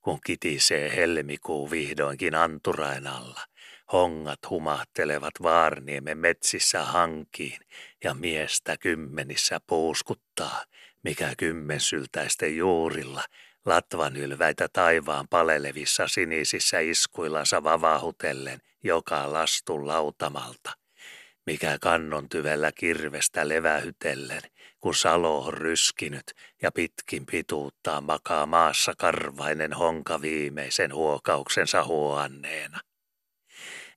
[0.00, 3.40] kun kitisee helmikuu vihdoinkin anturain alla,
[3.92, 7.58] hongat humahtelevat Vaarniemen metsissä hankiin
[8.04, 10.64] ja miestä kymmenissä puuskuttaa,
[11.02, 13.22] mikä kymmensyltäisten juurilla
[13.66, 20.79] latvan ylväitä taivaan palelevissa sinisissä iskuillansa vavahutellen joka lastun lautamalta
[21.46, 24.42] mikä kannon tyvellä kirvestä levähytellen,
[24.80, 32.80] kun salo on ryskinyt ja pitkin pituuttaa makaa maassa karvainen honka viimeisen huokauksensa huoanneena.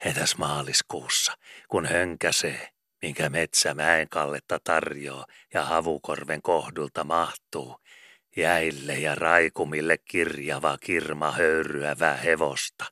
[0.05, 1.33] Entäs maaliskuussa,
[1.67, 2.69] kun hönkäsee,
[3.01, 7.75] minkä metsä mäenkalletta tarjoaa ja havukorven kohdulta mahtuu,
[8.37, 12.85] jäille ja raikumille kirjava kirma höyryävää hevosta,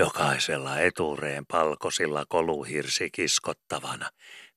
[0.00, 4.10] jokaisella etureen palkosilla koluhirsi kiskottavana,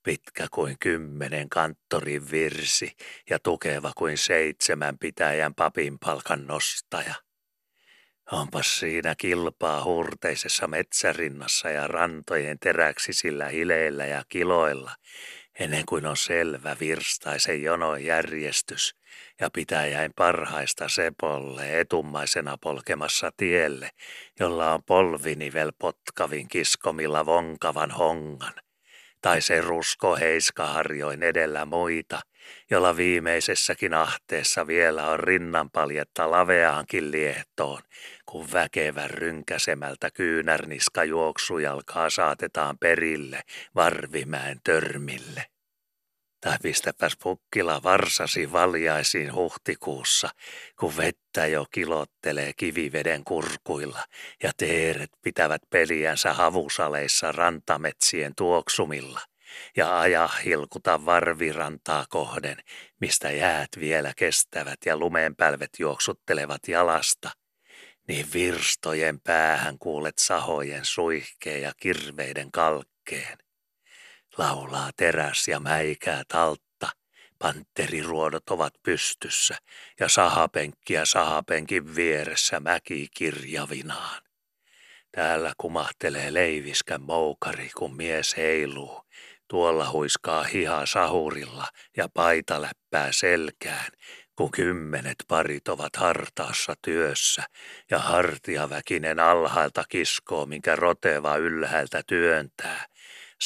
[0.04, 2.96] pitkä kuin kymmenen kanttorin virsi
[3.30, 7.16] ja tukeva kuin seitsemän pitäjän papin palkan nostaja.
[8.32, 14.92] Onpas siinä kilpaa hurteisessa metsärinnassa ja rantojen teräksisillä hileillä ja kiloilla,
[15.60, 18.96] ennen kuin on selvä virstaisen jonon järjestys
[19.44, 23.90] ja pitäjäin parhaista sepolle etummaisena polkemassa tielle,
[24.40, 28.54] jolla on polvinivel potkavin kiskomilla vonkavan hongan,
[29.22, 32.20] tai se rusko heiskaharjoin edellä muita,
[32.72, 37.82] jolla viimeisessäkin ahteessa vielä on rinnanpaljetta laveaankin liehtoon,
[38.26, 43.42] kun väkevän rynkäsemältä kyynärniska juoksujalkaa saatetaan perille
[43.76, 45.46] Varvimäen törmille.
[46.44, 50.30] Tai pistäpäs pukkila varsasi valjaisiin huhtikuussa,
[50.80, 54.04] kun vettä jo kilottelee kiviveden kurkuilla
[54.44, 59.20] ja teeret pitävät peliänsä havusaleissa rantametsien tuoksumilla
[59.78, 62.58] ja aja hilkuta varvirantaa kohden,
[63.02, 67.32] mistä jäät vielä kestävät ja lumeenpälvet juoksuttelevat jalasta,
[68.08, 73.43] niin virstojen päähän kuulet sahojen suihkeen ja kirveiden kalkkeen.
[74.38, 76.90] Laulaa teräs ja mäikää taltta,
[77.40, 79.58] panteriruodot ovat pystyssä
[80.00, 84.24] ja sahapenkki ja sahapenkin vieressä mäki kirjavinaan.
[85.12, 89.04] Täällä kumahtelee leiviskän moukari, kun mies heiluu,
[89.54, 93.92] Tuolla huiskaa hiha sahurilla ja paita läppää selkään,
[94.36, 97.44] kun kymmenet parit ovat hartaassa työssä
[97.92, 102.86] ja hartiaväkinen alhaalta kiskoo, minkä roteva ylhäältä työntää.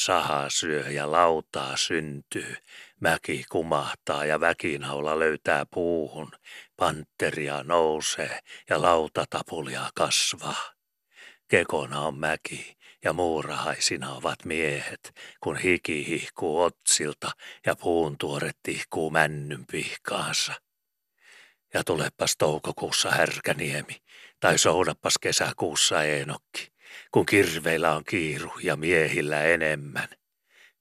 [0.04, 2.56] Saha syö ja lautaa syntyy,
[3.00, 6.32] mäki kumahtaa ja väkinaula löytää puuhun,
[6.76, 8.38] panteria nousee
[8.70, 10.72] ja lautatapulia kasvaa.
[11.48, 17.30] Kekona on mäki, ja muurahaisina ovat miehet, kun hiki hihkuu otsilta
[17.66, 20.52] ja puun tuoret tihkuu männyn pihkaansa.
[21.74, 24.02] Ja tulepas toukokuussa härkäniemi,
[24.40, 26.72] tai soudapas kesäkuussa enokki,
[27.12, 30.08] kun kirveillä on kiiru ja miehillä enemmän.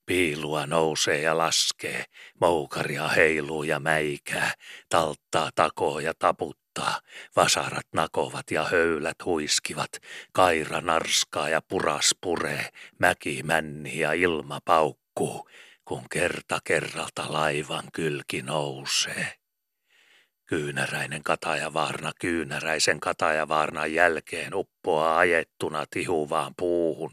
[0.05, 2.03] Piilua nousee ja laskee,
[2.41, 4.53] moukaria heiluu ja mäikää,
[4.89, 6.99] talttaa takoo ja taputtaa
[7.35, 9.91] vasarat nakovat ja höylät huiskivat,
[10.31, 12.69] kaira narskaa ja puras puree,
[12.99, 15.49] mäki männi ja ilma paukkuu,
[15.85, 19.46] kun kerta kerralta laivan kylki nousee.
[20.47, 27.11] Kyynäräinen katajavaarna kyynäräisen katajavaarnan jälkeen uppoaa ajettuna tihuvaan puuhun,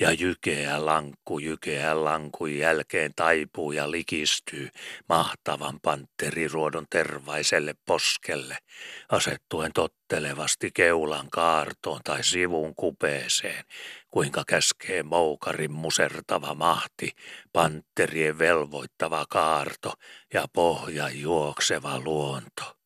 [0.00, 4.68] ja jykeä lankku jykeä lankun jälkeen taipuu ja likistyy
[5.08, 8.58] mahtavan pantteriruodon tervaiselle poskelle,
[9.08, 13.64] asettuen tottelevasti keulan kaartoon tai sivun kupeeseen,
[14.10, 17.12] kuinka käskee moukarin musertava mahti,
[17.52, 19.94] pantterien velvoittava kaarto
[20.34, 22.76] ja pohja juokseva luonto.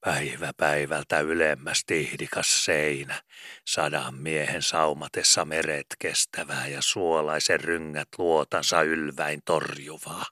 [0.00, 3.22] Päivä päivältä ylemmäs tihdikas seinä,
[3.66, 10.24] sadan miehen saumatessa meret kestävää ja suolaisen ryngät luotansa ylväin torjuvaa.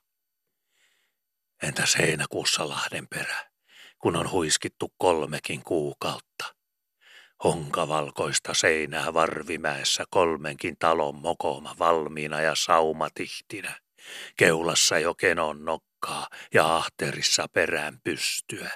[1.63, 3.49] Entä seinäkuussa Lahden perä,
[3.99, 6.54] kun on huiskittu kolmekin kuukautta?
[7.43, 13.79] Honkavalkoista seinää Varvimäessä kolmenkin talon mokoma valmiina ja saumatihtinä.
[14.37, 18.69] Keulassa jo kenon nokkaa ja ahterissa perään pystyä.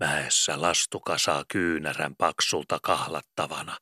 [0.00, 3.76] Mäessä lastukasaa kyynärän paksulta kahlattavana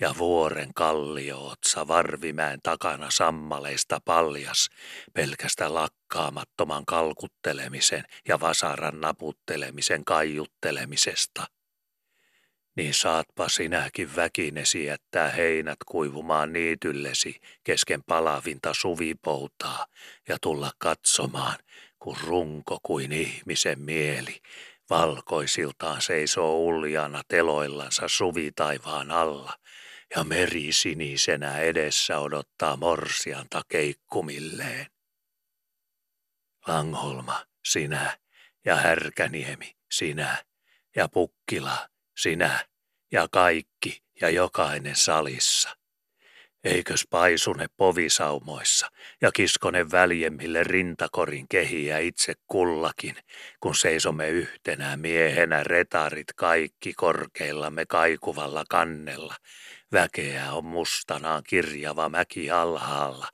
[0.00, 4.68] ja vuoren kalliootsa Varvimäen takana sammaleista paljas
[5.12, 11.46] pelkästä lakkaamattoman kalkuttelemisen ja vasaran naputtelemisen kaiuttelemisesta
[12.76, 19.86] niin saatpa sinäkin väkinesi jättää heinät kuivumaan niityllesi kesken palavinta suvipoutaa
[20.28, 21.58] ja tulla katsomaan,
[21.98, 24.40] kun runko kuin ihmisen mieli
[24.90, 29.52] valkoisiltaan seisoo uljana teloillansa suvitaivaan alla
[30.16, 34.86] ja meri sinisenä edessä odottaa morsianta keikkumilleen.
[36.66, 38.18] Langholma, sinä
[38.64, 40.44] ja Härkäniemi, sinä
[40.96, 41.88] ja Pukkila,
[42.18, 42.66] sinä
[43.12, 45.76] ja kaikki ja jokainen salissa.
[46.64, 53.16] Eikös paisune povisaumoissa ja kiskone väljemmille rintakorin kehiä itse kullakin,
[53.60, 59.34] kun seisomme yhtenä miehenä retarit kaikki korkeillamme kaikuvalla kannella.
[59.92, 63.28] Väkeä on mustanaan kirjava mäki alhaalla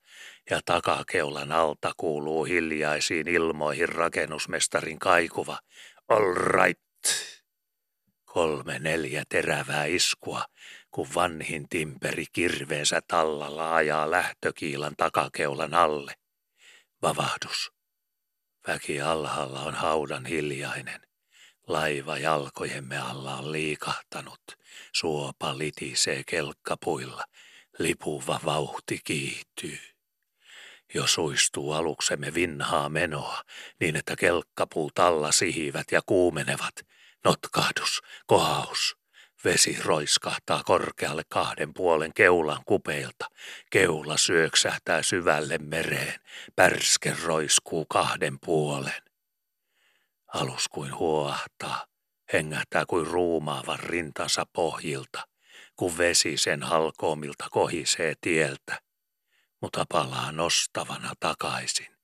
[0.50, 5.58] ja takakeulan alta kuuluu hiljaisiin ilmoihin rakennusmestarin kaikuva
[6.08, 6.80] All right.
[8.32, 10.44] Kolme neljä terävää iskua,
[10.90, 16.14] kun vanhin timperi kirveensä tallalla ajaa lähtökiilan takakeulan alle.
[17.02, 17.72] Vavahdus.
[18.68, 21.00] Väki alhaalla on haudan hiljainen.
[21.66, 24.42] Laiva jalkojemme alla on liikahtanut.
[24.92, 27.24] Suopa litisee kelkkapuilla.
[27.78, 29.78] Lipuva vauhti kiihtyy.
[30.94, 33.42] Jo suistuu aluksemme vinhaa menoa,
[33.80, 36.89] niin että kelkkapuut alla sihivät ja kuumenevat.
[37.24, 38.96] Notkahdus, kohaus.
[39.44, 43.26] Vesi roiskahtaa korkealle kahden puolen keulan kupeilta.
[43.70, 46.20] Keula syöksähtää syvälle mereen.
[46.56, 49.02] Pärske roiskuu kahden puolen.
[50.34, 51.86] Alus kuin huoahtaa,
[52.32, 55.28] hengähtää kuin ruumaavan rintansa pohjilta,
[55.76, 58.80] kun vesi sen halkoomilta kohisee tieltä,
[59.60, 61.96] mutta palaa nostavana takaisin,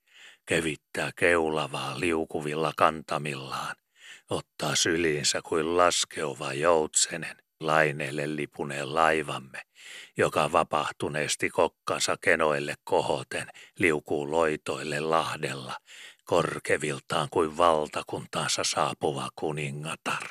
[0.46, 3.76] kevittää keulavaa liukuvilla kantamillaan,
[4.30, 9.62] ottaa syliinsä kuin laskeuva joutsenen laineelle lipuneen laivamme,
[10.16, 13.48] joka vapahtuneesti kokkansa kenoille kohoten
[13.78, 15.76] liukuu loitoille lahdella
[16.24, 20.28] korkeviltaan kuin valtakuntaansa saapuva kuningatar.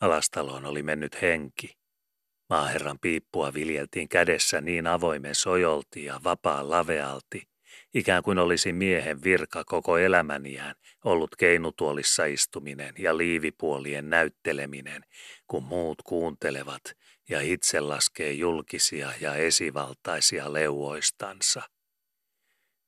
[0.00, 1.76] Alastaloon oli mennyt henki.
[2.50, 7.42] Maaherran piippua viljeltiin kädessä niin avoimen sojolti ja vapaa lavealti,
[7.94, 10.74] ikään kuin olisi miehen virka koko elämäniään
[11.04, 15.04] ollut keinutuolissa istuminen ja liivipuolien näytteleminen,
[15.46, 16.82] kun muut kuuntelevat
[17.28, 21.62] ja itse laskee julkisia ja esivaltaisia leuoistansa.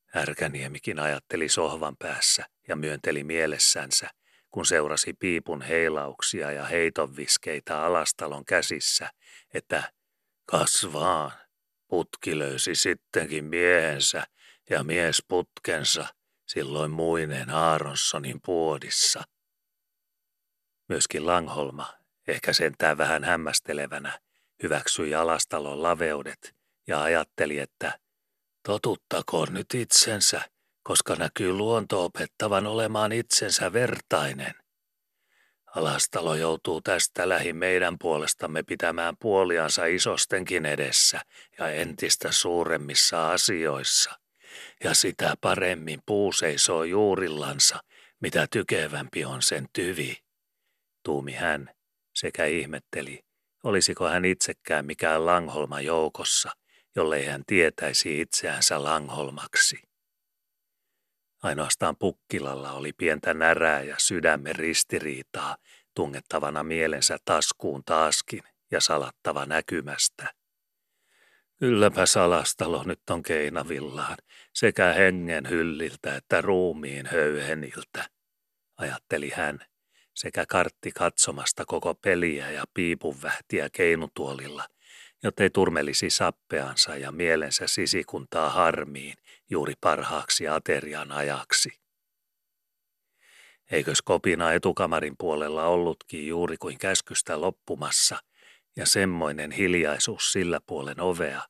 [0.06, 4.10] Härkäniemikin ajatteli sohvan päässä ja myönteli mielessänsä,
[4.51, 9.10] kun seurasi piipun heilauksia ja heitonviskeitä alastalon käsissä,
[9.55, 9.93] että
[10.47, 11.31] kasvaan,
[11.89, 14.24] putki löysi sittenkin miehensä
[14.70, 16.07] ja mies putkensa,
[16.47, 19.23] silloin muinen Aaronsonin puodissa.
[20.89, 21.93] Myöskin Langholma,
[22.28, 24.20] ehkä sentään vähän hämmästelevänä,
[24.62, 26.55] hyväksyi alastalon laveudet
[26.86, 27.99] ja ajatteli, että
[28.66, 30.41] Totuttakoon nyt itsensä,
[30.82, 34.55] koska näkyy luonto opettavan olemaan itsensä vertainen.
[35.74, 41.20] Alastalo joutuu tästä lähi meidän puolestamme pitämään puoliansa isostenkin edessä
[41.59, 44.23] ja entistä suuremmissa asioissa.
[44.85, 47.81] Ja sitä paremmin puu seisoo juurillansa,
[48.20, 50.16] mitä tykevämpi on sen tyvi.
[51.02, 51.70] Tuumi hän
[52.15, 53.20] sekä ihmetteli,
[53.65, 56.51] olisiko hän itsekään mikään Langholma joukossa–
[56.97, 59.82] jollei hän tietäisi itseänsä Langholmaksi.
[61.43, 65.56] Ainoastaan Pukkilalla oli pientä närää ja sydämen ristiriitaa
[65.94, 70.35] tungettavana mielensä taskuun taaskin ja salattava näkymästä.
[71.65, 74.16] Kylläpä salastalo nyt on keinavillaan,
[74.53, 78.09] sekä hengen hylliltä että ruumiin höyheniltä,
[78.77, 79.59] ajatteli hän,
[80.15, 84.65] sekä kartti katsomasta koko peliä ja piipunvähtiä keinutuolilla,
[85.23, 89.15] jottei turmelisi sappeansa ja mielensä sisikuntaa harmiin
[89.51, 91.70] juuri parhaaksi aterian ajaksi.
[93.70, 98.16] Eikös kopina etukamarin puolella ollutkin juuri kuin käskystä loppumassa
[98.77, 101.43] ja semmoinen hiljaisuus sillä puolen ovea,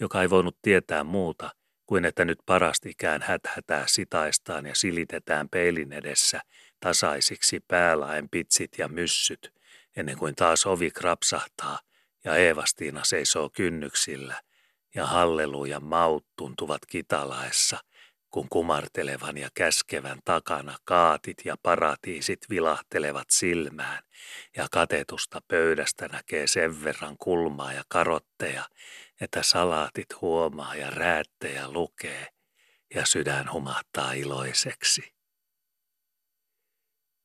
[0.00, 1.50] joka ei voinut tietää muuta
[1.86, 6.40] kuin että nyt parastikään häthätää sitaistaan ja silitetään peilin edessä
[6.80, 9.52] tasaisiksi päälaen pitsit ja myssyt,
[9.96, 11.78] ennen kuin taas ovi krapsahtaa
[12.24, 14.40] ja Eevastiina seisoo kynnyksillä
[14.94, 17.78] ja halleluja maut tuntuvat kitalaessa,
[18.30, 24.02] kun kumartelevan ja käskevän takana kaatit ja paratiisit vilahtelevat silmään
[24.56, 28.64] ja katetusta pöydästä näkee sen verran kulmaa ja karotteja,
[29.20, 32.26] että salaatit huomaa ja räättejä lukee
[32.94, 35.16] ja sydän humahtaa iloiseksi.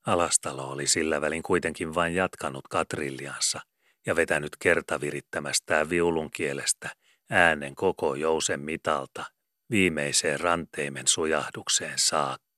[0.07, 3.59] Alastalo oli sillä välin kuitenkin vain jatkanut katrilliansa
[4.05, 6.89] ja vetänyt kertavirittämästään viulun kielestä
[7.29, 9.25] äänen koko jousen mitalta
[9.69, 12.50] viimeiseen ranteimen sujahdukseen saakka.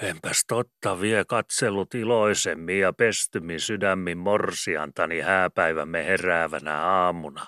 [0.00, 7.46] Enpäs totta vie katsellut iloisemmin ja pestymin sydämin morsiantani hääpäivämme heräävänä aamuna,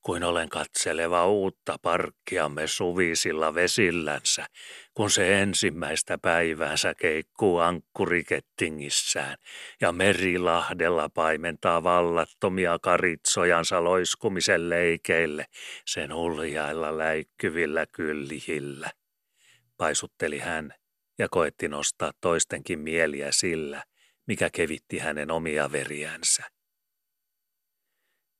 [0.00, 4.46] kuin olen katseleva uutta parkkiamme suvisilla vesillänsä,
[4.94, 9.36] kun se ensimmäistä päiväänsä keikkuu ankkurikettingissään
[9.80, 15.46] ja merilahdella paimentaa vallattomia karitsojansa loiskumisen leikeille
[15.86, 18.90] sen uljailla läikkyvillä kyllihillä.
[19.76, 20.74] Paisutteli hän
[21.18, 23.84] ja koetti nostaa toistenkin mieliä sillä,
[24.26, 26.42] mikä kevitti hänen omia veriänsä.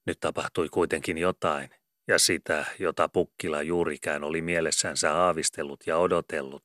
[0.07, 1.71] Nyt tapahtui kuitenkin jotain,
[2.09, 6.63] ja sitä, jota Pukkila juurikään oli mielessänsä aavistellut ja odotellut,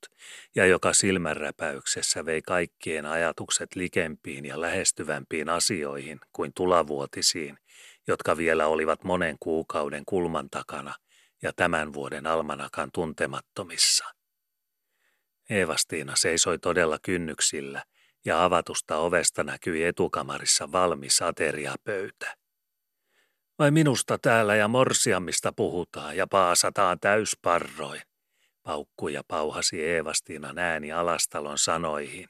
[0.54, 7.58] ja joka silmänräpäyksessä vei kaikkien ajatukset likempiin ja lähestyvämpiin asioihin kuin tulavuotisiin,
[8.08, 10.94] jotka vielä olivat monen kuukauden kulman takana
[11.42, 14.19] ja tämän vuoden almanakan tuntemattomissa.
[15.50, 17.84] Eevastiina seisoi todella kynnyksillä,
[18.24, 22.36] ja avatusta ovesta näkyi etukamarissa valmis ateriapöytä.
[23.58, 28.02] Vai minusta täällä ja morsiammista puhutaan ja paasataan täysparroin,
[28.62, 32.28] paukkui ja pauhasi Eevastiina ääni alastalon sanoihin.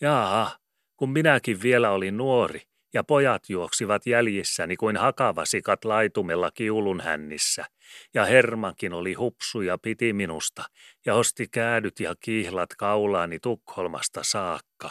[0.00, 0.58] Jaa,
[0.96, 2.62] kun minäkin vielä olin nuori
[2.94, 7.64] ja pojat juoksivat jäljissäni kuin hakavasikat laitumella kiulun hännissä,
[8.14, 10.64] ja Hermankin oli hupsu ja piti minusta,
[11.06, 14.90] ja osti käädyt ja kihlat kaulaani Tukholmasta saakka.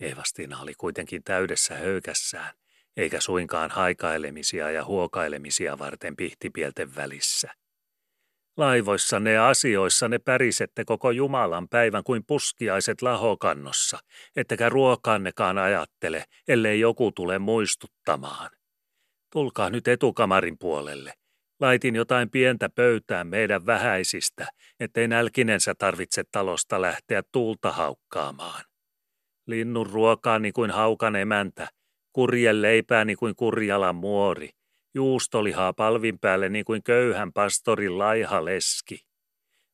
[0.00, 2.54] Eevastiina oli kuitenkin täydessä höykässään,
[2.96, 7.59] eikä suinkaan haikailemisia ja huokailemisia varten pihtipielten välissä.
[8.56, 13.98] Laivoissa ne asioissa ne pärisette koko Jumalan päivän kuin puskiaiset lahokannossa,
[14.36, 18.50] ettekä ruokannekaan ajattele, ellei joku tule muistuttamaan.
[19.32, 21.12] Tulkaa nyt etukamarin puolelle.
[21.60, 24.48] Laitin jotain pientä pöytään meidän vähäisistä,
[24.80, 28.64] ettei nälkinensä tarvitse talosta lähteä tuulta haukkaamaan.
[29.46, 31.68] Linnun ruokaa niin kuin haukan emäntä,
[32.12, 34.50] kurjen leipää niin kuin kurjalan muori,
[34.94, 39.10] juustolihaa palvin päälle niin kuin köyhän pastorin laiha leski.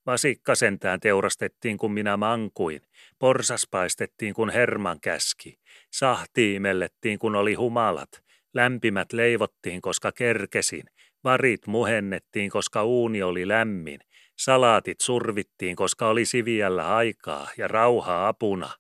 [0.06, 2.80] Vasikka sentään teurastettiin, kun minä mankuin,
[3.18, 5.59] porsas paistettiin, kun Herman käski,
[5.93, 8.09] sahti imellettiin, kun oli humalat,
[8.55, 10.84] lämpimät leivottiin, koska kerkesin,
[11.24, 14.01] varit muhennettiin, koska uuni oli lämmin,
[14.38, 18.70] salaatit survittiin, koska oli siviällä aikaa ja rauha apuna.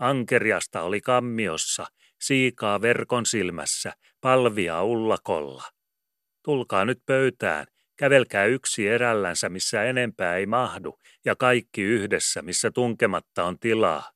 [0.00, 1.86] Ankeriasta oli kammiossa,
[2.20, 5.73] siikaa verkon silmässä, palvia ullakolla.
[6.44, 7.66] Tulkaa nyt pöytään,
[7.96, 14.10] kävelkää yksi erällänsä, missä enempää ei mahdu, ja kaikki yhdessä, missä tunkematta on tilaa.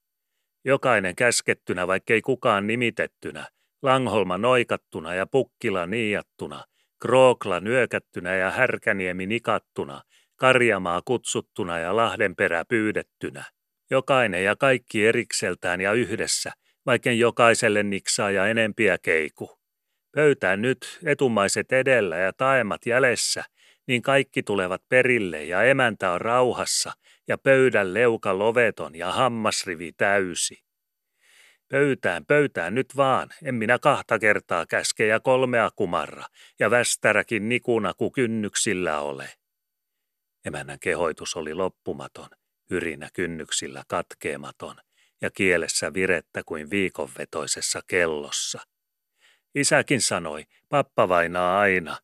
[0.64, 3.46] Jokainen käskettynä, vaikkei kukaan nimitettynä,
[3.82, 6.64] Langholma noikattuna ja Pukkila niijattuna,
[7.02, 10.02] Krookla nyökättynä ja Härkäniemi nikattuna,
[10.36, 13.44] Karjamaa kutsuttuna ja Lahdenperä pyydettynä.
[13.90, 16.52] Jokainen ja kaikki erikseltään ja yhdessä,
[16.86, 19.57] vaikken jokaiselle niksaa ja enempiä keiku.
[20.12, 23.44] Pöytään nyt etumaiset edellä ja taemat jäljessä,
[23.86, 26.92] niin kaikki tulevat perille ja emäntä on rauhassa
[27.28, 30.58] ja pöydän leuka loveton ja hammasrivi täysi.
[31.68, 36.24] Pöytään, pöytään nyt vaan, en minä kahta kertaa käske ja kolmea kumarra,
[36.58, 39.30] ja västäräkin nikuna ku kynnyksillä ole.
[40.44, 42.28] Emännän kehoitus oli loppumaton,
[42.70, 44.76] yrinä kynnyksillä katkeematon,
[45.20, 48.60] ja kielessä virettä kuin viikonvetoisessa kellossa.
[49.58, 51.96] Isäkin sanoi, pappa vainaa aina.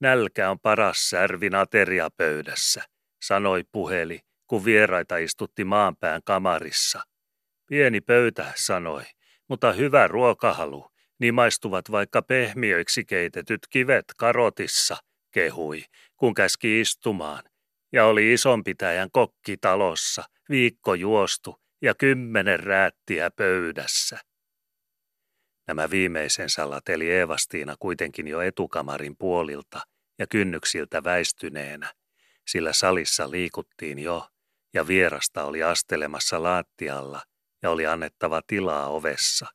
[0.00, 2.82] Nälkä on paras särvin ateriapöydässä,
[3.24, 7.02] sanoi puheli, kun vieraita istutti maanpään kamarissa.
[7.66, 9.02] Pieni pöytä, sanoi,
[9.48, 14.96] mutta hyvä ruokahalu, niin maistuvat vaikka pehmiöiksi keitetyt kivet karotissa,
[15.30, 15.84] kehui,
[16.16, 17.42] kun käski istumaan.
[17.92, 24.18] Ja oli isonpitäjän kokki talossa, viikko juostu ja kymmenen räättiä pöydässä.
[25.66, 29.80] Nämä viimeisen salateli Eevastiina kuitenkin jo etukamarin puolilta
[30.18, 31.92] ja kynnyksiltä väistyneenä,
[32.46, 34.28] sillä salissa liikuttiin jo
[34.74, 37.22] ja vierasta oli astelemassa laattialla
[37.62, 39.46] ja oli annettava tilaa ovessa.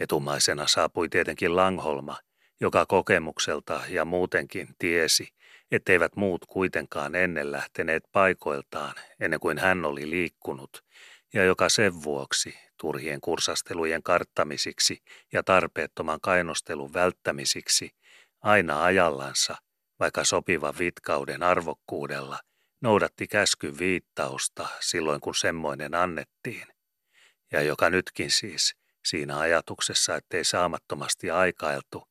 [0.00, 2.16] Etumaisena saapui tietenkin Langholma,
[2.60, 5.28] joka kokemukselta ja muutenkin tiesi,
[5.70, 10.84] etteivät muut kuitenkaan ennen lähteneet paikoiltaan ennen kuin hän oli liikkunut,
[11.34, 15.02] ja joka sen vuoksi turhien kursastelujen karttamisiksi
[15.32, 17.90] ja tarpeettoman kainostelun välttämisiksi
[18.40, 19.56] aina ajallansa,
[20.00, 22.38] vaikka sopiva vitkauden arvokkuudella,
[22.80, 26.66] noudatti käskyn viittausta silloin kun semmoinen annettiin.
[27.52, 32.08] Ja joka nytkin siis, siinä ajatuksessa, ettei saamattomasti aikailtu,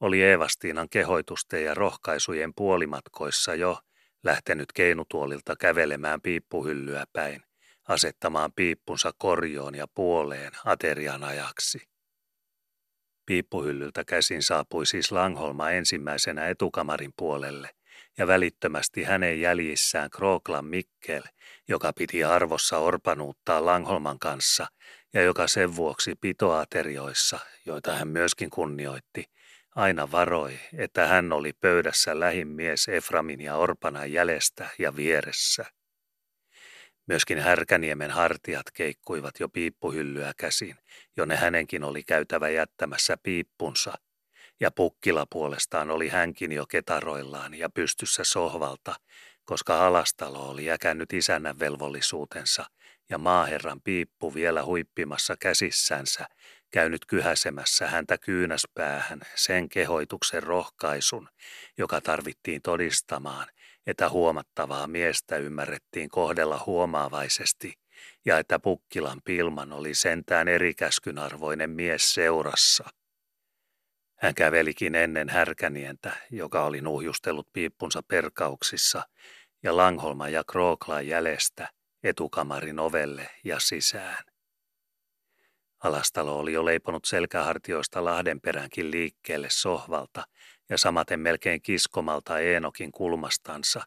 [0.00, 3.78] oli Eevastiinan kehoitusten ja rohkaisujen puolimatkoissa jo
[4.22, 7.42] lähtenyt keinutuolilta kävelemään piippuhyllyä päin–
[7.88, 11.88] asettamaan piippunsa korjoon ja puoleen aterian ajaksi.
[13.26, 17.70] Piippuhyllyltä käsin saapui siis Langholma ensimmäisenä etukamarin puolelle
[18.18, 21.22] ja välittömästi hänen jäljissään Krooklan Mikkel,
[21.68, 24.66] joka piti arvossa orpanuuttaa Langholman kanssa
[25.14, 29.24] ja joka sen vuoksi pitoaterioissa, joita hän myöskin kunnioitti,
[29.74, 35.73] aina varoi, että hän oli pöydässä lähimmies Eframin ja Orpanan jäljestä ja vieressä.
[37.06, 40.76] Myöskin Härkäniemen hartiat keikkuivat jo piippuhyllyä käsin,
[41.16, 43.94] jonne hänenkin oli käytävä jättämässä piippunsa,
[44.60, 48.94] ja pukkila puolestaan oli hänkin jo ketaroillaan ja pystyssä sohvalta,
[49.44, 52.64] koska alastalo oli jäkännyt isännän velvollisuutensa
[53.10, 56.26] ja maaherran piippu vielä huippimassa käsissänsä,
[56.70, 61.28] käynyt kyhäsemässä häntä kyynäspäähän sen kehoituksen rohkaisun,
[61.78, 63.46] joka tarvittiin todistamaan,
[63.86, 67.74] että huomattavaa miestä ymmärrettiin kohdella huomaavaisesti
[68.24, 72.84] ja että Pukkilan Pilman oli sentään erikäskyn arvoinen mies seurassa.
[74.18, 79.02] Hän kävelikin ennen härkänientä, joka oli nuhjustellut piippunsa perkauksissa,
[79.62, 81.68] ja Langholma ja Krooklaan jäljestä
[82.02, 84.24] etukamarin ovelle ja sisään.
[85.84, 90.24] Alastalo oli jo leiponut selkähartioista Lahdenperänkin liikkeelle sohvalta
[90.68, 93.82] ja samaten melkein kiskomalta Eenokin kulmastansa,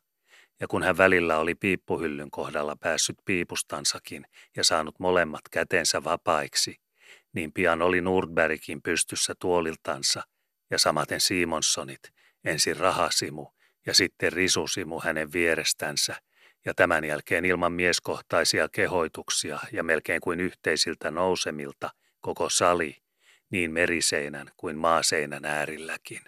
[0.60, 4.26] ja kun hän välillä oli piippuhyllyn kohdalla päässyt piipustansakin
[4.56, 6.76] ja saanut molemmat kätensä vapaiksi,
[7.34, 10.24] niin pian oli Nordbergin pystyssä tuoliltansa
[10.70, 12.02] ja samaten Simonssonit,
[12.44, 13.48] ensin rahasimu
[13.86, 16.16] ja sitten risusimu hänen vierestänsä,
[16.66, 21.90] ja tämän jälkeen ilman mieskohtaisia kehoituksia ja melkein kuin yhteisiltä nousemilta
[22.20, 22.98] koko sali,
[23.50, 26.22] niin meriseinän kuin maaseinän äärilläkin.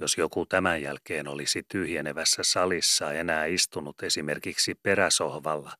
[0.00, 5.72] Jos joku tämän jälkeen olisi tyhjenevässä salissa enää istunut esimerkiksi peräsohvalla,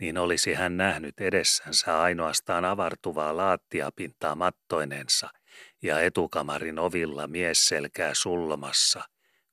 [0.00, 5.28] niin olisi hän nähnyt edessänsä ainoastaan avartuvaa laattiapintaa mattoinensa
[5.82, 9.02] ja etukamarin ovilla mies selkää sullomassa,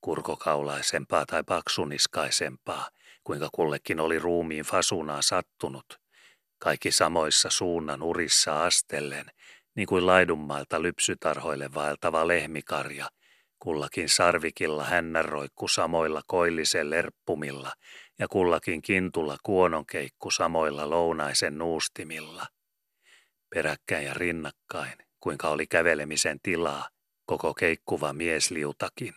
[0.01, 2.89] kurkokaulaisempaa tai paksuniskaisempaa,
[3.23, 5.99] kuinka kullekin oli ruumiin fasunaa sattunut,
[6.59, 9.25] kaikki samoissa suunnan urissa astellen,
[9.75, 13.09] niin kuin laidunmailta lypsytarhoille vaeltava lehmikarja–
[13.63, 17.73] Kullakin sarvikilla hännänroikku samoilla koillisen lerppumilla
[18.19, 22.47] ja kullakin kintulla kuononkeikku samoilla lounaisen nuustimilla.
[23.49, 26.89] Peräkkäin ja rinnakkain, kuinka oli kävelemisen tilaa,
[27.25, 29.13] koko keikkuva miesliutakin.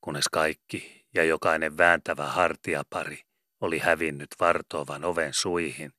[0.00, 3.22] Kunnes kaikki ja jokainen vääntävä hartiapari
[3.60, 5.92] oli hävinnyt vartoavan oven suihin,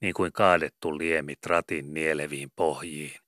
[0.00, 3.20] niin kuin kaadettu liemit ratin nieleviin pohjiin.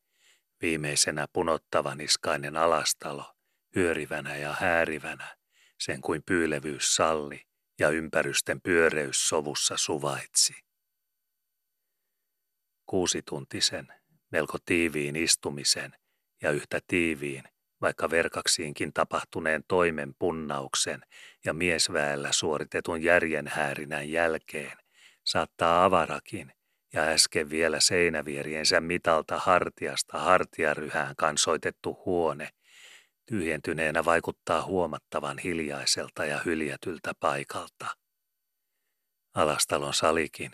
[0.63, 3.25] Viimeisenä punottavaniskainen alastalo–
[3.79, 5.37] hyörivänä ja häärivänä,
[5.81, 7.43] sen kuin pyylevyys salli
[7.79, 10.55] ja ympärysten pyöreys sovussa suvaitsi.
[12.87, 13.89] Kuusituntisen,
[14.31, 15.93] melko tiiviin istumisen
[16.43, 17.45] ja yhtä tiiviin,
[17.81, 21.01] vaikka verkaksiinkin tapahtuneen toimen punnauksen
[21.45, 24.79] ja miesväellä suoritetun järjenhäärinän jälkeen,
[25.25, 26.53] saattaa avarakin
[26.93, 32.49] ja äsken vielä seinävieriensä mitalta hartiasta hartiaryhään kansoitettu huone
[33.29, 37.87] Tyhjentyneenä vaikuttaa huomattavan hiljaiselta ja hyljätyltä paikalta.
[39.35, 40.51] Alastalon salikin,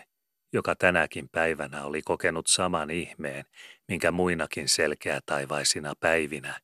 [0.52, 3.44] joka tänäkin päivänä oli kokenut saman ihmeen,
[3.88, 6.60] minkä muinakin selkeä taivaisina päivinä,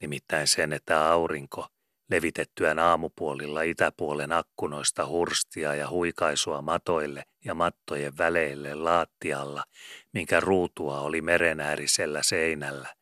[0.00, 1.66] nimittäin sen, että aurinko,
[2.10, 9.64] levitettyään aamupuolilla itäpuolen akkunoista hurstia ja huikaisua matoille ja mattojen väleille laattialla,
[10.12, 12.94] minkä ruutua oli merenäärisellä seinällä.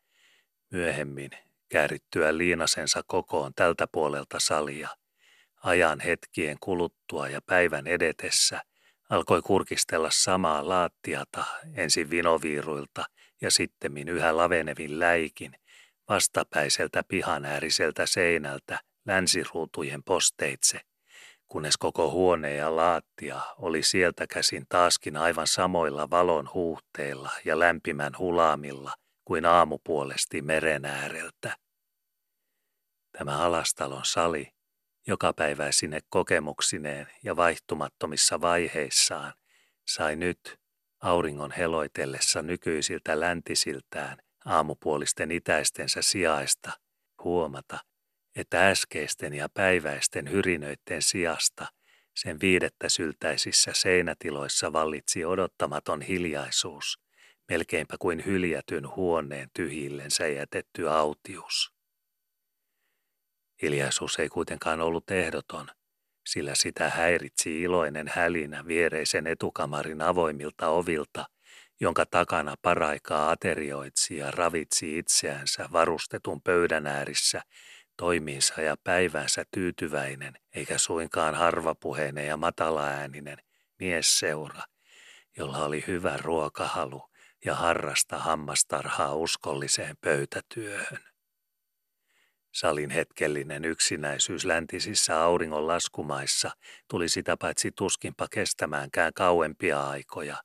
[0.72, 1.30] Myöhemmin
[1.68, 4.88] käärittyä liinasensa kokoon tältä puolelta salia.
[5.62, 8.60] Ajan hetkien kuluttua ja päivän edetessä
[9.10, 11.44] alkoi kurkistella samaa laattiata
[11.74, 13.04] ensin vinoviiruilta
[13.40, 15.52] ja sittemmin yhä lavenevin läikin
[16.08, 20.80] vastapäiseltä pihanääriseltä seinältä länsiruutujen posteitse,
[21.46, 28.12] kunnes koko huone ja laattia oli sieltä käsin taaskin aivan samoilla valon huuhteilla ja lämpimän
[28.18, 28.92] hulaamilla–
[29.26, 31.56] kuin aamupuolesti meren ääreltä.
[33.18, 34.52] Tämä alastalon sali,
[35.06, 39.32] jokapäiväisine kokemuksineen ja vaihtumattomissa vaiheissaan,
[39.88, 40.58] sai nyt
[41.00, 46.72] auringon heloitellessa nykyisiltä läntisiltään aamupuolisten itäistensä sijaista
[47.24, 47.78] huomata,
[48.36, 51.66] että äskeisten ja päiväisten hyrinöiden sijasta
[52.16, 57.05] sen viidettä syltäisissä seinätiloissa vallitsi odottamaton hiljaisuus,
[57.48, 61.72] melkeinpä kuin hyljätyn huoneen tyhjillensä jätetty autius.
[63.62, 65.68] Hiljaisuus ei kuitenkaan ollut ehdoton,
[66.26, 71.26] sillä sitä häiritsi iloinen hälinä viereisen etukamarin avoimilta ovilta,
[71.80, 77.42] jonka takana paraikaa aterioitsi ja ravitsi itseänsä varustetun pöydän äärissä
[77.96, 83.38] toimiinsa ja päivänsä tyytyväinen, eikä suinkaan harvapuheinen ja matalaääninen
[83.78, 84.62] miesseura,
[85.36, 87.02] jolla oli hyvä ruokahalu
[87.46, 91.04] ja harrasta hammastarhaa uskolliseen pöytätyöhön.
[92.52, 96.50] Salin hetkellinen yksinäisyys läntisissä auringon laskumaissa
[96.90, 100.36] tuli sitä paitsi tuskinpa kestämäänkään kauempia aikoja,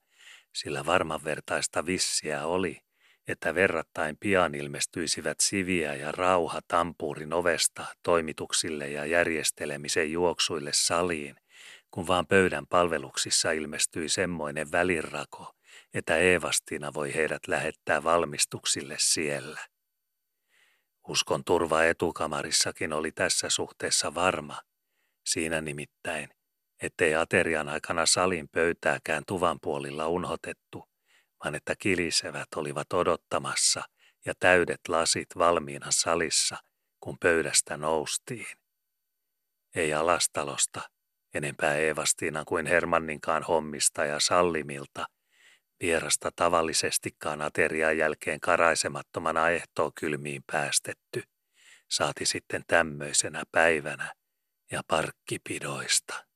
[0.53, 2.81] sillä varmanvertaista vissiä oli,
[3.27, 11.35] että verrattain pian ilmestyisivät Siviä ja Rauha tampuurin ovesta toimituksille ja järjestelemisen juoksuille saliin,
[11.91, 15.55] kun vaan pöydän palveluksissa ilmestyi semmoinen välirako,
[15.93, 19.59] että Eevastina voi heidät lähettää valmistuksille siellä.
[21.07, 24.61] Uskon turva etukamarissakin oli tässä suhteessa varma,
[25.25, 26.29] siinä nimittäin,
[26.81, 30.89] ettei aterian aikana salin pöytääkään tuvan puolilla unhotettu,
[31.43, 33.83] vaan että kilisevät olivat odottamassa
[34.25, 36.57] ja täydet lasit valmiina salissa,
[36.99, 38.57] kun pöydästä noustiin.
[39.75, 40.81] Ei alastalosta,
[41.33, 45.05] enempää Eevastiina kuin Hermanninkaan hommista ja sallimilta,
[45.81, 49.43] vierasta tavallisestikaan aterian jälkeen karaisemattomana
[49.95, 51.23] kylmiin päästetty,
[51.89, 54.13] saati sitten tämmöisenä päivänä
[54.71, 56.30] ja parkkipidoista.